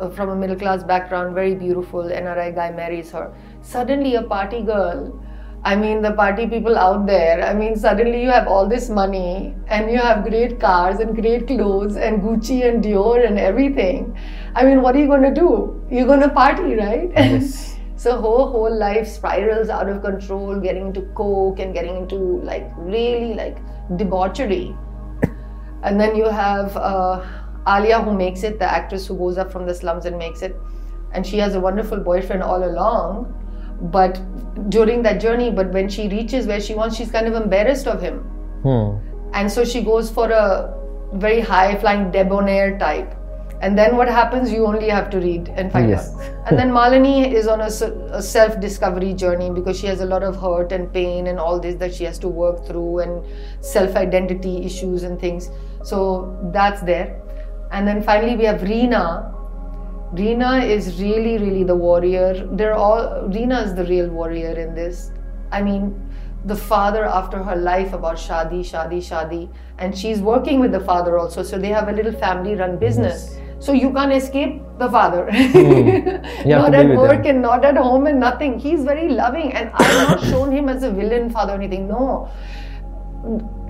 uh, 0.00 0.10
from 0.10 0.30
a 0.30 0.36
middle 0.36 0.56
class 0.56 0.84
background, 0.84 1.34
very 1.34 1.54
beautiful, 1.54 2.04
NRI 2.04 2.54
guy 2.54 2.70
marries 2.70 3.10
her. 3.10 3.34
Suddenly, 3.62 4.14
a 4.16 4.22
party 4.22 4.62
girl. 4.62 5.22
I 5.64 5.74
mean, 5.74 6.00
the 6.00 6.12
party 6.12 6.46
people 6.46 6.78
out 6.78 7.06
there. 7.06 7.42
I 7.44 7.52
mean, 7.52 7.74
suddenly 7.76 8.22
you 8.22 8.30
have 8.30 8.46
all 8.46 8.68
this 8.68 8.88
money 8.88 9.54
and 9.66 9.90
you 9.90 9.98
have 9.98 10.22
great 10.24 10.60
cars 10.60 11.00
and 11.00 11.16
great 11.20 11.48
clothes 11.48 11.96
and 11.96 12.22
Gucci 12.22 12.68
and 12.68 12.84
Dior 12.84 13.26
and 13.26 13.36
everything. 13.38 14.16
I 14.54 14.64
mean, 14.64 14.80
what 14.82 14.94
are 14.94 15.00
you 15.00 15.08
going 15.08 15.22
to 15.22 15.34
do? 15.34 15.84
You're 15.90 16.06
going 16.06 16.20
to 16.20 16.28
party, 16.28 16.76
right? 16.76 17.42
So 17.98 18.20
whole 18.20 18.50
whole 18.52 18.78
life 18.78 19.08
spirals 19.08 19.70
out 19.70 19.88
of 19.88 20.02
control, 20.02 20.60
getting 20.60 20.88
into 20.88 21.00
coke 21.14 21.58
and 21.58 21.72
getting 21.72 21.96
into 21.96 22.16
like 22.42 22.70
really 22.76 23.32
like 23.32 23.56
debauchery. 23.96 24.76
And 25.82 26.00
then 26.00 26.16
you 26.16 26.24
have 26.24 26.76
uh, 26.76 27.24
Alia 27.68 28.00
who 28.00 28.12
makes 28.12 28.42
it, 28.42 28.58
the 28.58 28.64
actress 28.70 29.06
who 29.06 29.16
goes 29.16 29.38
up 29.38 29.50
from 29.52 29.66
the 29.66 29.74
slums 29.74 30.04
and 30.06 30.16
makes 30.18 30.42
it, 30.42 30.56
and 31.12 31.26
she 31.26 31.38
has 31.38 31.54
a 31.54 31.60
wonderful 31.60 31.98
boyfriend 31.98 32.42
all 32.42 32.64
along. 32.64 33.32
But 33.80 34.20
during 34.70 35.02
that 35.02 35.20
journey, 35.20 35.50
but 35.50 35.70
when 35.72 35.88
she 35.88 36.08
reaches 36.08 36.46
where 36.46 36.60
she 36.60 36.74
wants, 36.74 36.96
she's 36.96 37.10
kind 37.10 37.26
of 37.26 37.34
embarrassed 37.34 37.86
of 37.86 38.00
him, 38.00 38.20
Hmm. 38.62 38.96
and 39.34 39.52
so 39.52 39.64
she 39.64 39.82
goes 39.82 40.10
for 40.10 40.30
a 40.30 40.74
very 41.12 41.40
high 41.40 41.76
flying 41.76 42.10
debonair 42.10 42.78
type. 42.78 43.14
And 43.62 43.76
then 43.78 43.96
what 43.96 44.08
happens? 44.08 44.52
You 44.52 44.66
only 44.66 44.88
have 44.90 45.08
to 45.10 45.18
read 45.18 45.48
and 45.56 45.72
find 45.72 45.88
Yes. 45.88 46.14
out. 46.14 46.20
And 46.46 46.58
then 46.58 46.70
Malini 46.78 47.32
is 47.32 47.46
on 47.48 47.62
a, 47.62 47.70
self 47.70 48.60
discovery 48.60 49.14
journey 49.14 49.50
because 49.50 49.78
she 49.78 49.86
has 49.86 50.00
a 50.00 50.04
lot 50.06 50.22
of 50.22 50.36
hurt 50.36 50.72
and 50.72 50.92
pain 50.92 51.26
and 51.26 51.38
all 51.38 51.58
this 51.58 51.76
that 51.76 51.94
she 51.94 52.04
has 52.04 52.18
to 52.18 52.28
work 52.28 52.66
through 52.66 52.98
and 53.00 53.24
self 53.60 53.96
identity 53.96 54.64
issues 54.64 55.04
and 55.04 55.18
things. 55.18 55.50
So 55.86 56.36
that's 56.52 56.80
there. 56.82 57.22
And 57.70 57.86
then 57.86 58.02
finally 58.02 58.34
we 58.36 58.44
have 58.44 58.62
Reena. 58.62 59.32
Reena 60.14 60.68
is 60.68 61.00
really, 61.00 61.38
really 61.38 61.62
the 61.62 61.76
warrior. 61.76 62.48
They're 62.52 62.74
all 62.74 63.28
Reena 63.28 63.64
is 63.64 63.74
the 63.74 63.84
real 63.84 64.08
warrior 64.08 64.58
in 64.58 64.74
this. 64.74 65.12
I 65.52 65.62
mean, 65.62 65.94
the 66.44 66.56
father 66.56 67.04
after 67.04 67.40
her 67.42 67.54
life 67.54 67.92
about 67.92 68.16
shadi, 68.16 68.60
shadi, 68.72 68.98
shadi, 69.10 69.48
and 69.78 69.96
she's 69.96 70.20
working 70.20 70.58
with 70.58 70.72
the 70.72 70.80
father 70.80 71.18
also. 71.18 71.44
So 71.44 71.56
they 71.56 71.68
have 71.68 71.88
a 71.88 71.92
little 71.92 72.12
family-run 72.12 72.78
business. 72.78 73.38
So 73.60 73.72
you 73.72 73.92
can't 73.92 74.12
escape 74.12 74.62
the 74.78 74.90
father. 74.90 75.30
Have 75.30 76.46
not 76.46 76.74
at 76.74 76.96
work 76.96 77.24
him. 77.24 77.36
and 77.36 77.42
not 77.42 77.64
at 77.64 77.76
home 77.76 78.06
and 78.06 78.20
nothing. 78.20 78.58
He's 78.58 78.84
very 78.84 79.08
loving, 79.08 79.52
and 79.54 79.70
I've 79.72 80.08
not 80.08 80.20
shown 80.24 80.52
him 80.52 80.68
as 80.68 80.82
a 80.82 80.90
villain 80.90 81.30
father 81.30 81.54
or 81.54 81.56
anything. 81.56 81.88
No. 81.88 82.28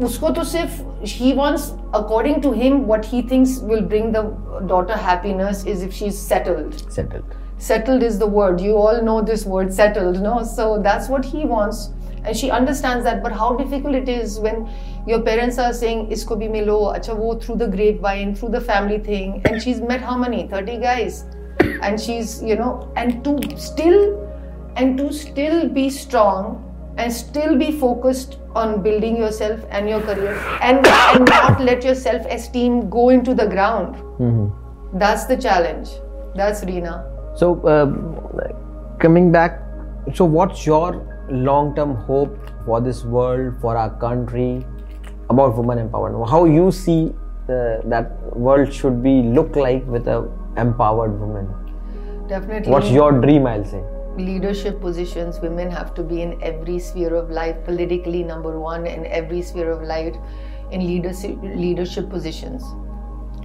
उसको 0.05 0.29
तो 0.36 0.43
सिर्फ 0.43 0.79
he 1.03 1.34
wants 1.34 1.73
according 1.99 2.41
to 2.41 2.51
him 2.51 2.88
what 2.88 3.05
he 3.05 3.21
thinks 3.21 3.57
will 3.69 3.81
bring 3.93 4.12
the 4.12 4.21
daughter 4.67 4.97
happiness 5.05 5.63
is 5.65 5.81
if 5.88 5.93
she's 5.93 6.17
settled 6.17 6.77
Settled. 6.91 7.34
settled 7.57 8.03
is 8.03 8.19
the 8.19 8.28
word 8.28 8.61
you 8.61 8.78
all 8.78 9.01
know 9.01 9.22
this 9.22 9.45
word 9.45 9.74
settled 9.74 10.22
no 10.22 10.43
so 10.43 10.67
that's 10.88 11.09
what 11.09 11.26
he 11.26 11.43
wants 11.45 11.89
and 12.24 12.38
she 12.38 12.51
understands 12.51 13.03
that 13.03 13.22
but 13.24 13.32
how 13.32 13.49
difficult 13.57 13.95
it 13.95 14.07
is 14.07 14.39
when 14.39 14.69
your 15.07 15.22
parents 15.22 15.57
are 15.57 15.74
saying 15.74 16.07
isko 16.15 16.39
bhi 16.41 16.49
milo 16.55 16.80
acha 16.93 17.19
wo 17.22 17.36
through 17.45 17.59
the 17.61 17.69
grapevine 17.76 18.34
through 18.39 18.51
the 18.57 18.65
family 18.72 18.99
thing 19.11 19.38
and 19.45 19.61
she's 19.61 19.82
met 19.93 20.09
how 20.09 20.17
many 20.24 20.47
30 20.47 20.78
guys 20.88 21.24
and 21.82 21.99
she's 21.99 22.41
you 22.43 22.55
know 22.55 22.74
and 22.95 23.24
to 23.30 23.38
still 23.69 24.01
and 24.76 24.97
to 24.97 25.11
still 25.22 25.63
be 25.80 25.89
strong 25.89 26.51
and 26.97 27.11
still 27.11 27.57
be 27.57 27.72
focused 27.72 28.38
on 28.62 28.82
building 28.86 29.16
yourself 29.16 29.64
and 29.70 29.88
your 29.88 30.00
career 30.09 30.34
and, 30.62 30.86
and 30.86 31.28
not 31.34 31.61
let 31.61 31.84
your 31.84 31.94
self-esteem 31.94 32.78
go 32.98 33.09
into 33.18 33.34
the 33.42 33.46
ground 33.54 33.96
Mhm. 34.18 34.46
that's 35.04 35.26
the 35.32 35.36
challenge 35.48 35.90
that's 36.40 36.64
Reena. 36.70 36.94
So, 37.40 37.46
um, 37.68 37.94
coming 38.98 39.30
back, 39.32 39.61
so 40.14 40.24
what's 40.24 40.66
your 40.66 40.88
long 41.30 41.74
term 41.74 41.94
hope 42.09 42.36
for 42.66 42.80
this 42.80 43.04
world, 43.04 43.54
for 43.62 43.76
our 43.76 43.90
country, 44.02 44.66
about 45.30 45.57
women 45.57 45.80
empowerment? 45.88 46.28
How 46.30 46.44
you 46.44 46.70
see 46.70 47.14
uh, 47.48 47.80
that 47.94 48.12
world 48.46 48.72
should 48.72 49.02
be 49.02 49.14
look 49.38 49.57
like 49.57 49.86
with 49.86 50.09
a 50.09 50.18
empowered 50.57 51.18
woman? 51.20 51.48
Definitely. 52.28 52.72
What's 52.72 52.90
your 52.90 53.12
dream? 53.12 53.46
I'll 53.46 53.64
say. 53.64 53.82
Leadership 54.16 54.80
positions 54.80 55.40
women 55.40 55.70
have 55.70 55.94
to 55.94 56.02
be 56.02 56.22
in 56.22 56.42
every 56.42 56.78
sphere 56.78 57.14
of 57.14 57.30
life 57.30 57.56
politically 57.64 58.22
number 58.22 58.58
one 58.58 58.86
in 58.86 59.06
every 59.06 59.42
sphere 59.42 59.70
of 59.70 59.82
life 59.82 60.16
in 60.70 60.86
leadership 60.86 61.36
leadership 61.42 62.08
positions. 62.10 62.64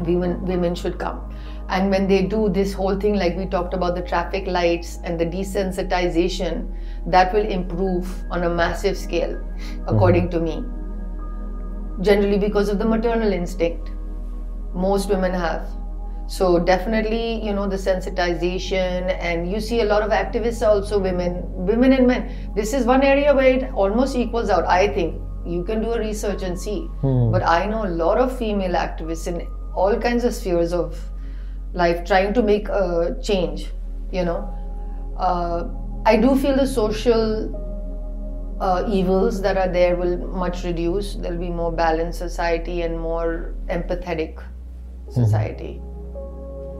Women 0.01 0.43
women 0.45 0.73
should 0.73 0.97
come. 0.97 1.35
And 1.69 1.89
when 1.89 2.07
they 2.07 2.23
do 2.23 2.49
this 2.49 2.73
whole 2.73 2.99
thing 2.99 3.15
like 3.15 3.37
we 3.37 3.45
talked 3.45 3.73
about 3.73 3.95
the 3.95 4.01
traffic 4.01 4.47
lights 4.47 4.97
and 5.03 5.19
the 5.19 5.25
desensitization 5.25 6.75
that 7.05 7.33
will 7.33 7.45
improve 7.45 8.07
on 8.31 8.43
a 8.43 8.49
massive 8.49 8.97
scale 8.97 9.39
according 9.87 10.29
mm-hmm. 10.29 10.45
to 10.45 10.61
me. 10.61 12.03
Generally 12.03 12.39
because 12.39 12.69
of 12.69 12.79
the 12.79 12.85
maternal 12.85 13.31
instinct 13.31 13.91
most 14.73 15.09
women 15.09 15.33
have 15.33 15.67
so 16.31 16.57
definitely 16.59 17.45
you 17.45 17.53
know 17.53 17.67
the 17.67 17.75
sensitization 17.75 19.15
and 19.29 19.51
you 19.51 19.59
see 19.59 19.81
a 19.81 19.85
lot 19.85 20.01
of 20.01 20.11
activists 20.11 20.65
also 20.65 20.97
women 20.97 21.41
women 21.71 21.91
and 21.91 22.07
men. 22.07 22.53
This 22.55 22.73
is 22.73 22.85
one 22.85 23.03
area 23.03 23.35
where 23.35 23.49
it 23.57 23.73
almost 23.73 24.15
equals 24.15 24.49
out 24.49 24.65
i 24.65 24.87
think. 24.87 25.21
You 25.45 25.63
can 25.63 25.81
do 25.81 25.91
a 25.91 25.99
research 25.99 26.43
and 26.43 26.57
see. 26.57 26.87
But 27.31 27.43
i 27.43 27.65
know 27.65 27.85
a 27.85 27.93
lot 28.03 28.17
of 28.17 28.37
female 28.37 28.75
activists 28.83 29.27
in 29.27 29.45
all 29.75 29.99
kinds 29.99 30.23
of 30.23 30.33
spheres 30.33 30.71
of 30.71 30.97
life 31.73 32.05
trying 32.05 32.33
to 32.33 32.41
make 32.41 32.69
a 32.69 33.17
change 33.21 33.67
you 34.11 34.23
know. 34.23 34.39
Uh, 35.17 35.67
i 36.05 36.15
do 36.15 36.37
feel 36.37 36.55
the 36.55 36.67
social 36.67 37.27
uh, 38.61 38.85
evils 38.87 39.41
that 39.41 39.57
are 39.57 39.67
there 39.67 39.95
will 39.97 40.17
much 40.27 40.63
reduce. 40.63 41.15
There'll 41.15 41.39
be 41.39 41.49
more 41.49 41.71
balanced 41.71 42.19
society 42.19 42.83
and 42.83 42.99
more 42.99 43.55
empathetic 43.67 44.43
society, 45.09 45.81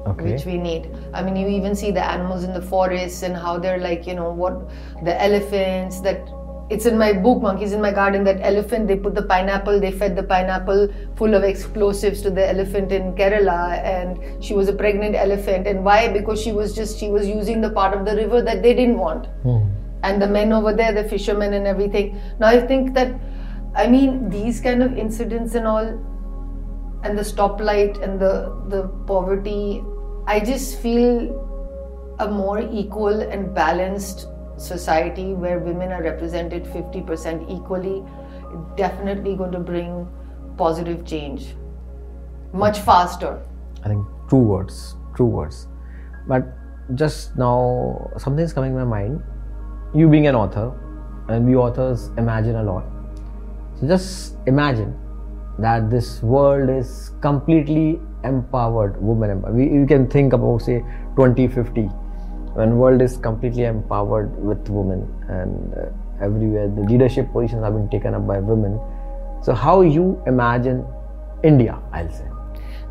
Okay. 0.07 0.33
which 0.33 0.45
we 0.45 0.57
need. 0.57 0.89
I 1.13 1.21
mean, 1.21 1.35
you 1.35 1.47
even 1.47 1.75
see 1.75 1.91
the 1.91 2.03
animals 2.03 2.43
in 2.43 2.53
the 2.53 2.61
forests 2.61 3.21
and 3.21 3.35
how 3.35 3.59
they're 3.59 3.77
like, 3.77 4.07
you 4.07 4.15
know, 4.15 4.31
what 4.31 4.69
the 5.03 5.21
elephants 5.21 6.01
that. 6.01 6.27
It's 6.71 6.85
in 6.85 6.97
my 6.97 7.11
book, 7.11 7.41
Monkeys 7.41 7.73
in 7.73 7.81
My 7.81 7.91
Garden, 7.91 8.23
that 8.23 8.39
elephant, 8.39 8.87
they 8.87 8.95
put 8.95 9.13
the 9.13 9.23
pineapple, 9.23 9.81
they 9.81 9.91
fed 9.91 10.15
the 10.15 10.23
pineapple 10.23 10.87
full 11.17 11.33
of 11.33 11.43
explosives 11.43 12.21
to 12.21 12.29
the 12.29 12.47
elephant 12.47 12.93
in 12.93 13.13
Kerala, 13.13 13.77
and 13.83 14.41
she 14.41 14.53
was 14.53 14.69
a 14.69 14.73
pregnant 14.73 15.13
elephant. 15.13 15.67
And 15.67 15.83
why? 15.83 16.07
Because 16.07 16.41
she 16.41 16.53
was 16.53 16.73
just, 16.73 16.97
she 16.97 17.09
was 17.09 17.27
using 17.27 17.59
the 17.59 17.71
part 17.71 17.93
of 17.93 18.05
the 18.05 18.15
river 18.15 18.41
that 18.41 18.63
they 18.63 18.73
didn't 18.73 18.97
want 18.97 19.25
hmm. 19.43 19.65
and 20.03 20.21
the 20.21 20.27
men 20.27 20.53
over 20.53 20.73
there, 20.73 20.93
the 20.93 21.03
fishermen 21.03 21.51
and 21.51 21.67
everything. 21.67 22.17
Now 22.39 22.47
I 22.47 22.61
think 22.61 22.93
that, 22.93 23.19
I 23.75 23.87
mean, 23.87 24.29
these 24.29 24.61
kind 24.61 24.81
of 24.81 24.97
incidents 24.97 25.55
and 25.55 25.67
all, 25.67 25.99
and 27.03 27.17
the 27.17 27.23
stoplight 27.23 28.01
and 28.01 28.19
the 28.19 28.33
the 28.67 28.87
poverty, 29.07 29.83
I 30.27 30.39
just 30.39 30.79
feel 30.79 31.47
a 32.19 32.27
more 32.29 32.61
equal 32.61 33.21
and 33.21 33.53
balanced 33.53 34.27
society 34.57 35.33
where 35.33 35.57
women 35.59 35.91
are 35.91 36.03
represented 36.03 36.65
50% 36.65 37.49
equally, 37.49 38.03
definitely 38.77 39.35
going 39.35 39.51
to 39.51 39.59
bring 39.59 40.07
positive 40.57 41.03
change 41.03 41.55
much 42.53 42.79
faster. 42.79 43.41
I 43.83 43.87
think 43.87 44.05
true 44.29 44.39
words, 44.39 44.95
true 45.15 45.25
words. 45.25 45.67
But 46.27 46.43
just 46.95 47.37
now, 47.37 48.11
something's 48.17 48.53
coming 48.53 48.71
in 48.71 48.77
my 48.77 48.83
mind. 48.83 49.23
You 49.95 50.07
being 50.07 50.27
an 50.27 50.35
author, 50.35 50.71
and 51.29 51.45
we 51.45 51.55
authors 51.55 52.09
imagine 52.17 52.55
a 52.55 52.63
lot. 52.63 52.85
So 53.79 53.87
just 53.87 54.35
imagine 54.45 54.97
that 55.61 55.89
this 55.89 56.21
world 56.23 56.69
is 56.69 57.11
completely 57.21 57.99
empowered, 58.23 59.01
woman 59.01 59.29
empowered. 59.31 59.55
We, 59.55 59.65
you 59.69 59.85
can 59.85 60.07
think 60.09 60.33
about 60.33 60.61
say 60.61 60.79
2050, 61.15 61.83
when 62.53 62.77
world 62.77 63.01
is 63.01 63.17
completely 63.17 63.63
empowered 63.65 64.35
with 64.43 64.67
women, 64.69 65.07
and 65.29 65.73
uh, 65.73 66.25
everywhere 66.25 66.67
the 66.67 66.81
leadership 66.81 67.31
positions 67.31 67.63
have 67.63 67.73
been 67.73 67.89
taken 67.89 68.13
up 68.13 68.27
by 68.27 68.39
women. 68.39 68.79
So 69.43 69.53
how 69.53 69.81
you 69.81 70.21
imagine 70.27 70.85
India? 71.43 71.79
I'll 71.93 72.11
say. 72.11 72.25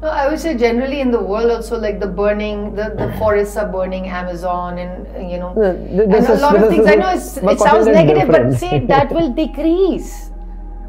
No, 0.03 0.09
I 0.09 0.29
would 0.31 0.41
say 0.41 0.57
generally 0.57 1.01
in 1.03 1.11
the 1.11 1.21
world 1.21 1.51
also 1.51 1.79
like 1.79 2.01
the 2.01 2.07
burning, 2.07 2.75
the, 2.75 2.95
the 2.97 3.15
forests 3.19 3.57
are 3.59 3.69
burning, 3.71 4.07
Amazon 4.09 4.79
and 4.79 5.31
you 5.31 5.39
know, 5.39 5.51
Uh, 5.51 5.73
th- 5.75 6.01
and 6.01 6.13
this 6.13 6.29
a 6.29 6.33
is- 6.33 6.41
lot 6.41 6.57
of 6.57 6.69
things. 6.71 6.87
I 6.87 6.95
know 6.95 7.11
it's, 7.13 7.37
it 7.37 7.59
sounds 7.61 7.87
negative, 7.87 8.29
but 8.29 8.55
say 8.55 8.85
that 8.87 9.13
will 9.13 9.31
decrease. 9.45 10.31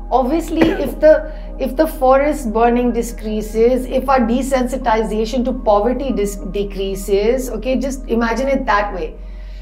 Obviously, 0.10 0.62
if 0.72 1.00
the 1.00 1.32
if 1.62 1.76
the 1.76 1.86
forest 1.86 2.52
burning 2.52 2.92
decreases, 2.92 3.86
if 3.86 4.10
our 4.10 4.20
desensitization 4.20 5.46
to 5.46 5.54
poverty 5.54 6.12
dis- 6.12 6.38
decreases, 6.58 7.50
okay, 7.52 7.78
just 7.80 8.08
imagine 8.08 8.48
it 8.48 8.66
that 8.66 8.94
way. 8.94 9.16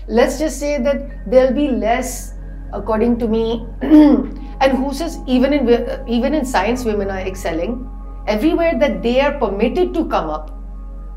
Let's 0.07 0.39
just 0.39 0.59
say 0.59 0.77
that 0.81 1.29
there'll 1.29 1.53
be 1.53 1.67
less, 1.67 2.33
according 2.73 3.19
to 3.19 3.27
me, 3.27 3.67
and 3.81 4.77
who 4.77 4.93
says 4.93 5.19
even 5.27 5.53
in 5.53 5.67
even 6.07 6.33
in 6.33 6.45
science, 6.45 6.85
women 6.85 7.11
are 7.11 7.19
excelling. 7.19 7.75
Everywhere 8.27 8.79
that 8.79 9.03
they 9.03 9.19
are 9.19 9.37
permitted 9.37 9.93
to 9.93 10.05
come 10.05 10.29
up, 10.29 10.51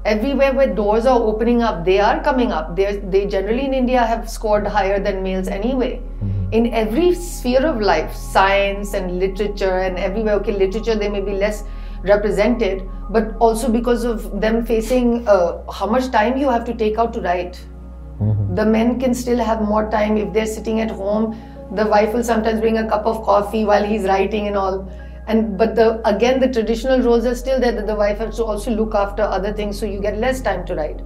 everywhere 0.04 0.52
where 0.52 0.74
doors 0.74 1.06
are 1.06 1.20
opening 1.20 1.62
up, 1.62 1.84
they 1.84 2.00
are 2.00 2.22
coming 2.22 2.52
up. 2.52 2.76
They're, 2.76 2.96
they 2.96 3.26
generally 3.26 3.64
in 3.64 3.74
India 3.74 4.04
have 4.04 4.28
scored 4.28 4.66
higher 4.66 4.98
than 4.98 5.22
males 5.22 5.48
anyway. 5.48 5.98
Mm-hmm. 5.98 6.41
In 6.52 6.72
every 6.74 7.14
sphere 7.14 7.64
of 7.66 7.80
life, 7.80 8.14
science 8.14 8.92
and 8.94 9.18
literature 9.18 9.78
and 9.78 9.98
everywhere. 9.98 10.34
Okay, 10.34 10.52
literature 10.52 10.94
they 10.94 11.08
may 11.08 11.20
be 11.20 11.32
less 11.32 11.64
represented, 12.02 12.82
but 13.10 13.36
also 13.38 13.70
because 13.70 14.04
of 14.04 14.40
them 14.40 14.66
facing 14.66 15.26
uh, 15.26 15.70
how 15.70 15.86
much 15.86 16.10
time 16.10 16.36
you 16.36 16.50
have 16.50 16.64
to 16.66 16.74
take 16.74 16.98
out 16.98 17.14
to 17.14 17.20
write. 17.22 17.64
The 18.54 18.64
men 18.64 19.00
can 19.00 19.14
still 19.14 19.38
have 19.38 19.62
more 19.62 19.90
time 19.90 20.16
if 20.16 20.32
they're 20.32 20.46
sitting 20.46 20.80
at 20.80 20.90
home. 20.90 21.40
The 21.74 21.86
wife 21.86 22.12
will 22.14 22.22
sometimes 22.22 22.60
bring 22.60 22.78
a 22.78 22.88
cup 22.88 23.06
of 23.06 23.24
coffee 23.24 23.64
while 23.64 23.82
he's 23.84 24.04
writing 24.04 24.46
and 24.46 24.56
all. 24.56 24.88
And 25.26 25.56
but 25.56 25.74
the 25.74 26.06
again 26.06 26.38
the 26.38 26.48
traditional 26.52 27.00
roles 27.00 27.24
are 27.24 27.34
still 27.34 27.58
there 27.58 27.72
that 27.72 27.86
the 27.86 27.94
wife 27.94 28.18
has 28.18 28.36
to 28.36 28.44
also 28.44 28.70
look 28.70 28.94
after 28.94 29.22
other 29.22 29.52
things, 29.52 29.78
so 29.78 29.86
you 29.86 30.00
get 30.00 30.18
less 30.18 30.40
time 30.40 30.66
to 30.66 30.74
write. 30.74 31.00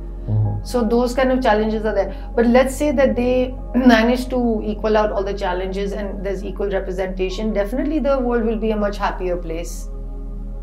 So 0.67 0.83
those 0.83 1.15
kind 1.15 1.31
of 1.31 1.41
challenges 1.41 1.85
are 1.85 1.95
there. 1.95 2.31
But 2.35 2.47
let's 2.47 2.75
say 2.75 2.91
that 2.91 3.15
they 3.15 3.55
manage 3.75 4.29
to 4.31 4.61
equal 4.65 4.97
out 4.97 5.13
all 5.13 5.23
the 5.23 5.33
challenges 5.33 5.93
and 5.93 6.27
there's 6.27 6.43
equal 6.43 6.69
representation. 6.69 7.53
Definitely, 7.53 8.01
the 8.01 8.19
world 8.19 8.45
will 8.45 8.59
be 8.59 8.73
a 8.73 8.77
much 8.77 8.99
happier 8.99 9.37
place. 9.37 9.89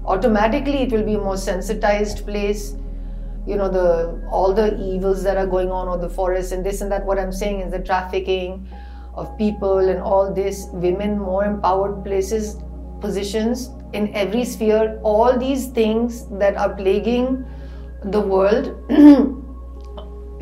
Automatically, 0.05 0.79
it 0.83 0.91
will 0.91 1.03
be 1.03 1.13
a 1.13 1.19
more 1.19 1.37
sensitized 1.37 2.25
place 2.27 2.75
you 3.45 3.57
know 3.57 3.69
the 3.69 4.25
all 4.31 4.53
the 4.53 4.67
evils 4.81 5.21
that 5.23 5.35
are 5.37 5.45
going 5.45 5.69
on 5.69 5.87
or 5.87 5.97
the 5.97 6.09
forest 6.09 6.53
and 6.53 6.65
this 6.65 6.79
and 6.79 6.89
that 6.89 7.05
what 7.05 7.19
i'm 7.19 7.31
saying 7.31 7.59
is 7.59 7.71
the 7.71 7.79
trafficking 7.79 8.65
of 9.15 9.37
people 9.37 9.89
and 9.89 9.99
all 9.99 10.33
this 10.33 10.67
women 10.71 11.19
more 11.19 11.43
empowered 11.43 12.03
places 12.05 12.55
positions 13.01 13.69
in 13.91 14.07
every 14.15 14.45
sphere 14.45 14.97
all 15.03 15.37
these 15.37 15.67
things 15.67 16.25
that 16.39 16.55
are 16.55 16.73
plaguing 16.73 17.45
the 18.05 18.21
world 18.21 18.71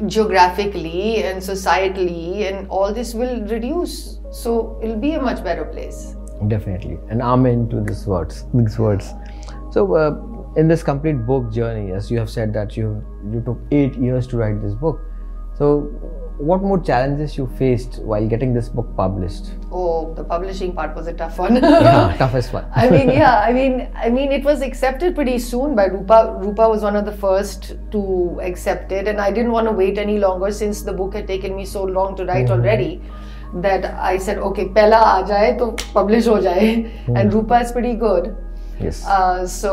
geographically 0.07 1.23
and 1.23 1.41
societally 1.41 2.49
and 2.49 2.67
all 2.69 2.93
this 2.93 3.13
will 3.13 3.41
reduce 3.47 4.19
so 4.31 4.79
it'll 4.81 4.97
be 4.97 5.13
a 5.13 5.21
much 5.21 5.43
better 5.43 5.65
place 5.65 6.15
Definitely, 6.47 6.97
and 7.09 7.21
amen 7.21 7.69
to 7.69 7.81
these 7.81 8.07
words. 8.07 8.45
These 8.53 8.79
words. 8.79 9.13
So, 9.69 9.95
uh, 9.95 10.59
in 10.59 10.67
this 10.67 10.81
complete 10.81 11.25
book 11.27 11.51
journey, 11.51 11.91
as 11.91 12.09
you 12.09 12.17
have 12.17 12.29
said 12.29 12.51
that 12.53 12.75
you 12.75 13.05
you 13.31 13.41
took 13.41 13.59
eight 13.71 13.95
years 13.95 14.25
to 14.27 14.37
write 14.37 14.61
this 14.61 14.73
book. 14.73 14.99
So, 15.55 15.81
what 16.37 16.63
more 16.63 16.79
challenges 16.79 17.37
you 17.37 17.45
faced 17.59 18.01
while 18.01 18.27
getting 18.27 18.55
this 18.55 18.69
book 18.69 18.87
published? 18.97 19.51
Oh 19.71 20.13
the 20.15 20.23
publishing 20.23 20.73
part 20.73 20.95
was 20.95 21.07
a 21.07 21.13
tough 21.13 21.39
one 21.39 21.55
yeah, 21.55 22.15
toughest 22.19 22.53
one. 22.53 22.65
I 22.75 22.89
mean, 22.89 23.09
yeah, 23.09 23.39
I 23.39 23.53
mean, 23.53 23.89
I 23.95 24.09
mean, 24.09 24.31
it 24.31 24.43
was 24.43 24.61
accepted 24.61 25.15
pretty 25.15 25.39
soon 25.39 25.75
by 25.75 25.85
Rupa. 25.85 26.37
Rupa 26.41 26.69
was 26.69 26.81
one 26.81 26.95
of 26.95 27.05
the 27.05 27.11
first 27.11 27.75
to 27.91 28.39
accept 28.41 28.91
it, 28.91 29.07
and 29.07 29.19
I 29.19 29.31
didn't 29.31 29.51
want 29.51 29.67
to 29.67 29.71
wait 29.71 29.97
any 29.97 30.19
longer 30.19 30.51
since 30.51 30.81
the 30.81 30.93
book 30.93 31.13
had 31.13 31.27
taken 31.27 31.55
me 31.55 31.65
so 31.65 31.83
long 31.83 32.15
to 32.17 32.25
write 32.25 32.47
mm. 32.47 32.51
already. 32.51 33.01
That 33.53 33.85
I 33.85 34.17
said, 34.17 34.37
okay, 34.37 34.67
pehla 34.69 34.99
aa 35.05 35.23
jaye 35.29 35.57
to 35.57 35.71
publish 35.93 36.25
ho 36.25 36.39
jaye, 36.39 36.69
mm. 37.05 37.19
and 37.19 37.33
Rupa 37.33 37.59
is 37.59 37.71
pretty 37.71 37.95
good. 37.95 38.35
yes. 38.83 39.05
Uh, 39.05 39.45
so 39.45 39.71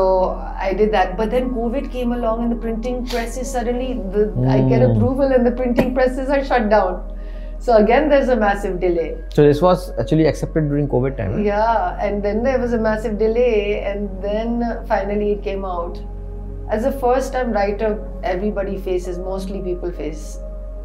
I 0.60 0.72
did 0.74 0.90
that, 0.92 1.16
but 1.16 1.30
then 1.30 1.50
COVID 1.50 1.90
came 1.92 2.12
along, 2.12 2.42
and 2.42 2.52
the 2.52 2.56
printing 2.56 3.06
presses 3.06 3.50
suddenly 3.50 3.94
the, 4.16 4.24
I 4.56 4.58
get 4.72 4.82
mm. 4.82 4.96
approval, 4.96 5.32
and 5.38 5.46
the 5.46 5.52
printing 5.52 5.94
presses 5.94 6.28
are 6.28 6.44
shut 6.44 6.68
down. 6.68 7.17
So 7.60 7.76
again, 7.76 8.08
there's 8.08 8.28
a 8.28 8.36
massive 8.36 8.80
delay. 8.80 9.16
so 9.34 9.42
this 9.42 9.60
was 9.60 9.92
actually 9.98 10.26
accepted 10.26 10.68
during 10.68 10.88
COVID 10.88 11.16
time. 11.16 11.36
right? 11.36 11.44
Yeah, 11.44 11.98
and 12.00 12.22
then 12.22 12.42
there 12.42 12.58
was 12.58 12.72
a 12.72 12.78
massive 12.78 13.18
delay, 13.18 13.82
and 13.82 14.22
then 14.22 14.84
finally 14.86 15.32
it 15.32 15.42
came 15.42 15.64
out. 15.64 16.00
As 16.70 16.84
a 16.84 16.92
first 16.92 17.32
time 17.32 17.52
writer, 17.52 18.08
everybody 18.22 18.78
faces, 18.78 19.18
mostly 19.18 19.60
people 19.60 19.90
face, 19.90 20.38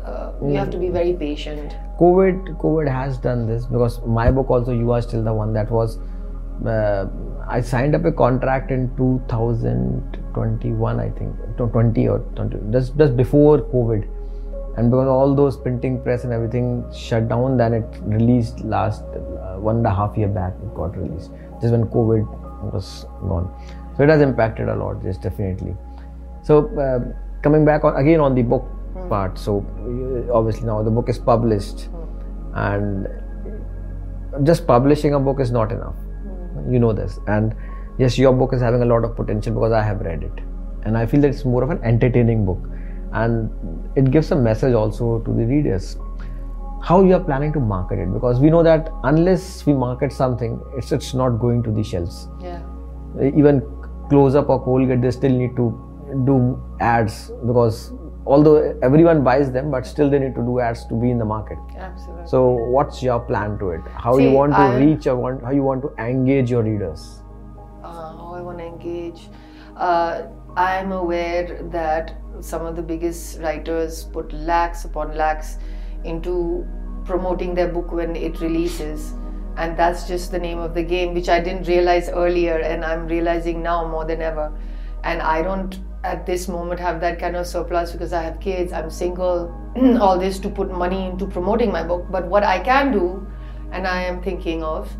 uh, 0.06 0.32
you 0.42 0.56
have 0.56 0.70
to 0.72 0.78
be 0.78 0.90
very 0.90 1.14
patient. 1.14 1.76
COVID, 2.00 2.58
COVID 2.58 2.92
has 2.92 3.18
done 3.18 3.48
this 3.48 3.66
because 3.66 4.02
my 4.06 4.32
book 4.32 4.50
also 4.50 4.72
you 4.72 4.92
are 4.92 5.02
still 5.02 5.24
the 5.24 5.34
one 5.34 5.54
that 5.54 5.70
was 5.70 6.00
uh, 6.66 7.08
I 7.48 7.62
signed 7.62 7.96
up 7.96 8.06
a 8.06 8.12
contract 8.12 8.72
in 8.72 8.96
2021, 8.96 11.00
I 11.00 11.10
think, 11.10 11.36
to 11.58 11.68
20 11.68 12.08
or 12.08 12.20
20, 12.36 12.58
just 12.72 12.98
just 12.98 13.18
before 13.18 13.60
COVID, 13.60 14.08
and 14.76 14.90
because 14.90 15.08
all 15.08 15.36
those 15.36 15.56
printing 15.58 16.02
press 16.02 16.24
and 16.24 16.34
everything 16.34 16.84
shut 16.92 17.28
down, 17.30 17.58
then 17.58 17.74
it 17.74 17.86
released 18.02 18.62
last 18.62 19.04
uh, 19.04 19.58
one 19.60 19.78
and 19.78 19.88
a 19.88 19.94
half 19.94 20.18
year 20.18 20.28
back. 20.28 20.54
It 20.64 20.74
got 20.74 20.98
released 20.98 21.32
just 21.62 21.72
when 21.72 21.86
COVID 21.86 22.74
was 22.74 23.06
gone, 23.22 23.52
so 23.96 24.04
it 24.04 24.10
has 24.10 24.22
impacted 24.22 24.70
a 24.70 24.76
lot. 24.76 24.98
Yes, 25.04 25.18
definitely. 25.18 25.76
So 26.44 26.68
uh, 26.80 27.00
coming 27.42 27.66
back 27.66 27.84
on 27.84 27.96
again 27.96 28.20
on 28.20 28.36
the 28.36 28.42
book 28.42 28.66
part. 29.10 29.38
So 29.38 29.66
uh, 29.82 30.34
obviously 30.34 30.66
now 30.66 30.82
the 30.82 30.92
book 30.92 31.10
is 31.10 31.20
published, 31.20 31.90
and 32.54 33.08
just 34.44 34.66
publishing 34.66 35.14
a 35.14 35.20
book 35.20 35.40
is 35.40 35.52
not 35.52 35.72
enough. 35.72 35.96
You 36.70 36.80
know 36.80 36.94
this, 36.94 37.20
and 37.28 37.56
yes, 38.00 38.18
your 38.18 38.34
book 38.34 38.54
is 38.54 38.62
having 38.62 38.82
a 38.82 38.86
lot 38.86 39.04
of 39.04 39.16
potential 39.16 39.54
because 39.54 39.72
I 39.72 39.84
have 39.84 40.02
read 40.02 40.24
it, 40.24 40.40
and 40.84 40.98
I 40.98 41.06
feel 41.06 41.22
that 41.22 41.30
it's 41.30 41.46
more 41.46 41.64
of 41.64 41.70
an 41.70 41.84
entertaining 41.84 42.46
book, 42.46 42.60
and 43.14 43.50
it 43.96 44.12
gives 44.12 44.32
a 44.32 44.36
message 44.36 44.74
also 44.74 45.20
to 45.20 45.34
the 45.34 45.46
readers. 45.46 45.98
How 46.82 47.02
you 47.04 47.14
are 47.16 47.20
planning 47.24 47.54
to 47.54 47.60
market 47.62 48.00
it 48.00 48.14
because 48.14 48.40
we 48.42 48.50
know 48.50 48.62
that 48.64 48.90
unless 49.04 49.66
we 49.66 49.74
market 49.74 50.12
something, 50.12 50.60
it's 50.78 50.92
it's 50.92 51.14
not 51.14 51.40
going 51.40 51.64
to 51.64 51.72
the 51.72 51.84
shelves 51.84 52.28
Yeah. 52.42 52.62
even 53.22 53.62
close 54.10 54.36
up 54.36 54.50
or 54.50 54.62
colgate 54.64 55.02
they 55.02 55.12
still 55.12 55.32
need 55.32 55.56
to 55.56 55.66
do 56.26 56.62
ads 56.82 57.32
because 57.48 57.94
although 58.26 58.56
everyone 58.84 59.24
buys 59.24 59.52
them 59.52 59.72
but 59.72 59.86
still 59.86 60.10
they 60.10 60.20
need 60.20 60.36
to 60.36 60.42
do 60.42 60.60
ads 60.60 60.86
to 60.88 60.94
be 61.04 61.10
in 61.10 61.18
the 61.18 61.26
market 61.26 61.58
Absolutely. 61.78 62.28
so 62.28 62.42
what's 62.76 63.02
your 63.02 63.20
plan 63.22 63.58
to 63.60 63.70
it 63.70 63.82
how 64.06 64.18
you 64.18 64.32
want 64.32 64.52
to 64.54 64.58
I- 64.60 64.78
reach 64.78 65.08
or 65.08 65.16
want, 65.16 65.44
how 65.44 65.52
you 65.52 65.64
want 65.64 65.82
to 65.84 65.94
engage 66.04 66.52
your 66.52 66.64
readers 66.64 67.22
uh, 67.84 67.88
how 68.18 68.34
I 68.36 68.42
want 68.42 68.58
to 68.60 68.66
engage. 68.66 69.30
Uh, 69.76 70.24
I'm 70.56 70.92
aware 70.92 71.64
that 71.72 72.16
some 72.42 72.66
of 72.66 72.76
the 72.76 72.82
biggest 72.82 73.40
writers 73.40 74.04
put 74.04 74.32
lakhs 74.34 74.86
upon 74.86 75.16
lakhs 75.16 75.58
into 76.04 76.68
promoting 77.06 77.56
their 77.56 77.70
book 77.70 77.92
when 77.92 78.16
it 78.16 78.40
releases. 78.40 79.14
And 79.58 79.78
that's 79.78 80.08
just 80.08 80.32
the 80.32 80.40
name 80.40 80.60
of 80.60 80.74
the 80.74 80.84
game, 80.84 81.14
which 81.14 81.30
I 81.30 81.40
didn't 81.40 81.68
realize 81.68 82.10
earlier, 82.10 82.58
and 82.58 82.84
I'm 82.84 83.08
realizing 83.08 83.62
now 83.62 83.88
more 83.88 84.06
than 84.06 84.22
ever. 84.22 84.52
And 85.04 85.22
I 85.22 85.42
don't 85.42 85.80
at 86.04 86.26
this 86.26 86.48
moment 86.48 86.80
have 86.80 87.00
that 87.02 87.20
kind 87.20 87.36
of 87.36 87.48
surplus 87.48 87.92
because 87.92 88.14
I 88.14 88.22
have 88.24 88.40
kids, 88.40 88.74
I'm 88.74 88.90
single, 88.90 89.54
all 90.02 90.20
this 90.20 90.40
to 90.40 90.50
put 90.50 90.72
money 90.72 91.06
into 91.06 91.26
promoting 91.28 91.72
my 91.72 91.84
book. 91.84 92.06
But 92.10 92.28
what 92.28 92.44
I 92.44 92.60
can 92.60 92.92
do, 92.92 93.26
and 93.72 93.88
I 93.88 94.04
am 94.04 94.22
thinking 94.22 94.64
of, 94.64 94.92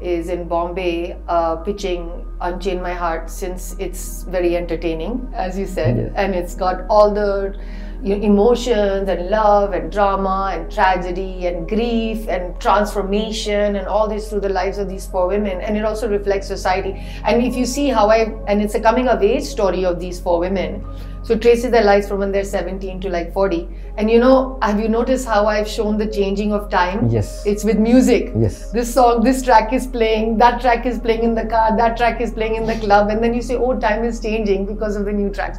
is 0.00 0.28
in 0.28 0.48
Bombay 0.48 1.18
uh, 1.28 1.56
pitching 1.56 2.19
Unchain 2.40 2.82
My 2.82 2.94
Heart 2.94 3.30
since 3.30 3.76
it's 3.78 4.22
very 4.24 4.56
entertaining, 4.56 5.30
as 5.34 5.58
you 5.58 5.66
said, 5.66 5.96
Yes. 5.96 6.12
and 6.16 6.34
it's 6.34 6.54
got 6.54 6.84
all 6.88 7.12
the 7.12 7.54
you 8.02 8.16
know, 8.16 8.22
emotions 8.24 9.10
and 9.10 9.28
love 9.28 9.74
and 9.74 9.92
drama 9.92 10.52
and 10.54 10.72
tragedy 10.72 11.46
and 11.46 11.68
grief 11.68 12.26
and 12.28 12.58
transformation 12.58 13.76
and 13.76 13.86
all 13.86 14.08
this 14.08 14.30
through 14.30 14.40
the 14.40 14.48
lives 14.48 14.78
of 14.78 14.88
these 14.88 15.06
four 15.06 15.26
women. 15.28 15.60
And 15.60 15.76
it 15.76 15.84
also 15.84 16.08
reflects 16.08 16.46
society. 16.46 16.92
And 17.24 17.42
if 17.42 17.54
you 17.54 17.66
see 17.66 17.88
how 17.88 18.08
I, 18.08 18.32
and 18.48 18.62
it's 18.62 18.74
a 18.74 18.80
coming 18.80 19.06
of 19.08 19.22
age 19.22 19.44
story 19.44 19.84
of 19.84 20.00
these 20.00 20.18
four 20.18 20.38
women. 20.40 20.82
So 21.22 21.36
traces 21.36 21.70
their 21.70 21.84
lives 21.84 22.08
from 22.08 22.20
when 22.20 22.32
they're 22.32 22.44
17 22.44 23.00
to 23.02 23.10
like 23.10 23.32
40. 23.32 23.68
And 23.98 24.10
you 24.10 24.18
know, 24.18 24.58
have 24.62 24.80
you 24.80 24.88
noticed 24.88 25.26
how 25.26 25.46
I've 25.46 25.68
shown 25.68 25.98
the 25.98 26.06
changing 26.06 26.52
of 26.52 26.70
time? 26.70 27.08
Yes. 27.08 27.44
It's 27.44 27.62
with 27.62 27.78
music 27.78 28.32
yes 28.36 28.70
this 28.72 28.92
song, 28.94 29.22
this 29.22 29.42
track 29.42 29.72
is 29.72 29.86
playing, 29.86 30.38
that 30.38 30.60
track 30.60 30.86
is 30.86 30.98
playing 30.98 31.24
in 31.24 31.34
the 31.34 31.44
car, 31.44 31.76
that 31.76 31.96
track 31.96 32.20
is 32.20 32.32
playing 32.32 32.56
in 32.56 32.66
the 32.66 32.78
club, 32.78 33.10
and 33.10 33.22
then 33.22 33.34
you 33.34 33.42
say, 33.42 33.56
oh, 33.56 33.78
time 33.78 34.04
is 34.04 34.20
changing 34.20 34.66
because 34.66 34.96
of 34.96 35.04
the 35.04 35.12
new 35.12 35.30
tracks. 35.30 35.58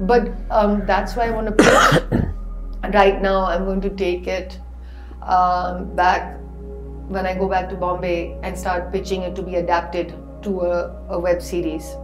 But 0.00 0.32
um, 0.50 0.84
that's 0.86 1.16
why 1.16 1.28
I 1.28 1.30
want 1.30 1.46
to 1.46 1.52
pitch. 1.52 2.22
right 2.94 3.20
now, 3.20 3.46
I'm 3.46 3.64
going 3.64 3.80
to 3.82 3.90
take 3.90 4.26
it 4.26 4.58
um, 5.22 5.94
back 5.94 6.38
when 7.08 7.26
I 7.26 7.34
go 7.34 7.48
back 7.48 7.68
to 7.70 7.76
Bombay 7.76 8.38
and 8.42 8.56
start 8.56 8.92
pitching 8.92 9.22
it 9.22 9.34
to 9.36 9.42
be 9.42 9.56
adapted 9.56 10.14
to 10.42 10.60
a, 10.60 11.06
a 11.08 11.18
web 11.18 11.42
series. 11.42 11.96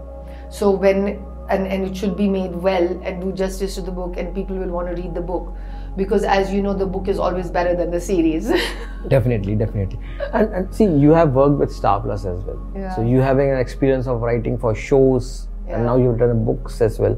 So 0.50 0.70
when 0.70 1.22
and, 1.48 1.66
and 1.66 1.84
it 1.86 1.96
should 1.96 2.16
be 2.16 2.28
made 2.28 2.54
well 2.54 2.86
and 3.02 3.20
do 3.20 3.32
justice 3.32 3.74
to 3.74 3.82
the 3.82 3.90
book 3.90 4.16
and 4.16 4.34
people 4.34 4.56
will 4.56 4.68
want 4.68 4.88
to 4.94 5.00
read 5.02 5.14
the 5.14 5.20
book. 5.20 5.54
Because 5.96 6.24
as 6.24 6.52
you 6.52 6.62
know 6.62 6.74
the 6.74 6.86
book 6.86 7.06
is 7.08 7.18
always 7.18 7.50
better 7.50 7.76
than 7.76 7.90
the 7.90 8.00
series. 8.00 8.50
Definitely 9.08 9.54
definitely. 9.54 9.98
And, 10.32 10.52
and 10.52 10.74
see 10.74 10.84
you 10.86 11.10
have 11.10 11.32
worked 11.32 11.58
with 11.58 11.70
star 11.72 12.00
plus 12.00 12.24
as 12.24 12.42
well. 12.44 12.72
Yeah. 12.74 12.94
so 12.96 13.02
you 13.02 13.20
having 13.20 13.50
an 13.50 13.58
experience 13.58 14.06
of 14.06 14.20
writing 14.22 14.58
for 14.58 14.74
shows 14.74 15.48
Yeah. 15.68 15.76
and 15.76 15.86
now 15.86 15.96
you've 15.96 16.18
done 16.18 16.44
books 16.44 16.80
as 16.80 16.98
well. 16.98 17.16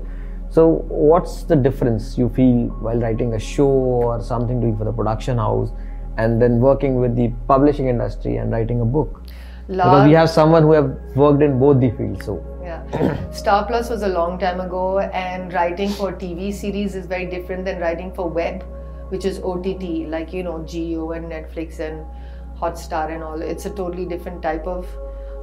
So 0.50 0.84
what's 0.88 1.44
the 1.44 1.56
difference 1.56 2.18
you 2.18 2.28
feel 2.30 2.68
while 2.80 2.98
writing 2.98 3.34
a 3.34 3.38
show 3.38 3.66
or 3.68 4.20
something 4.22 4.60
doing 4.60 4.76
for 4.76 4.84
the 4.84 4.92
production 4.92 5.38
house 5.38 5.70
and 6.18 6.40
then 6.40 6.60
working 6.60 6.96
with 6.96 7.14
the 7.16 7.28
publishing 7.48 7.88
industry 7.88 8.36
and 8.36 8.50
writing 8.50 8.80
a 8.80 8.84
book? 8.84 9.22
Because 9.68 10.06
we 10.06 10.14
have 10.14 10.30
someone 10.30 10.62
who 10.62 10.72
have 10.72 10.96
worked 11.16 11.42
in 11.42 11.58
both 11.58 11.80
the 11.80 11.90
fields 11.92 12.24
so 12.26 12.36
Yeah. 12.92 13.30
Star 13.32 13.66
Plus 13.66 13.90
was 13.90 14.02
a 14.02 14.08
long 14.08 14.38
time 14.38 14.60
ago, 14.60 14.98
and 14.98 15.52
writing 15.52 15.90
for 15.90 16.12
TV 16.12 16.52
series 16.52 16.94
is 16.94 17.06
very 17.06 17.26
different 17.26 17.64
than 17.64 17.80
writing 17.80 18.12
for 18.12 18.28
web, 18.28 18.64
which 19.08 19.24
is 19.24 19.38
OTT, 19.40 20.08
like 20.08 20.32
you 20.32 20.42
know, 20.42 20.58
Jio 20.60 21.16
and 21.16 21.30
Netflix 21.30 21.78
and 21.80 22.04
Hotstar 22.60 23.12
and 23.12 23.22
all. 23.22 23.40
It's 23.42 23.66
a 23.66 23.70
totally 23.70 24.06
different 24.06 24.42
type 24.42 24.66
of 24.66 24.86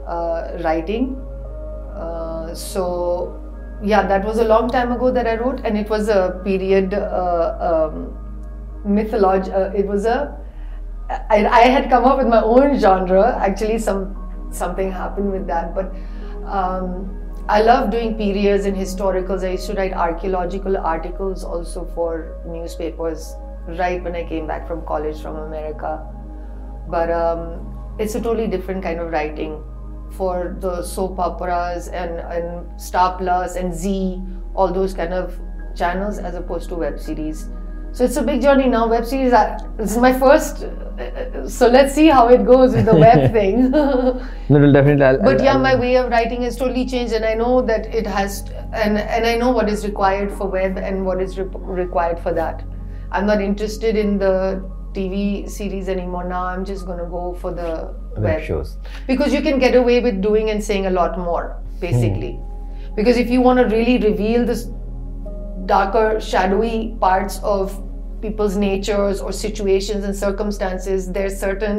uh, 0.08 0.58
writing. 0.64 1.16
Uh, 1.96 2.54
so, 2.54 3.40
yeah, 3.84 4.06
that 4.08 4.26
was 4.26 4.40
a 4.40 4.44
long 4.44 4.70
time 4.70 4.92
ago 4.92 5.12
that 5.12 5.28
I 5.28 5.36
wrote, 5.36 5.62
and 5.64 5.78
it 5.78 5.90
was 5.90 6.10
a 6.10 6.42
period 6.44 6.94
uh, 6.94 7.90
um, 7.92 8.18
mythology. 8.86 9.52
Uh, 9.52 9.72
it 9.72 9.86
was 9.88 10.06
a 10.06 10.40
I, 11.10 11.46
I 11.46 11.62
had 11.68 11.90
come 11.90 12.06
up 12.06 12.18
with 12.18 12.28
my 12.28 12.42
own 12.42 12.80
genre. 12.80 13.38
Actually, 13.40 13.78
some 13.78 14.16
something 14.52 14.92
happened 14.92 15.32
with 15.32 15.48
that, 15.48 15.76
but 15.76 15.94
um, 16.46 17.23
I 17.50 17.62
love 17.62 17.92
doing 17.92 18.16
periods 18.16 18.66
and 18.66 18.76
historicals. 18.76 19.44
I 19.44 19.52
used 19.52 19.68
to 19.68 19.74
write 19.74 19.92
archaeological 19.92 20.78
articles 20.78 21.44
also 21.44 21.84
for 21.94 22.40
newspapers. 22.46 23.36
Right 23.68 24.02
when 24.02 24.16
I 24.16 24.24
came 24.24 24.48
back 24.48 24.66
from 24.68 24.86
college 24.86 25.22
from 25.22 25.36
America, 25.38 26.06
but 26.90 27.10
um, 27.10 27.96
it's 27.98 28.16
a 28.16 28.22
totally 28.22 28.48
different 28.48 28.84
kind 28.84 29.00
of 29.00 29.10
writing 29.12 29.64
for 30.12 30.58
the 30.60 30.84
soap 30.84 31.18
operas 31.18 31.88
and, 31.88 32.20
and 32.20 32.82
Star 32.82 33.18
Plus 33.18 33.56
and 33.56 33.74
Zee, 33.74 34.22
all 34.54 34.72
those 34.72 34.94
kind 34.94 35.14
of 35.14 35.40
channels 35.76 36.20
as 36.20 36.36
opposed 36.36 36.68
to 36.70 36.76
web 36.76 37.00
series. 37.00 37.50
So 37.94 38.04
it's 38.04 38.18
a 38.18 38.24
big 38.24 38.42
journey 38.42 38.68
now. 38.70 38.88
Web 38.88 39.06
series, 39.06 39.34
are, 39.34 39.58
this 39.78 39.92
is 39.92 39.98
my 39.98 40.12
first. 40.12 40.64
uh, 40.64 41.48
So 41.48 41.68
let's 41.68 41.94
see 41.94 42.08
how 42.08 42.28
it 42.28 42.44
goes 42.46 42.74
with 42.74 42.86
the 42.88 42.96
web 42.96 43.32
thing. 43.38 43.70
no, 44.50 44.72
definitely 44.74 45.04
I'll, 45.06 45.18
but 45.20 45.38
I'll- 45.38 45.44
yeah, 45.44 45.54
I'll- 45.54 45.60
my 45.60 45.76
way 45.76 45.96
of 45.98 46.10
writing 46.10 46.42
has 46.42 46.58
totally 46.58 46.86
changed, 46.88 47.14
and 47.14 47.24
I 47.24 47.34
know 47.36 47.62
that 47.62 47.86
it 47.94 48.08
has, 48.08 48.42
and 48.74 48.98
and 48.98 49.26
I 49.28 49.36
know 49.36 49.52
what 49.52 49.70
is 49.70 49.86
required 49.86 50.32
for 50.32 50.48
web 50.48 50.78
and 50.78 51.06
what 51.06 51.22
is 51.22 51.38
re- 51.38 51.46
required 51.84 52.20
for 52.20 52.34
that. 52.34 52.64
I'm 53.12 53.28
not 53.28 53.42
interested 53.42 53.96
in 53.96 54.18
the 54.18 54.34
TV 54.94 55.48
series 55.50 55.88
anymore. 55.90 56.24
Now 56.28 56.44
I'm 56.46 56.66
just 56.66 56.88
gonna 56.88 57.06
go 57.18 57.36
for 57.46 57.52
the 57.52 57.70
web 58.16 58.24
web 58.24 58.44
shows 58.44 58.78
because 59.08 59.34
you 59.34 59.42
can 59.42 59.60
get 59.60 59.76
away 59.76 60.00
with 60.00 60.20
doing 60.22 60.50
and 60.50 60.64
saying 60.64 60.88
a 60.88 60.90
lot 61.02 61.18
more 61.20 61.46
basically 61.80 62.40
because 62.96 63.18
if 63.18 63.30
you 63.36 63.42
want 63.42 63.60
to 63.60 63.66
really 63.76 63.98
reveal 64.08 64.46
this 64.46 64.66
darker 65.66 66.20
shadowy 66.20 66.96
parts 67.00 67.40
of 67.44 67.74
people's 68.26 68.56
natures 68.64 69.22
or 69.28 69.32
situations 69.44 70.04
and 70.10 70.16
circumstances 70.26 71.12
there's 71.20 71.38
certain 71.48 71.78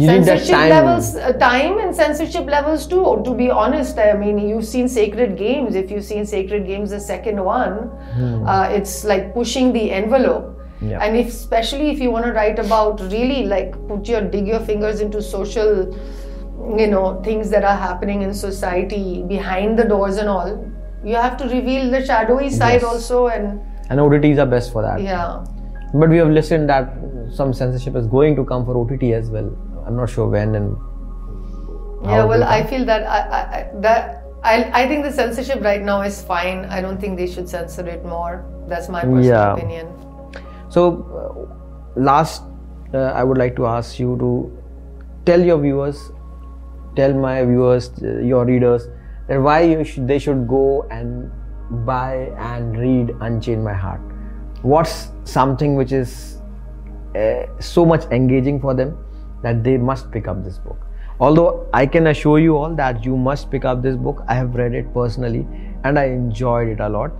You 0.00 0.06
censorship 0.10 0.54
time. 0.56 0.70
levels 0.72 1.08
uh, 1.16 1.32
time 1.40 1.74
and 1.84 1.94
censorship 1.96 2.46
levels 2.56 2.86
too 2.92 3.08
to 3.26 3.32
be 3.40 3.48
honest 3.62 3.98
i 4.04 4.06
mean 4.22 4.38
you've 4.50 4.68
seen 4.74 4.86
sacred 4.92 5.34
games 5.40 5.74
if 5.80 5.90
you've 5.94 6.06
seen 6.12 6.24
sacred 6.30 6.62
games 6.70 6.94
the 6.96 7.00
second 7.08 7.42
one 7.48 7.74
uh, 8.52 8.66
it's 8.78 8.94
like 9.12 9.26
pushing 9.40 9.68
the 9.78 9.84
envelope 10.00 10.48
Yeah. 10.90 11.02
and 11.06 11.16
if, 11.18 11.26
especially 11.32 11.88
if 11.90 11.98
you 12.04 12.08
want 12.12 12.24
to 12.28 12.32
write 12.36 12.58
about 12.62 13.02
really 13.16 13.42
like 13.50 13.74
put 13.90 14.08
your 14.12 14.22
dig 14.32 14.48
your 14.52 14.62
fingers 14.70 15.02
into 15.04 15.20
social 15.26 15.68
you 16.80 16.86
know 16.94 17.04
things 17.28 17.50
that 17.56 17.64
are 17.72 17.76
happening 17.82 18.22
in 18.28 18.32
society 18.40 19.04
behind 19.34 19.78
the 19.82 19.86
doors 19.92 20.16
and 20.24 20.28
all 20.36 20.50
you 21.10 21.14
have 21.26 21.36
to 21.42 21.46
reveal 21.52 21.84
the 21.94 22.00
shadowy 22.10 22.50
side 22.56 22.80
Yes. 22.82 22.88
also 22.92 23.20
and 23.36 23.60
and 23.90 24.00
OTTs 24.06 24.38
are 24.46 24.50
best 24.56 24.72
for 24.74 24.82
that 24.88 25.00
yeah 25.00 25.44
but 25.94 26.08
we 26.08 26.16
have 26.18 26.28
listened 26.28 26.68
that 26.68 26.92
some 27.32 27.52
censorship 27.52 27.96
is 27.96 28.06
going 28.06 28.36
to 28.36 28.44
come 28.44 28.64
for 28.64 28.76
OTT 28.76 29.12
as 29.14 29.30
well. 29.30 29.50
I'm 29.86 29.96
not 29.96 30.10
sure 30.10 30.28
when 30.28 30.54
and 30.54 30.76
how 32.04 32.10
yeah 32.10 32.24
well 32.24 32.42
i 32.42 32.66
feel 32.66 32.84
that 32.84 33.04
i, 33.06 33.18
I 33.58 33.70
that 33.80 34.24
I, 34.44 34.82
I 34.82 34.88
think 34.88 35.04
the 35.04 35.12
censorship 35.12 35.62
right 35.62 35.80
now 35.80 36.00
is 36.02 36.20
fine. 36.20 36.64
I 36.64 36.80
don't 36.80 37.00
think 37.00 37.16
they 37.16 37.28
should 37.28 37.48
censor 37.48 37.86
it 37.86 38.04
more. 38.04 38.44
That's 38.66 38.88
my 38.88 39.02
personal 39.02 39.24
Yeah. 39.24 39.52
opinion. 39.52 39.86
So, 40.68 41.06
uh, 41.14 42.00
last, 42.00 42.42
uh, 42.92 43.12
I 43.14 43.22
would 43.22 43.38
like 43.38 43.54
to 43.54 43.66
ask 43.66 44.00
you 44.00 44.16
to 44.18 44.30
tell 45.24 45.40
your 45.40 45.60
viewers 45.60 46.10
tell 46.96 47.14
my 47.14 47.44
viewers, 47.44 47.90
uh, 48.02 48.18
your 48.18 48.44
readers, 48.44 48.88
that 49.28 49.40
why 49.40 49.82
should, 49.82 50.06
they 50.06 50.18
should 50.18 50.46
go 50.48 50.86
and 50.90 51.30
buy 51.86 52.32
and 52.38 52.76
read 52.78 53.14
Unchain 53.20 53.62
My 53.62 53.72
Heart? 53.72 54.00
What's 54.62 55.10
something 55.24 55.74
which 55.74 55.92
is 55.92 56.40
uh, 57.16 57.46
so 57.58 57.84
much 57.84 58.04
engaging 58.12 58.60
for 58.60 58.74
them 58.74 58.96
that 59.42 59.64
they 59.64 59.76
must 59.76 60.10
pick 60.12 60.28
up 60.28 60.44
this 60.44 60.58
book? 60.58 60.78
Although 61.18 61.68
I 61.72 61.86
can 61.86 62.06
assure 62.06 62.38
you 62.38 62.56
all 62.56 62.74
that 62.76 63.04
you 63.04 63.16
must 63.16 63.50
pick 63.50 63.64
up 63.64 63.82
this 63.82 63.96
book. 63.96 64.24
I 64.28 64.34
have 64.34 64.54
read 64.54 64.74
it 64.74 64.92
personally 64.94 65.46
and 65.84 65.98
I 65.98 66.04
enjoyed 66.04 66.68
it 66.68 66.80
a 66.80 66.88
lot. 66.88 67.10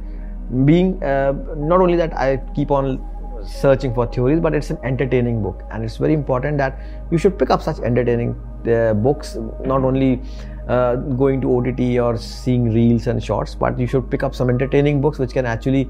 Being 0.64 1.02
uh, 1.02 1.32
not 1.56 1.80
only 1.80 1.96
that, 1.96 2.16
I 2.16 2.36
keep 2.54 2.70
on 2.70 3.04
searching 3.44 3.92
for 3.94 4.06
theories, 4.06 4.40
but 4.40 4.54
it's 4.54 4.70
an 4.70 4.78
entertaining 4.84 5.42
book, 5.42 5.62
and 5.70 5.84
it's 5.84 5.96
very 5.96 6.12
important 6.12 6.58
that 6.58 6.78
you 7.10 7.18
should 7.18 7.38
pick 7.38 7.50
up 7.50 7.62
such 7.62 7.78
entertaining 7.80 8.36
uh, 8.68 8.94
books, 8.94 9.36
not 9.64 9.82
only 9.82 10.20
uh, 10.68 10.96
going 10.96 11.40
to 11.40 11.56
OTT 11.56 11.98
or 11.98 12.16
seeing 12.16 12.72
reels 12.72 13.06
and 13.06 13.22
shorts, 13.22 13.54
but 13.54 13.78
you 13.78 13.86
should 13.86 14.10
pick 14.10 14.22
up 14.22 14.34
some 14.34 14.48
entertaining 14.48 15.00
books 15.00 15.18
which 15.18 15.32
can 15.32 15.46
actually 15.46 15.88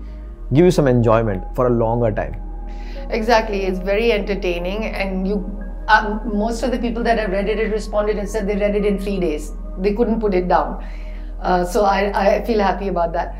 give 0.52 0.64
you 0.64 0.70
some 0.70 0.86
enjoyment 0.86 1.44
for 1.54 1.66
a 1.66 1.70
longer 1.70 2.12
time. 2.12 2.40
Exactly, 3.10 3.64
it's 3.64 3.78
very 3.78 4.12
entertaining, 4.12 4.86
and 4.86 5.26
you. 5.26 5.58
Um, 5.88 6.20
most 6.32 6.62
of 6.62 6.70
the 6.70 6.78
people 6.78 7.02
that 7.02 7.18
have 7.18 7.30
read 7.30 7.48
it 7.48 7.70
responded 7.72 8.16
and 8.16 8.28
said 8.28 8.46
they 8.46 8.56
read 8.56 8.76
it 8.76 8.86
in 8.86 9.00
three 9.00 9.18
days. 9.18 9.50
They 9.78 9.94
couldn't 9.94 10.20
put 10.20 10.32
it 10.32 10.46
down. 10.46 10.86
Uh, 11.40 11.64
so 11.64 11.84
I, 11.84 12.38
I 12.38 12.44
feel 12.44 12.60
happy 12.60 12.86
about 12.86 13.12
that. 13.14 13.34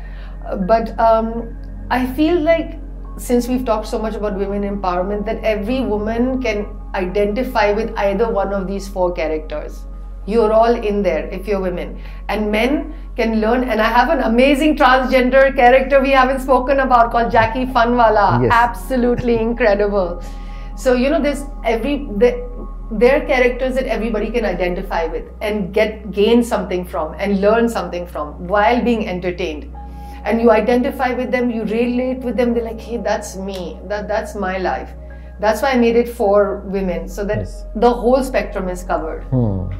Uh, 0.45 0.57
but 0.57 0.99
um, 0.99 1.55
I 1.89 2.05
feel 2.05 2.39
like 2.41 2.79
since 3.17 3.47
we've 3.47 3.63
talked 3.63 3.87
so 3.87 3.97
much 3.97 4.15
about 4.15 4.37
women 4.37 4.63
empowerment, 4.63 5.25
that 5.25 5.41
every 5.43 5.81
woman 5.81 6.41
can 6.41 6.67
identify 6.95 7.71
with 7.71 7.95
either 7.97 8.29
one 8.29 8.53
of 8.53 8.67
these 8.67 8.89
four 8.89 9.13
characters. 9.13 9.85
You're 10.25 10.51
all 10.51 10.75
in 10.75 11.01
there 11.01 11.27
if 11.29 11.47
you're 11.47 11.61
women. 11.61 12.01
And 12.27 12.51
men 12.51 12.93
can 13.15 13.39
learn. 13.41 13.63
And 13.63 13.81
I 13.81 13.85
have 13.85 14.09
an 14.09 14.21
amazing 14.21 14.75
transgender 14.77 15.55
character 15.55 16.01
we 16.01 16.11
haven't 16.11 16.39
spoken 16.41 16.79
about 16.79 17.11
called 17.11 17.31
Jackie 17.31 17.65
Funwala. 17.65 18.41
Yes. 18.43 18.51
Absolutely 18.53 19.37
incredible. 19.37 20.21
So, 20.75 20.93
you 20.93 21.09
know, 21.09 21.21
there's 21.21 21.43
every. 21.63 22.05
The, 22.17 22.51
they're 22.91 23.25
characters 23.25 23.73
that 23.75 23.85
everybody 23.87 24.29
can 24.29 24.45
identify 24.45 25.05
with 25.05 25.23
and 25.41 25.73
get 25.73 26.11
gain 26.11 26.43
something 26.43 26.85
from 26.85 27.13
and 27.17 27.41
learn 27.41 27.67
something 27.67 28.05
from 28.05 28.47
while 28.47 28.83
being 28.83 29.07
entertained 29.07 29.73
and 30.25 30.39
you 30.39 30.51
identify 30.51 31.11
with 31.13 31.31
them 31.31 31.49
you 31.49 31.63
relate 31.63 32.19
with 32.19 32.35
them 32.37 32.53
they're 32.53 32.63
like 32.65 32.79
hey 32.79 32.97
that's 32.97 33.35
me 33.35 33.79
that 33.87 34.07
that's 34.07 34.35
my 34.35 34.57
life 34.59 34.91
that's 35.39 35.61
why 35.63 35.71
i 35.71 35.77
made 35.77 35.95
it 35.95 36.07
for 36.07 36.59
women 36.67 37.07
so 37.07 37.25
that 37.25 37.37
Yes. 37.39 37.65
the 37.75 37.89
whole 37.89 38.21
spectrum 38.21 38.69
is 38.69 38.83
covered 38.83 39.23
Hmm. 39.31 39.71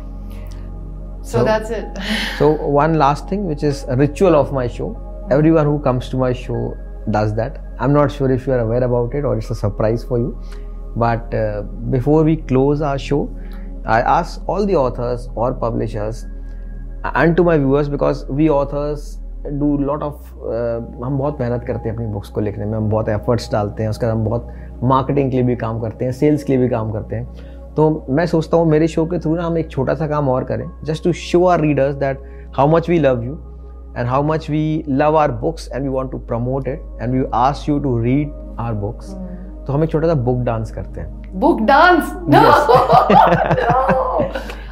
So, 1.23 1.37
So- 1.37 1.43
that's 1.49 1.69
it 1.79 1.99
So 2.37 2.49
one 2.77 2.97
last 3.03 3.29
thing, 3.29 3.45
which 3.51 3.63
is 3.63 3.83
a 3.89 3.95
ritual 3.95 4.35
of 4.35 4.51
my 4.59 4.67
show. 4.67 4.89
Everyone 5.31 5.65
who 5.65 5.79
comes 5.79 6.09
to 6.09 6.17
my 6.17 6.33
show 6.33 6.61
does 7.11 7.33
that. 7.35 7.57
I'm 7.79 7.93
not 7.93 8.11
sure 8.11 8.29
if 8.31 8.45
you 8.47 8.53
are 8.53 8.59
aware 8.59 8.83
about 8.83 9.15
it 9.15 9.25
or 9.25 9.37
it's 9.37 9.49
a 9.49 9.55
surprise 9.55 10.03
for 10.03 10.19
you. 10.19 10.29
But 10.95 11.33
uh, 11.33 11.63
before 11.95 12.23
we 12.23 12.35
close 12.51 12.81
our 12.81 12.99
show, 12.99 13.21
I 13.85 14.01
ask 14.01 14.47
all 14.47 14.65
the 14.65 14.75
authors 14.75 15.27
or 15.35 15.53
publishers 15.53 16.25
and 17.23 17.35
to 17.37 17.43
my 17.43 17.57
viewers 17.57 17.89
because 17.89 18.25
we 18.27 18.49
authors 18.49 19.07
do 19.59 19.69
lot 19.87 20.03
of 20.09 20.13
uh, 20.41 20.79
हम 21.03 21.17
बहुत 21.17 21.39
मेहनत 21.39 21.63
करते 21.67 21.89
हैं 21.89 21.95
अपनी 21.95 22.05
books 22.11 22.29
को 22.35 22.41
लिखने 22.41 22.65
में 22.65 22.77
हम 22.77 22.89
बहुत 22.89 23.09
एफर्ट्स 23.09 23.51
डालते 23.51 23.83
हैं 23.83 23.89
उसके 23.89 24.05
बाद 24.05 24.15
हम 24.15 24.23
बहुत 24.25 24.79
मार्केटिंग 24.91 25.31
के 25.31 25.37
लिए 25.37 25.45
भी 25.45 25.55
काम 25.63 25.79
करते 25.81 26.05
हैं 26.05 26.11
सेल्स 26.19 26.43
के 26.43 26.53
लिए 26.53 26.61
भी 26.61 26.69
काम 26.69 26.91
करते 26.91 27.15
हैं 27.15 27.52
तो 27.77 28.05
मैं 28.09 28.25
सोचता 28.25 28.57
हूँ 28.57 28.65
मेरे 28.65 28.87
शो 28.87 29.05
के 29.05 29.19
थ्रू 29.19 29.35
ना 29.35 29.43
हम 29.43 29.57
एक 29.57 29.71
छोटा 29.71 29.95
सा 29.95 30.07
काम 30.07 30.29
और 30.29 30.43
करें 30.43 30.71
just 30.83 31.03
to 31.03 31.13
show 31.13 31.45
our 31.45 31.61
readers 31.61 31.95
that 31.95 32.23
how 32.57 32.67
much 32.67 32.89
we 32.89 32.99
love 32.99 33.23
you 33.23 33.33
and 33.97 34.07
how 34.07 34.23
much 34.23 34.49
we 34.49 34.83
love 34.89 35.17
our 35.17 35.31
books 35.31 35.69
and 35.73 35.83
we 35.83 35.89
want 35.89 36.11
to 36.11 36.17
promote 36.17 36.67
it 36.67 36.81
and 37.01 37.13
we 37.13 37.23
ask 37.33 37.65
you 37.69 37.79
to 37.79 37.99
read 37.99 38.31
our 38.59 38.73
books 38.73 39.15
तो 39.67 39.73
हम 39.73 39.83
एक 39.83 39.89
छोटा 39.89 40.07
सा 40.07 40.13
book 40.13 40.37
dance 40.37 40.71
करते 40.71 41.01
हैं। 41.01 41.39
Book 41.39 41.61
dance 41.61 42.03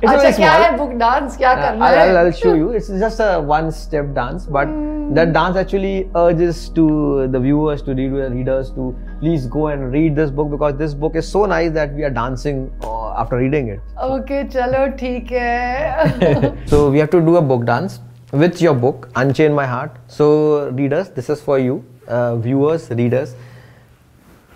अच्छा 0.08 0.32
क्या 0.32 0.52
है 0.52 0.78
बुक 0.78 0.90
डांस 0.90 1.38
क्या 1.38 1.56
करना 1.56 1.88
है? 1.88 1.98
I 1.98 2.24
will 2.24 2.32
show 2.32 2.56
you 2.56 2.72
it's 2.72 2.92
just 2.92 3.22
a 3.22 3.38
one 3.38 3.70
step 3.70 4.06
dance 4.06 4.48
but 4.52 4.68
that 5.16 5.34
dance 5.34 5.58
actually 5.58 6.10
urges 6.16 6.70
to 6.70 7.28
the 7.28 7.40
viewers 7.40 7.82
to 7.82 7.94
read, 7.94 8.12
readers 8.12 8.72
to 8.72 8.96
please 9.20 9.46
go 9.46 9.68
and 9.68 9.92
read 9.92 10.16
this 10.16 10.32
book 10.32 10.50
because 10.50 10.78
this 10.78 10.94
book 10.94 11.16
is 11.16 11.28
so 11.28 11.46
nice 11.46 11.72
that 11.72 11.94
we 11.94 12.04
are 12.04 12.10
dancing 12.10 12.72
uh, 12.82 13.14
after 13.14 13.38
reading 13.38 13.68
it. 13.68 13.82
Okay 14.02 14.46
chalo 14.46 14.98
theek 14.98 15.30
hai. 15.30 16.56
So 16.66 16.90
we 16.90 17.00
have 17.00 17.10
to 17.10 17.20
do 17.20 17.36
a 17.36 17.42
book 17.42 17.66
dance 17.66 18.00
with 18.32 18.62
your 18.62 18.74
book 18.74 19.10
unchain 19.16 19.54
my 19.54 19.66
heart. 19.66 19.98
So 20.08 20.70
readers 20.70 21.10
this 21.10 21.30
is 21.30 21.42
for 21.42 21.60
you. 21.60 21.84
Uh, 22.08 22.38
viewers 22.38 22.90
readers. 22.90 23.36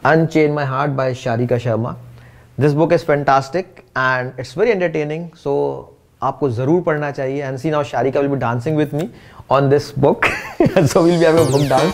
Unchain 0.05 0.53
my 0.53 0.63
heart 0.63 0.95
by 0.95 1.11
sharika 1.11 1.59
sharma. 1.67 1.97
This 2.57 2.73
book 2.73 2.93
is 2.93 3.03
fantastic 3.03 3.83
and 3.97 4.33
it's 4.37 4.53
very 4.53 4.71
entertaining. 4.71 5.33
So 5.33 5.94
आपको 6.27 6.49
ज़रूर 6.59 6.81
पढ़ना 6.83 7.11
चाहिए। 7.11 7.43
And 7.43 7.57
see 7.57 7.69
now 7.71 7.83
Sharika 7.93 8.19
will 8.19 8.29
be 8.29 8.37
dancing 8.39 8.77
with 8.77 8.93
me 8.93 9.09
on 9.51 9.69
this 9.69 9.91
book 9.99 10.25
so 10.61 11.01
will 11.01 11.17
be 11.17 11.25
having 11.25 11.47
a 11.47 11.51
book 11.51 11.67
dance 11.69 11.93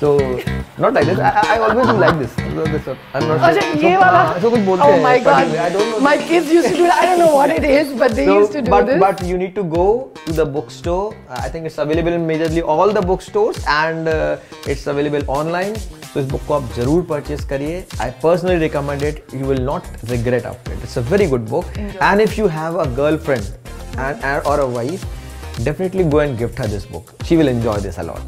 so 0.00 0.16
not 0.80 0.94
like 0.94 1.08
this 1.08 1.18
I 1.20 1.58
always 1.58 1.86
do 1.86 1.98
like 2.00 2.14
this 2.14 2.36
this 2.70 2.88
I 2.88 3.22
am 3.22 3.28
not 3.28 3.40
अच्छा 3.40 3.88
ये 3.88 3.96
वाला 3.96 4.22
कुछ 4.42 4.60
बोलते 4.60 4.84
हैं 4.84 4.96
ओह 4.96 5.02
my 5.02 5.18
god 5.20 6.02
my 6.02 6.16
kids 6.18 6.52
used 6.52 6.76
to 6.76 6.90
I 6.90 7.06
don't 7.06 7.18
know 7.18 7.32
what 7.34 7.50
it 7.50 7.64
is 7.64 7.94
but 8.00 8.12
they 8.12 8.24
used 8.24 8.52
to 8.54 8.60
do 8.70 8.82
this 8.82 9.00
but 9.02 9.22
you 9.24 9.36
need 9.38 9.54
to 9.54 9.62
go 9.76 9.86
to 10.26 10.32
the 10.34 10.48
book 10.52 10.70
store 10.70 11.14
I 11.40 11.50
think 11.54 11.66
it's 11.66 11.80
available 11.80 12.14
in 12.14 12.20
majorly 12.32 12.60
all 12.76 12.92
the 12.92 13.04
book 13.06 13.22
stores 13.22 13.64
and 13.68 14.08
it's 14.68 14.88
available 14.88 15.26
online 15.30 15.74
तो 16.14 16.20
इस 16.20 16.26
book 16.30 16.40
को 16.48 16.54
आप 16.54 16.68
जरूर 16.76 17.02
purchase 17.10 17.44
करिए 17.50 17.84
I 18.00 18.10
personally 18.22 18.58
recommend 18.58 19.02
it 19.02 19.24
you 19.34 19.46
will 19.46 19.62
not 19.62 19.82
regret 20.10 20.46
after 20.46 20.72
it 20.72 20.82
it's 20.84 20.98
a 20.98 21.02
very 21.10 21.26
good 21.26 21.48
book 21.48 21.78
and 21.78 22.20
if 22.20 22.38
you 22.38 22.46
have 22.58 22.76
a 22.80 22.84
girl 22.96 23.18
friend 23.26 23.44
and 23.98 24.42
और 24.46 24.60
a 24.60 24.66
definitely 25.58 26.04
go 26.04 26.20
and 26.20 26.38
gift 26.38 26.58
her 26.58 26.66
this 26.66 26.86
book. 26.86 27.12
She 27.24 27.36
will 27.36 27.48
enjoy 27.48 27.78
this 27.78 27.98
a 27.98 28.02
lot. 28.02 28.22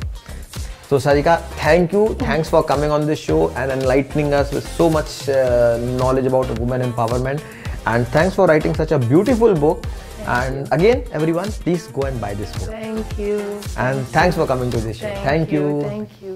So, 0.88 0.96
Sharika, 0.96 1.40
thank 1.56 1.92
you. 1.92 2.14
Thanks 2.16 2.50
for 2.50 2.62
coming 2.62 2.90
on 2.90 3.06
this 3.06 3.18
show 3.18 3.50
and 3.50 3.72
enlightening 3.72 4.34
us 4.34 4.52
with 4.52 4.68
so 4.68 4.90
much 4.90 5.28
uh, 5.28 5.78
knowledge 5.98 6.26
about 6.26 6.58
woman 6.58 6.82
empowerment. 6.82 7.42
And 7.86 8.06
thanks 8.08 8.34
for 8.34 8.46
writing 8.46 8.74
such 8.74 8.92
a 8.92 8.98
beautiful 8.98 9.54
book. 9.54 9.84
And 10.26 10.68
again, 10.72 11.04
everyone, 11.12 11.50
please 11.50 11.86
go 11.88 12.02
and 12.02 12.20
buy 12.20 12.34
this 12.34 12.52
book. 12.52 12.70
Thank 12.70 13.18
you. 13.18 13.40
And 13.76 14.06
thanks 14.08 14.36
for 14.36 14.46
coming 14.46 14.70
to 14.70 14.78
this 14.78 14.98
show. 14.98 15.14
Thank, 15.24 15.52
you. 15.52 15.82
Thank 15.82 16.22
you. 16.22 16.34